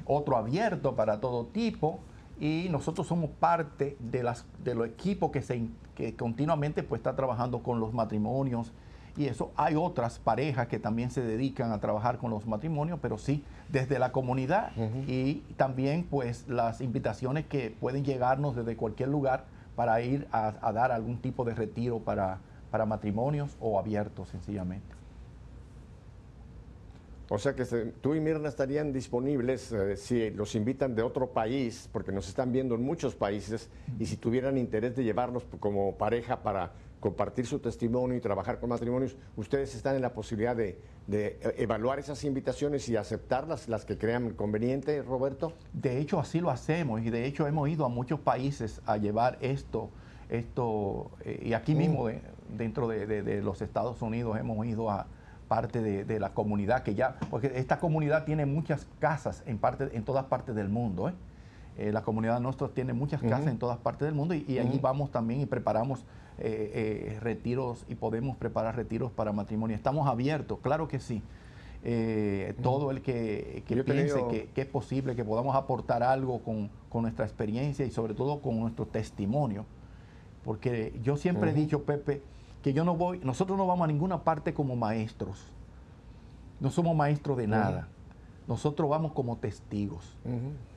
otro 0.07 0.39
abierto 0.39 0.97
para 0.97 1.21
todo 1.21 1.45
tipo. 1.47 2.01
Y 2.41 2.69
nosotros 2.71 3.07
somos 3.07 3.31
parte 3.31 3.97
de, 4.01 4.23
las, 4.23 4.47
de 4.65 4.75
los 4.75 4.87
equipos 4.87 5.31
que, 5.31 5.43
se, 5.43 5.69
que 5.95 6.17
continuamente 6.17 6.83
pues, 6.83 7.01
está 7.01 7.15
trabajando 7.15 7.63
con 7.63 7.81
los 7.81 7.93
matrimonios. 7.93 8.73
Y 9.17 9.27
eso 9.27 9.51
hay 9.57 9.75
otras 9.75 10.19
parejas 10.19 10.69
que 10.69 10.79
también 10.79 11.11
se 11.11 11.21
dedican 11.21 11.73
a 11.73 11.81
trabajar 11.81 12.17
con 12.17 12.31
los 12.31 12.47
matrimonios, 12.47 12.99
pero 13.03 13.19
sí 13.19 13.45
desde 13.69 13.99
la 13.99 14.13
comunidad. 14.13 14.73
Y 15.07 15.43
también 15.57 16.07
pues 16.09 16.49
las 16.49 16.81
invitaciones 16.81 17.45
que 17.45 17.71
pueden 17.79 18.05
llegarnos 18.05 18.57
desde 18.57 18.77
cualquier 18.77 19.11
lugar 19.11 19.45
para 19.77 20.01
ir 20.01 20.27
a, 20.33 20.73
dar 20.73 20.93
algún 20.93 21.19
tipo 21.19 21.45
de 21.45 21.55
retiro 21.55 21.99
para, 21.99 22.39
para 22.71 22.87
matrimonios 22.87 23.57
o 23.61 23.79
abiertos 23.79 24.29
sencillamente. 24.29 25.00
O 27.33 27.39
sea 27.39 27.55
que 27.55 27.65
tú 27.65 28.17
y 28.17 28.21
Mirna 28.21 28.49
estarían 28.49 28.93
disponibles 28.93 29.71
eh, 29.71 29.97
si 29.97 30.31
los 30.31 30.57
invitan 30.57 30.97
de 30.97 31.03
otro 31.03 31.29
país, 31.29 31.89
porque 31.93 32.11
nos 32.11 32.29
están 32.29 32.51
viendo 32.51 32.75
en 32.75 32.83
muchos 32.83 33.15
países, 33.15 33.71
y 34.01 34.07
si 34.07 34.17
tuvieran 34.17 34.59
interés 34.59 34.97
de 34.97 35.05
llevarlos 35.05 35.45
como 35.61 35.97
pareja 35.97 36.43
para 36.43 36.73
compartir 36.99 37.47
su 37.47 37.61
testimonio 37.61 38.17
y 38.17 38.21
trabajar 38.21 38.59
con 38.59 38.71
matrimonios, 38.71 39.17
ustedes 39.37 39.77
están 39.77 39.95
en 39.95 40.03
la 40.03 40.13
posibilidad 40.13 40.57
de, 40.57 40.81
evaluar 41.57 42.01
esas 42.01 42.25
invitaciones 42.25 42.89
y 42.89 42.97
aceptarlas, 42.97 43.69
las 43.69 43.85
que 43.85 43.97
crean 43.97 44.31
conveniente, 44.31 45.01
Roberto. 45.03 45.53
De 45.73 45.99
hecho, 45.99 46.19
así 46.19 46.41
lo 46.41 46.51
hacemos 46.51 47.01
y 47.01 47.11
de 47.11 47.27
hecho 47.27 47.47
hemos 47.47 47.69
ido 47.69 47.85
a 47.85 47.89
muchos 47.89 48.19
países 48.19 48.81
a 48.87 48.97
llevar 48.97 49.39
esto, 49.41 49.91
esto 50.29 51.13
eh, 51.25 51.43
y 51.47 51.53
aquí 51.53 51.77
mismo 51.77 52.09
mm. 52.09 52.57
dentro 52.57 52.89
de, 52.89 53.41
los 53.41 53.63
Estados 53.63 54.03
Unidos 54.03 54.37
hemos 54.37 54.67
ido 54.67 54.91
a 54.91 55.07
parte 55.51 55.83
de, 55.83 56.21
la 56.21 56.33
comunidad 56.33 56.85
que 56.85 56.95
ya, 56.95 57.17
porque 57.29 57.51
esta 57.57 57.81
comunidad 57.81 58.25
tiene 58.25 58.47
muchas 58.47 58.87
casas 59.01 59.43
en, 59.47 59.59
parte, 59.59 59.91
en 59.95 60.05
todas 60.05 60.27
partes 60.27 60.55
del 60.55 60.69
mundo. 60.69 61.09
¿eh? 61.09 61.13
Eh, 61.77 61.91
la 61.91 62.03
comunidad 62.03 62.39
nuestra 62.39 62.69
tiene 62.69 62.93
muchas 62.93 63.21
casas 63.21 63.49
en 63.49 63.59
todas 63.59 63.79
partes 63.79 64.07
del 64.07 64.15
mundo 64.15 64.33
y, 64.35 64.59
allí 64.61 64.79
vamos 64.81 65.11
también 65.11 65.41
y 65.41 65.47
preparamos 65.47 66.05
eh, 66.39 67.17
eh, 67.17 67.21
retiros 67.21 67.85
y 67.89 67.97
podemos 67.97 68.37
preparar 68.37 68.77
retiros 68.77 69.11
para 69.11 69.33
matrimonio. 69.33 69.75
Estamos 69.75 70.07
abiertos, 70.07 70.61
claro 70.63 70.87
que 70.87 71.01
sí. 71.01 71.21
Todo 72.63 72.93
el 72.93 73.03
que, 73.03 73.65
piense 73.67 74.23
que, 74.55 74.61
es 74.61 74.67
posible 74.67 75.17
que 75.17 75.25
podamos 75.25 75.57
aportar 75.57 76.05
algo 76.05 76.41
con, 76.45 76.71
nuestra 77.03 77.25
experiencia 77.25 77.85
y 77.85 77.91
sobre 77.91 78.15
todo 78.15 78.41
con 78.41 78.61
nuestro 78.61 78.87
testimonio. 78.87 79.65
Porque 80.45 80.97
yo 81.03 81.17
siempre 81.17 81.51
he 81.51 81.55
dicho, 81.55 81.83
Pepe, 81.83 82.23
que 82.63 82.73
yo 82.73 82.85
no 82.85 82.97
voy, 82.97 83.21
nosotros 83.21 83.57
no 83.57 83.67
vamos 83.67 83.85
a 83.85 83.87
ninguna 83.87 84.23
parte 84.23 84.53
como 84.55 84.77
maestros. 84.77 85.45
No 86.61 86.71
somos 86.71 86.95
maestros 86.95 87.39
de 87.39 87.47
nada. 87.47 87.89
Nosotros 88.47 88.91
vamos 88.91 89.13
como 89.13 89.37
testigos. 89.37 90.17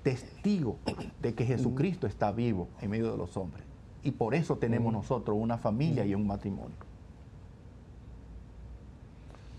Testigos 0.03 0.75
de 1.21 1.33
que 1.33 1.45
Jesucristo 1.45 2.07
está 2.07 2.31
vivo 2.31 2.67
en 2.81 2.89
medio 2.91 3.11
de 3.11 3.17
los 3.17 3.35
hombres. 3.35 3.65
Y 4.03 4.11
por 4.11 4.35
eso 4.35 4.57
tenemos 4.57 4.93
nosotros 4.93 5.37
una 5.39 5.57
familia 5.57 6.05
y 6.05 6.15
un 6.15 6.27
matrimonio. 6.27 6.75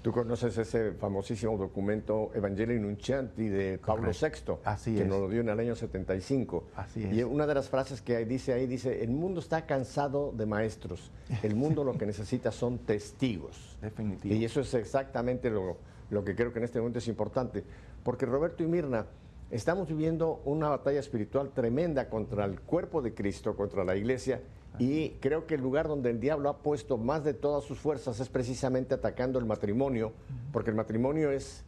Tú 0.05 0.12
conoces 0.12 0.59
ese 0.59 0.92
famosísimo 0.92 1.57
documento 1.57 2.30
Evangelii 2.34 2.78
Nuncianti 2.78 3.48
de 3.48 3.78
Pablo 3.78 4.11
VI, 4.11 4.59
Así 4.62 4.94
que 4.94 5.02
nos 5.02 5.18
lo 5.18 5.30
dio 5.30 5.40
en 5.40 5.48
el 5.48 5.59
año 5.59 5.74
75. 5.74 6.64
Así 6.76 7.09
Y 7.11 7.22
una 7.22 7.46
de 7.46 7.55
las 7.55 7.70
frases 7.70 8.02
que 8.02 8.22
dice 8.26 8.52
ahí 8.52 8.66
dice, 8.66 9.02
el 9.02 9.12
mundo 9.12 9.40
está 9.40 9.64
cansado 9.64 10.30
de 10.36 10.44
maestros, 10.44 11.11
el 11.42 11.57
mundo 11.57 11.84
lo 11.84 11.96
que 11.96 12.05
necesita 12.05 12.52
son 12.52 12.80
testigos. 12.80 13.78
Definitivo. 13.80 14.34
Y 14.34 14.44
eso 14.44 14.61
es 14.61 14.74
exactamente 14.74 15.48
lo, 15.48 15.78
lo 16.11 16.22
que 16.22 16.34
creo 16.36 16.52
que 16.52 16.59
en 16.59 16.66
este 16.66 16.80
momento 16.80 16.98
es 16.98 17.09
importante, 17.09 17.64
porque 18.02 18.26
Roberto 18.26 18.62
y 18.62 18.66
Mirna, 18.66 19.07
Estamos 19.50 19.86
viviendo 19.86 20.40
una 20.46 20.70
batalla 20.70 20.98
espiritual 20.98 21.50
tremenda 21.55 22.09
contra 22.09 22.44
el 22.44 22.61
cuerpo 22.61 23.02
de 23.02 23.14
Cristo, 23.14 23.55
contra 23.55 23.84
la 23.84 23.94
iglesia, 23.94 24.40
y 24.79 25.11
creo 25.20 25.47
que 25.47 25.55
el 25.55 25.61
lugar 25.61 25.87
donde 25.87 26.11
el 26.11 26.18
diablo 26.18 26.49
ha 26.49 26.59
puesto 26.59 26.99
más 26.99 27.25
de 27.25 27.35
todas 27.35 27.64
sus 27.64 27.79
fuerzas 27.79 28.18
es 28.18 28.29
precisamente 28.29 28.95
atacando 28.95 29.39
el 29.39 29.45
matrimonio, 29.45 30.12
porque 30.53 30.70
el 30.70 30.77
matrimonio 30.77 31.31
es 31.31 31.64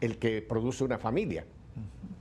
el 0.00 0.18
que 0.18 0.40
produce 0.42 0.84
una 0.84 0.98
familia. 0.98 1.44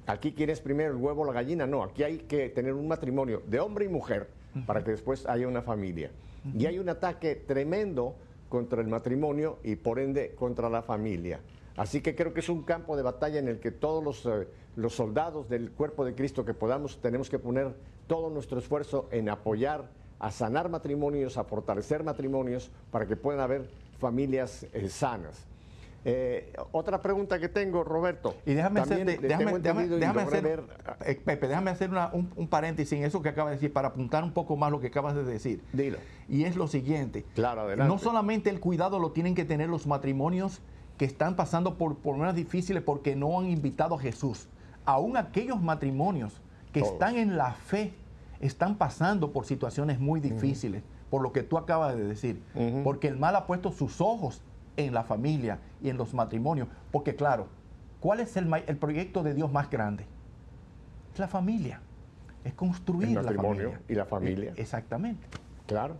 Aquí 0.08 0.34
quién 0.34 0.50
es 0.50 0.60
primero 0.60 0.92
el 0.92 0.98
huevo 0.98 1.22
o 1.22 1.26
la 1.26 1.34
gallina, 1.34 1.66
no, 1.66 1.84
aquí 1.84 2.04
hay 2.04 2.20
que 2.20 2.50
tener 2.50 2.74
un 2.74 2.88
matrimonio 2.88 3.42
de 3.48 3.60
hombre 3.60 3.86
y 3.86 3.88
mujer 3.88 4.30
para 4.66 4.84
que 4.84 4.92
después 4.92 5.26
haya 5.26 5.48
una 5.48 5.62
familia. 5.62 6.12
Y 6.54 6.66
hay 6.66 6.80
un 6.80 6.90
ataque 6.90 7.36
tremendo 7.36 8.16
contra 8.50 8.82
el 8.82 8.88
matrimonio 8.88 9.58
y 9.64 9.76
por 9.76 10.00
ende 10.00 10.36
contra 10.36 10.70
la 10.70 10.82
familia. 10.82 11.40
Así 11.76 12.02
que 12.02 12.16
creo 12.16 12.34
que 12.34 12.40
es 12.40 12.50
un 12.50 12.64
campo 12.64 12.96
de 12.96 13.04
batalla 13.04 13.40
en 13.40 13.48
el 13.48 13.60
que 13.60 13.72
todos 13.72 14.04
los, 14.04 14.26
eh, 14.26 14.48
los, 14.76 14.96
soldados 14.96 15.50
del 15.50 15.72
cuerpo 15.72 16.06
de 16.06 16.16
Cristo 16.16 16.46
que 16.46 16.54
podamos 16.54 17.02
tenemos 17.02 17.30
que 17.30 17.38
poner 17.38 17.76
todo 18.08 18.30
nuestro 18.30 18.60
esfuerzo 18.60 19.10
en 19.12 19.28
apoyar 19.28 19.90
a 20.20 20.32
sanar 20.32 20.70
matrimonios, 20.70 21.38
a 21.38 21.44
fortalecer 21.44 22.04
matrimonios 22.04 22.72
para 22.92 23.06
que 23.06 23.16
puedan 23.16 23.42
haber 23.42 23.70
familias 24.00 24.66
eh, 24.74 24.90
sanas. 24.90 25.46
Eh, 26.08 26.54
otra 26.72 27.02
pregunta 27.02 27.40
que 27.40 27.50
tengo, 27.50 27.84
Roberto. 27.84 28.36
Y 28.46 28.54
déjame 28.54 28.80
hacer, 28.80 29.20
déjame, 29.20 29.58
déjame, 29.58 30.22
hacer, 30.22 30.62
Pepe, 31.26 31.48
déjame 31.48 31.72
hacer 31.72 31.90
un, 32.14 32.48
paréntesis 32.48 32.94
en 32.94 33.04
eso 33.04 33.24
que 33.24 33.30
acaba 33.30 33.50
de 33.50 33.56
decir 33.56 33.74
para 33.74 33.88
apuntar 33.88 34.24
un 34.24 34.32
poco 34.32 34.56
más 34.56 34.72
lo 34.72 34.80
que 34.80 34.88
acabas 34.88 35.16
de 35.16 35.24
decir. 35.24 35.64
Dilo. 35.74 35.98
Y 36.30 36.44
es 36.44 36.56
lo 36.56 36.68
siguiente. 36.68 37.26
Claro, 37.34 37.62
adelante. 37.62 37.92
No 37.92 37.98
solamente 37.98 38.52
el 38.52 38.60
cuidado 38.60 39.00
lo 39.00 39.14
tienen 39.14 39.34
que 39.34 39.46
tener 39.46 39.68
los 39.68 39.88
matrimonios 39.88 40.62
que 41.00 41.06
están 41.06 41.36
pasando 41.36 41.74
por 41.74 41.98
problemas 41.98 42.36
difíciles 42.36 42.84
porque 42.84 43.16
no 43.16 43.40
han 43.40 43.50
invitado 43.50 43.96
a 43.96 44.00
Jesús. 44.00 44.48
Aún 44.86 45.18
aquellos 45.18 45.60
matrimonios 45.60 46.40
que 46.72 46.82
están 46.82 47.16
en 47.16 47.36
la 47.36 47.54
fe 47.54 47.94
están 48.40 48.78
pasando 48.78 49.32
por 49.32 49.46
situaciones 49.46 50.00
muy 50.00 50.20
difíciles, 50.20 50.84
por 51.10 51.22
lo 51.22 51.32
que 51.32 51.44
tú 51.44 51.58
acabas 51.58 51.96
de 51.96 52.04
decir, 52.04 52.42
porque 52.84 53.08
el 53.08 53.18
mal 53.18 53.36
ha 53.36 53.46
puesto 53.46 53.72
sus 53.72 54.02
ojos 54.02 54.42
en 54.78 54.94
la 54.94 55.04
familia 55.04 55.60
y 55.82 55.90
en 55.90 55.98
los 55.98 56.14
matrimonios, 56.14 56.68
porque 56.92 57.16
claro, 57.16 57.48
¿cuál 58.00 58.20
es 58.20 58.36
el, 58.38 58.48
proyecto 58.78 59.24
de 59.24 59.34
Dios 59.34 59.52
más 59.52 59.70
grande? 59.70 60.06
Es 61.14 61.20
la 61.20 61.28
familia, 61.28 61.82
es 62.44 62.54
construir 62.54 63.10
el 63.10 63.16
matrimonio 63.16 63.74
y 63.88 63.96
la 63.96 64.06
familia. 64.06 64.54
E, 64.56 64.62
exactamente. 64.62 65.28
Claro. 65.66 65.96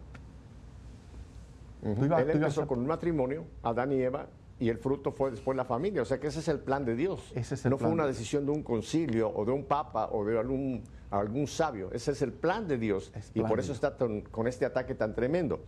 Él 1.84 2.30
empezó 2.32 2.68
con 2.68 2.80
un 2.80 2.88
matrimonio, 2.88 3.46
Adán 3.62 3.92
y 3.92 4.02
Eva, 4.02 4.28
y 4.60 4.70
el 4.70 4.78
fruto 4.78 5.12
fue 5.12 5.32
después 5.32 5.56
la 5.56 5.66
familia. 5.66 6.02
O 6.02 6.06
sea 6.06 6.20
que 6.20 6.28
ese 6.28 6.40
es 6.40 6.48
el 6.48 6.60
plan 6.60 6.86
de 6.86 6.96
Dios. 6.96 7.32
Ese 7.36 7.56
es 7.56 7.66
el 7.66 7.72
no 7.72 7.78
fue 7.78 7.90
una 7.90 8.04
de- 8.04 8.10
decisión 8.10 8.46
de 8.46 8.52
un 8.52 8.64
concilio 8.64 9.30
o 9.30 9.46
de 9.46 9.52
un 9.52 9.66
papa 9.66 10.10
o 10.12 10.26
de 10.26 10.40
algún, 10.40 10.84
algún 11.12 11.48
sabio. 11.48 11.90
Ese 11.92 12.12
es 12.12 12.22
el 12.22 12.32
plan 12.34 12.68
de 12.68 12.78
Dios. 12.78 13.12
Y 13.34 13.42
por 13.50 13.60
eso 13.60 13.72
está 13.74 13.96
con 14.32 14.48
este 14.48 14.66
ataque 14.66 14.96
tan 14.96 15.14
tremendo. 15.16 15.64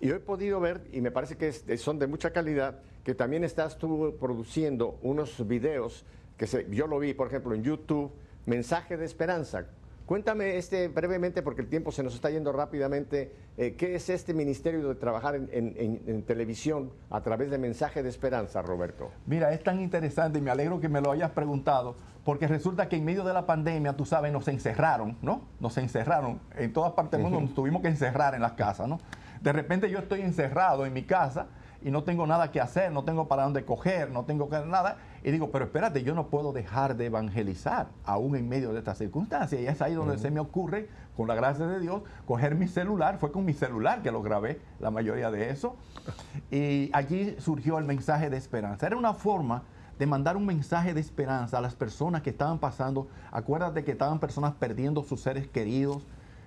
Y 0.00 0.10
he 0.10 0.20
podido 0.20 0.60
ver, 0.60 0.82
y 0.92 1.00
me 1.00 1.10
parece 1.10 1.36
que 1.36 1.48
es- 1.48 1.64
son 1.80 1.98
de 1.98 2.06
mucha 2.06 2.30
calidad, 2.32 2.80
que 3.02 3.14
también 3.14 3.44
estás 3.44 3.78
tú 3.78 4.14
produciendo 4.20 4.98
unos 5.02 5.46
videos 5.46 6.04
que 6.36 6.46
se- 6.46 6.66
yo 6.70 6.86
lo 6.86 6.98
vi, 6.98 7.14
por 7.14 7.28
ejemplo, 7.28 7.54
en 7.54 7.62
YouTube, 7.62 8.12
Mensaje 8.44 8.96
de 8.96 9.04
Esperanza. 9.06 9.66
Cuéntame 10.06 10.56
este 10.56 10.86
brevemente, 10.86 11.42
porque 11.42 11.62
el 11.62 11.68
tiempo 11.68 11.90
se 11.90 12.04
nos 12.04 12.14
está 12.14 12.30
yendo 12.30 12.52
rápidamente, 12.52 13.34
eh, 13.56 13.74
¿qué 13.76 13.96
es 13.96 14.08
este 14.08 14.34
ministerio 14.34 14.88
de 14.88 14.94
trabajar 14.94 15.34
en, 15.34 15.48
en- 15.52 15.74
en- 15.76 16.00
en 16.06 16.22
televisión 16.22 16.92
a 17.10 17.22
través 17.22 17.50
de 17.50 17.58
Mensaje 17.58 18.04
de 18.04 18.08
Esperanza, 18.08 18.62
Roberto? 18.62 19.10
Mira, 19.26 19.52
es 19.52 19.64
tan 19.64 19.80
interesante 19.80 20.38
y 20.38 20.42
me 20.42 20.52
alegro 20.52 20.78
que 20.78 20.88
me 20.88 21.00
lo 21.00 21.10
hayas 21.10 21.32
preguntado, 21.32 21.96
porque 22.24 22.46
resulta 22.46 22.88
que 22.88 22.94
en 22.96 23.04
medio 23.04 23.24
de 23.24 23.32
la 23.34 23.46
pandemia, 23.46 23.94
tú 23.96 24.04
sabes, 24.06 24.32
nos 24.32 24.46
encerraron, 24.46 25.16
¿no? 25.22 25.42
Nos 25.58 25.76
encerraron. 25.76 26.38
En 26.56 26.72
todas 26.72 26.92
partes 26.92 27.12
del 27.12 27.22
mundo 27.22 27.40
nos 27.40 27.54
tuvimos 27.54 27.82
que 27.82 27.88
encerrar 27.88 28.36
en 28.36 28.42
las 28.42 28.52
casas, 28.52 28.86
¿no? 28.86 29.00
De 29.40 29.52
repente 29.52 29.90
yo 29.90 29.98
estoy 29.98 30.20
encerrado 30.22 30.86
en 30.86 30.92
mi 30.92 31.02
casa 31.02 31.48
y 31.86 31.92
no 31.92 32.02
tengo 32.02 32.26
nada 32.26 32.50
que 32.50 32.60
hacer, 32.60 32.90
no 32.90 33.04
tengo 33.04 33.28
para 33.28 33.44
dónde 33.44 33.64
coger, 33.64 34.10
no 34.10 34.24
tengo 34.24 34.50
que 34.50 34.58
nada. 34.66 34.96
Y 35.22 35.30
digo, 35.30 35.52
pero 35.52 35.66
espérate, 35.66 36.02
yo 36.02 36.16
no 36.16 36.26
puedo 36.26 36.52
dejar 36.52 36.96
de 36.96 37.06
evangelizar, 37.06 37.86
aún 38.04 38.34
en 38.34 38.48
medio 38.48 38.72
de 38.72 38.80
estas 38.80 38.98
circunstancias. 38.98 39.60
Y 39.60 39.68
es 39.68 39.80
ahí 39.80 39.94
donde 39.94 40.18
se 40.18 40.32
me 40.32 40.40
ocurre, 40.40 40.88
con 41.16 41.28
la 41.28 41.36
gracia 41.36 41.64
de 41.64 41.78
Dios, 41.78 42.02
coger 42.26 42.56
mi 42.56 42.66
celular. 42.66 43.18
Fue 43.18 43.30
con 43.30 43.44
mi 43.44 43.52
celular 43.52 44.02
que 44.02 44.10
lo 44.10 44.20
grabé, 44.20 44.60
la 44.80 44.90
mayoría 44.90 45.30
de 45.30 45.50
eso. 45.50 45.76
Y 46.50 46.90
allí 46.92 47.36
surgió 47.38 47.78
el 47.78 47.84
mensaje 47.84 48.30
de 48.30 48.36
esperanza. 48.36 48.88
Era 48.88 48.96
una 48.96 49.14
forma 49.14 49.62
de 49.96 50.06
mandar 50.06 50.36
un 50.36 50.44
mensaje 50.44 50.92
de 50.92 51.00
esperanza 51.00 51.58
a 51.58 51.60
las 51.60 51.76
personas 51.76 52.22
que 52.22 52.30
estaban 52.30 52.58
pasando. 52.58 53.06
Acuérdate 53.30 53.84
que 53.84 53.92
estaban 53.92 54.18
personas 54.18 54.54
perdiendo 54.54 55.04
sus 55.04 55.20
seres 55.20 55.46
queridos. 55.46 56.02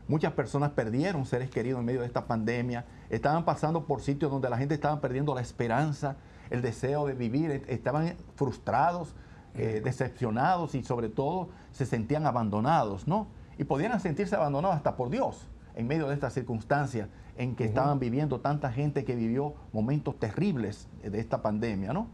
Muchas 0.10 0.34
personas 0.34 0.72
perdieron 0.72 1.26
seres 1.26 1.50
queridos 1.52 1.80
en 1.80 1.86
medio 1.86 2.02
de 2.02 2.08
esta 2.08 2.26
pandemia. 2.26 2.84
Estaban 3.12 3.46
pasando 3.46 3.86
por 3.86 4.02
sitios 4.02 4.32
donde 4.32 4.50
la 4.50 4.58
gente 4.58 4.74
estaba 4.74 5.00
perdiendo 5.00 5.36
la 5.36 5.42
esperanza, 5.42 6.18
el 6.50 6.64
deseo 6.64 7.06
de 7.06 7.14
vivir. 7.14 7.52
e- 7.52 7.64
Estaban 7.68 8.16
frustrados, 8.36 9.14
eh, 9.54 9.82
decepcionados 9.84 10.74
y 10.74 10.84
sobre 10.84 11.10
todo 11.10 11.50
se 11.72 11.86
sentían 11.86 12.26
abandonados, 12.26 13.08
¿no? 13.08 13.28
Y 13.60 13.66
podían 13.66 14.00
sentirse 14.00 14.36
abandonados 14.36 14.76
hasta 14.78 14.96
por 14.98 15.12
Dios 15.12 15.48
en 15.76 15.86
medio 15.86 16.08
de 16.08 16.16
estas 16.16 16.34
circunstancias 16.34 17.08
en 17.38 17.56
que 17.56 17.66
estaban 17.66 18.00
viviendo 18.00 18.40
tanta 18.42 18.72
gente 18.72 19.06
que 19.06 19.16
vivió 19.16 19.54
momentos 19.72 20.18
terribles 20.20 20.90
de 21.04 21.20
esta 21.20 21.42
pandemia, 21.44 21.94
¿no? 21.94 22.08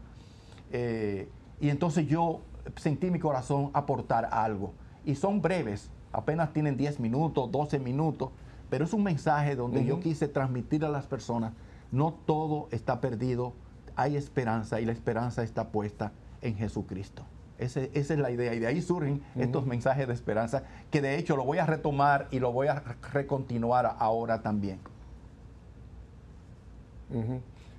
Eh, 0.70 1.30
y 1.60 1.70
entonces 1.70 2.06
yo 2.06 2.42
sentí 2.76 3.10
mi 3.10 3.18
corazón 3.20 3.70
aportar 3.72 4.28
algo. 4.32 4.74
Y 5.04 5.14
son 5.14 5.40
breves, 5.40 5.90
apenas 6.16 6.52
tienen 6.54 6.78
10 6.78 6.98
minutos, 6.98 7.52
12 7.52 7.78
minutos, 7.78 8.30
pero 8.70 8.84
es 8.86 8.92
un 8.94 9.02
mensaje 9.02 9.54
donde 9.54 9.84
yo 9.84 10.00
quise 10.00 10.28
transmitir 10.28 10.82
a 10.84 10.88
las 10.88 11.06
personas, 11.06 11.52
no 11.92 12.14
todo 12.24 12.68
está 12.70 13.02
perdido, 13.02 13.52
hay 13.96 14.16
esperanza 14.16 14.80
y 14.80 14.86
la 14.86 14.92
esperanza 14.92 15.42
está 15.42 15.68
puesta 15.68 16.12
en 16.40 16.56
Jesucristo. 16.56 17.22
Ese- 17.58 17.90
esa 17.94 18.14
es 18.14 18.18
la 18.20 18.30
idea 18.30 18.54
y 18.54 18.58
de 18.58 18.66
ahí 18.66 18.80
surgen 18.80 19.22
estos 19.36 19.66
mensajes 19.66 20.06
de 20.08 20.14
esperanza 20.14 20.62
que 20.90 21.00
de 21.02 21.16
hecho 21.16 21.36
lo 21.36 21.44
voy 21.44 21.58
a 21.58 21.66
retomar 21.66 22.28
y 22.30 22.38
lo 22.40 22.50
voy 22.52 22.68
a 22.68 22.80
re- 22.80 22.96
recontinuar 23.12 23.96
ahora 23.98 24.40
también. 24.42 24.78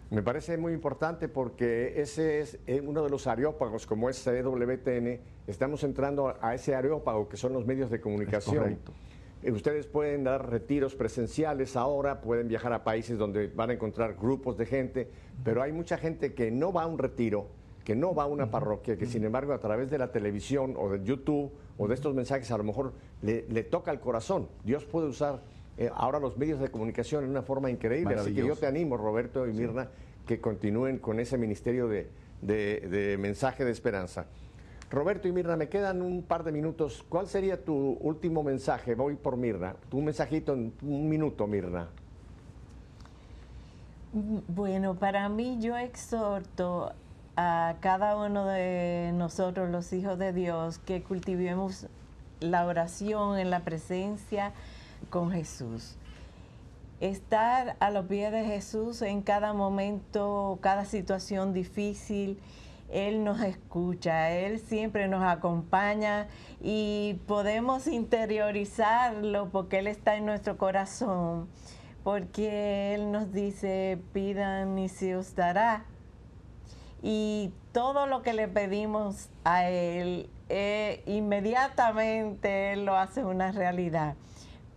Me 0.10 0.22
parece 0.22 0.58
muy 0.58 0.74
importante 0.74 1.28
porque 1.28 2.00
ese 2.02 2.40
es 2.40 2.60
eh, 2.66 2.82
uno 2.86 3.04
de 3.04 3.10
los 3.10 3.28
areópagos, 3.28 3.86
como 3.86 4.10
es 4.10 4.24
CWTN. 4.24 5.20
Estamos 5.48 5.84
entrando 5.84 6.36
a 6.42 6.54
ese 6.54 6.76
areópago 6.76 7.30
que 7.30 7.38
son 7.38 7.54
los 7.54 7.66
medios 7.66 7.90
de 7.90 8.02
comunicación. 8.02 8.78
Eh, 9.44 9.52
Ustedes 9.52 9.88
pueden 9.88 10.24
dar 10.24 10.50
retiros 10.50 10.96
presenciales 10.96 11.76
ahora, 11.76 12.22
pueden 12.22 12.48
viajar 12.48 12.74
a 12.74 12.84
países 12.84 13.18
donde 13.18 13.48
van 13.48 13.70
a 13.70 13.74
encontrar 13.74 14.16
grupos 14.16 14.58
de 14.58 14.66
gente, 14.66 15.10
pero 15.44 15.62
hay 15.62 15.72
mucha 15.72 15.98
gente 15.98 16.34
que 16.34 16.52
no 16.52 16.74
va 16.74 16.84
a 16.84 16.88
un 16.88 16.98
retiro, 16.98 17.48
que 17.86 17.96
no 17.96 18.14
va 18.14 18.24
a 18.24 18.26
una 18.28 18.52
parroquia, 18.52 18.98
que 18.98 19.06
sin 19.06 19.24
embargo 19.24 19.54
a 19.54 19.60
través 19.60 19.90
de 19.90 19.98
la 20.00 20.12
televisión 20.12 20.74
o 20.78 20.90
de 20.90 21.04
YouTube 21.04 21.52
o 21.78 21.88
de 21.88 21.94
estos 21.94 22.14
mensajes 22.14 22.50
a 22.52 22.58
lo 22.58 22.64
mejor 22.64 22.94
le, 23.22 23.46
le 23.48 23.64
toca 23.64 23.92
el 23.92 24.00
corazón. 24.00 24.50
Dios 24.66 24.84
puede 24.86 25.08
usar 25.08 25.42
eh, 25.78 25.90
ahora 25.94 26.20
los 26.20 26.36
medios 26.38 26.60
de 26.60 26.70
comunicación 26.70 27.24
en 27.24 27.30
una 27.30 27.44
forma 27.44 27.70
increíble. 27.70 28.16
Así 28.24 28.34
que 28.34 28.42
yo 28.48 28.56
te 28.60 28.66
animo, 28.66 28.98
Roberto 28.98 29.48
y 29.48 29.54
Mirna, 29.54 29.88
que 30.26 30.42
continúen 30.42 30.98
con 30.98 31.20
ese 31.20 31.38
ministerio 31.38 31.88
de, 31.88 32.10
de- 32.42 32.82
de 32.90 33.18
mensaje 33.18 33.64
de 33.64 33.72
esperanza. 33.72 34.26
Roberto 34.90 35.28
y 35.28 35.34
Mirna, 35.34 35.58
me 35.58 35.68
quedan 35.68 36.02
un 36.02 36.24
par 36.24 36.44
de 36.44 36.52
minutos. 36.52 37.04
¿Cuál 37.10 37.28
sería 37.28 37.64
tu 37.64 37.98
último 38.00 38.42
mensaje? 38.44 38.96
Voy 38.96 39.16
por 39.16 39.36
Mirna. 39.36 39.76
Tu 39.90 40.02
mensajito 40.02 40.54
en 40.54 40.74
un 40.82 41.10
minuto, 41.10 41.46
Mirna. 41.46 41.90
Bueno, 44.48 44.96
para 44.96 45.28
mí 45.28 45.58
yo 45.60 45.78
exhorto 45.78 46.94
a 47.36 47.76
cada 47.82 48.16
uno 48.16 48.46
de 48.46 49.12
nosotros, 49.14 49.70
los 49.70 49.92
hijos 49.92 50.18
de 50.18 50.32
Dios, 50.32 50.80
que 50.80 51.04
cultivemos 51.04 51.88
la 52.40 52.66
oración 52.66 53.38
en 53.38 53.50
la 53.50 53.60
presencia 53.62 54.54
con 55.10 55.32
Jesús. 55.32 55.98
Estar 57.02 57.76
a 57.80 57.92
los 57.92 58.06
pies 58.06 58.32
de 58.32 58.46
Jesús 58.46 59.02
en 59.02 59.22
cada 59.22 59.54
momento, 59.54 60.58
cada 60.62 60.86
situación 60.86 61.54
difícil. 61.54 62.40
Él 62.90 63.24
nos 63.24 63.42
escucha, 63.42 64.32
Él 64.32 64.60
siempre 64.60 65.08
nos 65.08 65.24
acompaña 65.24 66.28
y 66.62 67.20
podemos 67.28 67.88
interiorizarlo 67.88 69.50
porque 69.50 69.80
Él 69.80 69.88
está 69.88 70.16
en 70.16 70.26
nuestro 70.26 70.58
corazón, 70.58 71.50
porque 72.04 72.96
Él 72.96 73.12
nos 73.12 73.34
dice, 73.34 74.00
pidan 74.14 74.80
y 74.80 74.88
se 74.88 75.16
os 75.16 75.36
dará. 75.36 75.86
Y 77.04 77.52
todo 77.74 78.08
lo 78.08 78.22
que 78.22 78.34
le 78.34 78.48
pedimos 78.48 79.30
a 79.44 79.70
Él, 79.70 80.30
eh, 80.50 81.04
inmediatamente 81.06 82.74
Él 82.74 82.86
lo 82.86 82.96
hace 82.96 83.24
una 83.24 83.52
realidad. 83.52 84.16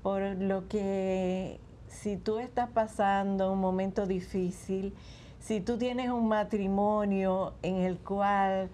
Por 0.02 0.20
lo 0.20 0.66
que 0.66 1.61
si 1.86 2.16
tú 2.16 2.38
estás 2.38 2.70
pasando 2.70 3.52
un 3.52 3.61
momento 3.61 4.06
difícil, 4.06 4.94
si 5.41 5.61
tú 5.61 5.78
tienes 5.78 6.11
un 6.11 6.28
matrimonio 6.28 7.55
en 7.62 7.76
el 7.76 7.99
cual 7.99 8.68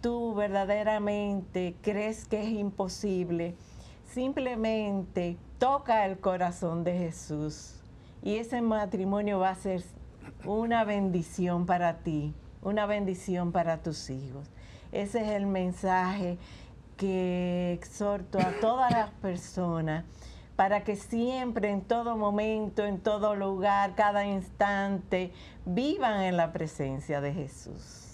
tú 0.00 0.34
verdaderamente 0.34 1.76
crees 1.82 2.26
que 2.26 2.42
es 2.42 2.48
imposible, 2.48 3.54
simplemente 4.12 5.36
toca 5.58 6.06
el 6.06 6.18
corazón 6.18 6.84
de 6.84 6.98
Jesús 6.98 7.80
y 8.22 8.36
ese 8.36 8.60
matrimonio 8.62 9.38
va 9.38 9.50
a 9.50 9.54
ser 9.54 9.82
una 10.44 10.84
bendición 10.84 11.66
para 11.66 11.98
ti, 11.98 12.34
una 12.62 12.86
bendición 12.86 13.52
para 13.52 13.82
tus 13.82 14.10
hijos. 14.10 14.48
Ese 14.92 15.22
es 15.22 15.28
el 15.30 15.46
mensaje 15.46 16.38
que 16.96 17.72
exhorto 17.74 18.38
a 18.38 18.52
todas 18.60 18.90
las 18.90 19.10
personas 19.10 20.04
para 20.56 20.84
que 20.84 20.96
siempre, 20.96 21.70
en 21.70 21.82
todo 21.82 22.16
momento, 22.16 22.84
en 22.84 22.98
todo 22.98 23.36
lugar, 23.36 23.94
cada 23.94 24.26
instante, 24.26 25.30
vivan 25.66 26.22
en 26.22 26.38
la 26.38 26.52
presencia 26.52 27.20
de 27.20 27.32
Jesús. 27.34 28.06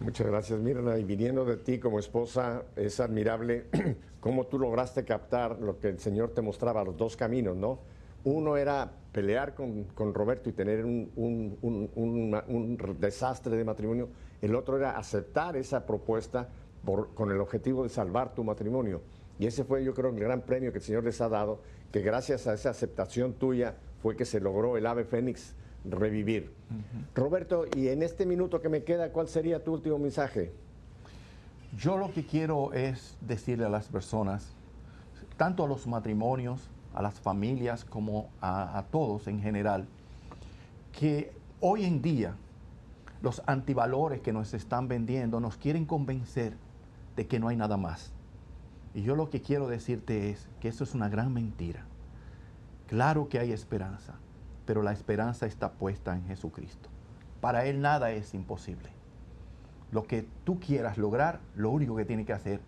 Muchas 0.00 0.26
gracias, 0.26 0.58
Mirna. 0.58 0.98
Y 0.98 1.04
viniendo 1.04 1.44
de 1.44 1.56
ti 1.56 1.78
como 1.78 2.00
esposa, 2.00 2.64
es 2.74 2.98
admirable 2.98 3.66
cómo 4.20 4.46
tú 4.46 4.58
lograste 4.58 5.04
captar 5.04 5.60
lo 5.60 5.78
que 5.78 5.90
el 5.90 6.00
Señor 6.00 6.30
te 6.30 6.42
mostraba, 6.42 6.82
los 6.82 6.96
dos 6.96 7.16
caminos, 7.16 7.56
¿no? 7.56 7.78
Uno 8.24 8.56
era 8.56 8.90
pelear 9.12 9.54
con, 9.54 9.86
Roberto 10.12 10.48
y 10.48 10.52
tener 10.52 10.84
un, 10.84 11.08
desastre 12.98 13.56
de 13.56 13.64
matrimonio. 13.64 14.08
El 14.40 14.56
otro 14.56 14.76
era 14.76 14.96
aceptar 14.96 15.56
esa 15.56 15.86
propuesta 15.86 16.48
con 17.14 17.30
el 17.30 17.40
objetivo 17.40 17.84
de 17.84 17.88
salvar 17.88 18.34
tu 18.34 18.42
matrimonio. 18.42 19.02
Y 19.42 19.46
ese 19.46 19.64
fue, 19.64 19.82
yo 19.82 19.92
creo, 19.92 20.10
el 20.10 20.20
gran 20.20 20.42
premio 20.42 20.70
que 20.70 20.78
el 20.78 20.84
Señor 20.84 21.02
les 21.02 21.20
ha 21.20 21.28
dado, 21.28 21.62
que 21.90 21.98
gracias 21.98 22.46
a 22.46 22.54
esa 22.54 22.70
aceptación 22.70 23.32
tuya 23.32 23.74
fue 24.00 24.14
que 24.14 24.24
se 24.24 24.38
logró 24.38 24.76
el 24.76 24.86
ave 24.86 25.04
fénix 25.04 25.56
revivir. 25.84 26.54
Roberto, 27.12 27.66
y 27.74 27.88
en 27.88 28.04
este 28.04 28.24
minuto 28.24 28.62
que 28.62 28.68
me 28.68 28.84
queda, 28.84 29.10
¿cuál 29.10 29.26
sería 29.26 29.64
tu 29.64 29.72
último 29.72 29.98
mensaje? 29.98 30.52
Yo 31.76 31.96
lo 31.96 32.12
que 32.12 32.24
quiero 32.24 32.72
es 32.72 33.16
decirle 33.20 33.64
a 33.64 33.68
las 33.68 33.88
personas, 33.88 34.52
tanto 35.36 35.64
a 35.64 35.66
los 35.66 35.88
matrimonios, 35.88 36.70
a 36.94 37.02
las 37.02 37.18
familias, 37.18 37.84
como 37.84 38.30
a, 38.40 38.78
a 38.78 38.84
todos 38.84 39.26
en 39.26 39.40
general, 39.40 39.88
que 40.92 41.32
hoy 41.58 41.84
en 41.84 42.00
día 42.00 42.36
los 43.20 43.42
antivalores 43.46 44.20
que 44.20 44.32
nos 44.32 44.54
están 44.54 44.86
vendiendo 44.86 45.40
nos 45.40 45.56
quieren 45.56 45.84
convencer 45.84 46.54
de 47.16 47.26
que 47.26 47.40
no 47.40 47.48
hay 47.48 47.56
nada 47.56 47.76
más. 47.76 48.12
Y 48.94 49.02
yo 49.02 49.16
lo 49.16 49.30
que 49.30 49.40
quiero 49.40 49.68
decirte 49.68 50.30
es 50.30 50.48
que 50.60 50.68
eso 50.68 50.84
es 50.84 50.94
una 50.94 51.08
gran 51.08 51.32
mentira. 51.32 51.86
Claro 52.88 53.28
que 53.28 53.38
hay 53.38 53.52
esperanza. 53.52 54.14
pero 54.64 54.82
la 54.82 54.92
esperanza 54.92 55.46
está 55.46 55.72
puesta 55.72 56.14
en 56.14 56.24
Jesucristo. 56.26 56.88
Para 57.40 57.64
Él 57.66 57.80
nada 57.80 58.12
es 58.12 58.32
imposible. 58.32 58.90
Lo 59.90 60.04
que 60.04 60.24
tú 60.44 60.60
quieras 60.60 60.98
lograr, 60.98 61.40
lo 61.56 61.70
único 61.70 61.96
que 61.96 62.04
tienes 62.04 62.26
que 62.26 62.32
hacer 62.32 62.60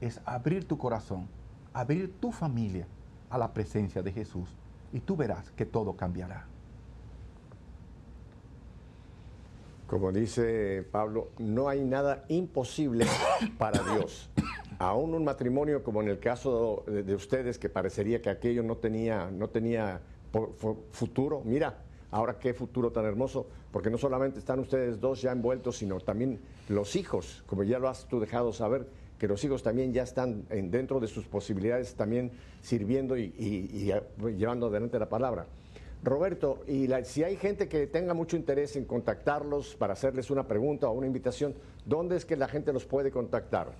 es 0.00 0.20
abrir 0.24 0.66
tu 0.66 0.78
corazón, 0.78 1.28
abrir 1.74 2.18
tu 2.18 2.32
familia 2.32 2.86
a 3.28 3.36
la 3.36 3.52
presencia 3.52 4.02
de 4.02 4.10
Jesús 4.10 4.56
y 4.92 5.00
tú 5.00 5.16
verás 5.16 5.50
que 5.50 5.66
todo 5.66 5.96
cambiará. 5.96 6.46
Como 9.86 10.12
dice 10.12 10.86
Pablo, 10.90 11.30
no 11.38 11.68
hay 11.68 11.84
nada 11.84 12.24
imposible 12.28 13.06
para 13.58 13.82
Dios. 13.94 14.30
Aún 14.78 15.12
un 15.14 15.24
matrimonio 15.24 15.82
como 15.82 16.02
en 16.02 16.08
el 16.08 16.20
caso 16.20 16.84
de, 16.86 17.02
de 17.02 17.14
ustedes, 17.14 17.58
que 17.58 17.68
parecería 17.68 18.22
que 18.22 18.30
aquello 18.30 18.62
no 18.62 18.76
tenía, 18.76 19.28
no 19.30 19.48
tenía 19.48 20.00
por- 20.30 20.54
futuro, 20.92 21.42
mira, 21.44 21.78
ahora 22.12 22.38
qué 22.38 22.54
futuro 22.54 22.92
tan 22.92 23.04
hermoso, 23.04 23.48
porque 23.72 23.90
no 23.90 23.98
solamente 23.98 24.38
están 24.38 24.60
ustedes 24.60 25.00
dos 25.00 25.20
ya 25.20 25.32
envueltos, 25.32 25.78
sino 25.78 25.98
también 25.98 26.38
los 26.68 26.94
hijos, 26.94 27.42
como 27.46 27.64
ya 27.64 27.78
lo 27.80 27.88
has 27.88 28.06
tú 28.06 28.20
dejado 28.20 28.52
saber, 28.52 28.86
que 29.18 29.26
los 29.26 29.42
hijos 29.42 29.64
también 29.64 29.92
ya 29.92 30.04
están 30.04 30.44
en- 30.48 30.70
dentro 30.70 31.00
de 31.00 31.08
sus 31.08 31.26
posibilidades 31.26 31.94
también 31.96 32.30
sirviendo 32.62 33.16
y, 33.16 33.34
y- 33.36 33.92
llevando 34.36 34.68
adelante 34.68 34.96
la 35.00 35.08
palabra. 35.08 35.46
Roberto, 36.04 36.60
y 36.68 36.86
la- 36.86 37.04
si 37.04 37.24
hay 37.24 37.34
gente 37.34 37.68
que 37.68 37.88
tenga 37.88 38.14
mucho 38.14 38.36
interés 38.36 38.76
en 38.76 38.84
contactarlos 38.84 39.74
para 39.74 39.94
hacerles 39.94 40.30
una 40.30 40.46
pregunta 40.46 40.88
o 40.88 40.92
una 40.92 41.08
invitación, 41.08 41.56
¿dónde 41.84 42.14
es 42.16 42.24
que 42.24 42.36
la 42.36 42.46
gente 42.46 42.72
los 42.72 42.84
puede 42.84 43.10
contactar? 43.10 43.72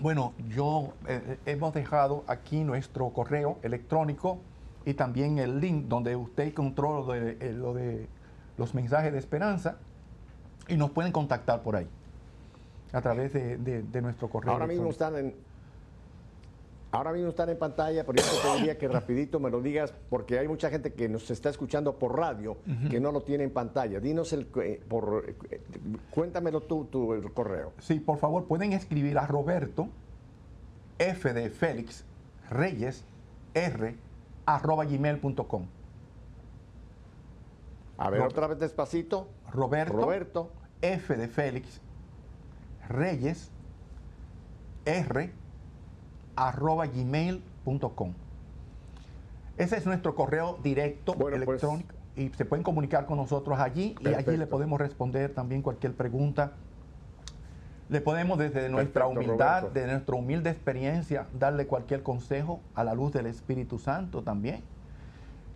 Bueno, 0.00 0.32
yo 0.48 0.94
eh, 1.06 1.20
eh, 1.26 1.38
hemos 1.52 1.74
dejado 1.74 2.24
aquí 2.26 2.64
nuestro 2.64 3.10
correo 3.10 3.58
electrónico 3.62 4.38
y 4.84 4.94
también 4.94 5.38
el 5.38 5.60
link 5.60 5.86
donde 5.88 6.16
usted 6.16 6.54
controla 6.54 7.06
lo 7.06 7.12
de, 7.12 7.36
eh, 7.40 7.52
lo 7.52 7.74
de 7.74 8.08
los 8.56 8.74
mensajes 8.74 9.12
de 9.12 9.18
esperanza 9.18 9.76
y 10.68 10.76
nos 10.76 10.90
pueden 10.90 11.12
contactar 11.12 11.62
por 11.62 11.76
ahí 11.76 11.88
a 12.92 13.00
través 13.02 13.32
de, 13.32 13.58
de- 13.58 13.82
de 13.82 14.02
nuestro 14.02 14.28
correo. 14.28 14.52
Ahora 14.52 14.66
mismo 14.66 14.90
están 14.90 15.16
en 15.16 15.34
ahora 16.92 17.12
mismo 17.12 17.28
están 17.30 17.48
en 17.48 17.58
pantalla, 17.58 18.04
pero 18.04 18.20
yo 18.22 18.28
te 18.28 18.48
pediría 18.48 18.78
que 18.78 18.88
rapidito 18.88 19.38
me 19.40 19.50
lo 19.50 19.60
digas 19.60 19.92
porque 20.08 20.38
hay 20.38 20.48
mucha 20.48 20.70
gente 20.70 20.92
que 20.92 21.08
nos 21.08 21.30
está 21.30 21.48
escuchando 21.50 21.98
por 21.98 22.16
radio 22.18 22.56
que 22.90 22.98
no 23.00 23.12
lo 23.12 23.22
tiene 23.22 23.44
en 23.44 23.52
pantalla. 23.52 24.00
Dinos 24.00 24.32
el 24.32 24.48
eh, 24.62 24.82
por 24.88 25.24
eh, 25.50 25.60
cuéntamelo 26.10 26.60
tú, 26.62 26.86
tu 26.86 27.12
el 27.14 27.32
correo. 27.32 27.72
Sí, 27.78 28.00
por 28.00 28.18
favor, 28.18 28.46
pueden 28.46 28.72
escribir 28.72 29.18
a 29.18 29.26
Roberto 29.26 29.88
F 30.98 31.32
de 31.32 31.50
Félix 31.50 32.04
Reyes 32.50 33.04
R 33.54 33.96
arroba 34.46 34.84
gmail.com. 34.84 35.66
A 37.98 38.10
ver, 38.10 38.20
Ro- 38.20 38.26
otra 38.26 38.46
vez 38.46 38.58
despacito. 38.58 39.28
Roberto, 39.52 39.92
Roberto. 39.96 40.50
F 40.82 41.14
de 41.16 41.28
Félix 41.28 41.80
Reyes 42.88 43.50
R 44.86 45.30
arroba 46.48 46.86
gmail.com. 46.86 48.14
Ese 49.58 49.76
es 49.76 49.86
nuestro 49.86 50.14
correo 50.14 50.58
directo 50.62 51.14
Bueno, 51.14 51.36
pues- 51.44 51.62
electrónico 51.62 51.94
y 52.16 52.28
se 52.30 52.44
pueden 52.44 52.62
comunicar 52.64 53.06
con 53.06 53.18
nosotros 53.18 53.58
allí 53.60 53.94
y 54.00 54.08
allí 54.14 54.36
le 54.36 54.46
podemos 54.46 54.80
responder 54.80 55.32
también 55.34 55.62
cualquier 55.62 55.94
pregunta. 55.94 56.52
Le 57.88 58.00
podemos 58.00 58.38
desde 58.38 58.68
nuestra 58.68 59.04
Perfecto, 59.06 59.30
humildad, 59.30 59.60
Roberto. 59.62 59.80
de 59.80 59.86
nuestra 59.92 60.14
humilde 60.16 60.50
experiencia, 60.50 61.26
darle 61.38 61.66
cualquier 61.66 62.02
consejo 62.02 62.60
a 62.74 62.84
la 62.84 62.94
luz 62.94 63.12
del 63.12 63.26
Espíritu 63.26 63.78
Santo 63.78 64.22
también. 64.22 64.62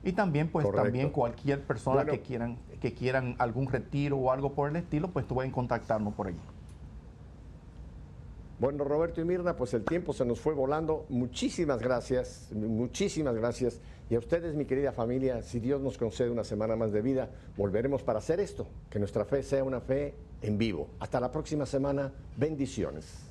Y 0.02 0.12
también, 0.12 0.48
pues, 0.48 0.64
Correcto. 0.66 0.84
también 0.84 1.10
cualquier 1.10 1.62
persona 1.62 1.96
Bueno. 1.98 2.12
que 2.12 2.20
quieran 2.20 2.58
que 2.80 2.92
quieran 2.92 3.34
algún 3.38 3.68
retiro 3.68 4.18
o 4.18 4.30
algo 4.30 4.52
por 4.52 4.68
el 4.68 4.76
estilo, 4.76 5.08
pues 5.08 5.24
pueden 5.24 5.50
contactarnos 5.50 6.12
por 6.12 6.26
allí. 6.26 6.36
Bueno, 8.58 8.84
Roberto 8.84 9.20
y 9.20 9.24
Mirna, 9.24 9.56
pues 9.56 9.74
el 9.74 9.84
tiempo 9.84 10.12
se 10.12 10.24
nos 10.24 10.40
fue 10.40 10.54
volando. 10.54 11.06
Muchísimas 11.08 11.80
gracias, 11.80 12.48
muchísimas 12.52 13.34
gracias. 13.34 13.80
Y 14.08 14.14
a 14.14 14.18
ustedes, 14.18 14.54
mi 14.54 14.64
querida 14.64 14.92
familia, 14.92 15.42
si 15.42 15.60
Dios 15.60 15.80
nos 15.80 15.98
concede 15.98 16.30
una 16.30 16.44
semana 16.44 16.76
más 16.76 16.92
de 16.92 17.02
vida, 17.02 17.30
volveremos 17.56 18.02
para 18.02 18.18
hacer 18.18 18.38
esto, 18.38 18.66
que 18.90 18.98
nuestra 18.98 19.24
fe 19.24 19.42
sea 19.42 19.64
una 19.64 19.80
fe 19.80 20.14
en 20.42 20.56
vivo. 20.58 20.88
Hasta 21.00 21.18
la 21.20 21.32
próxima 21.32 21.66
semana, 21.66 22.12
bendiciones. 22.36 23.24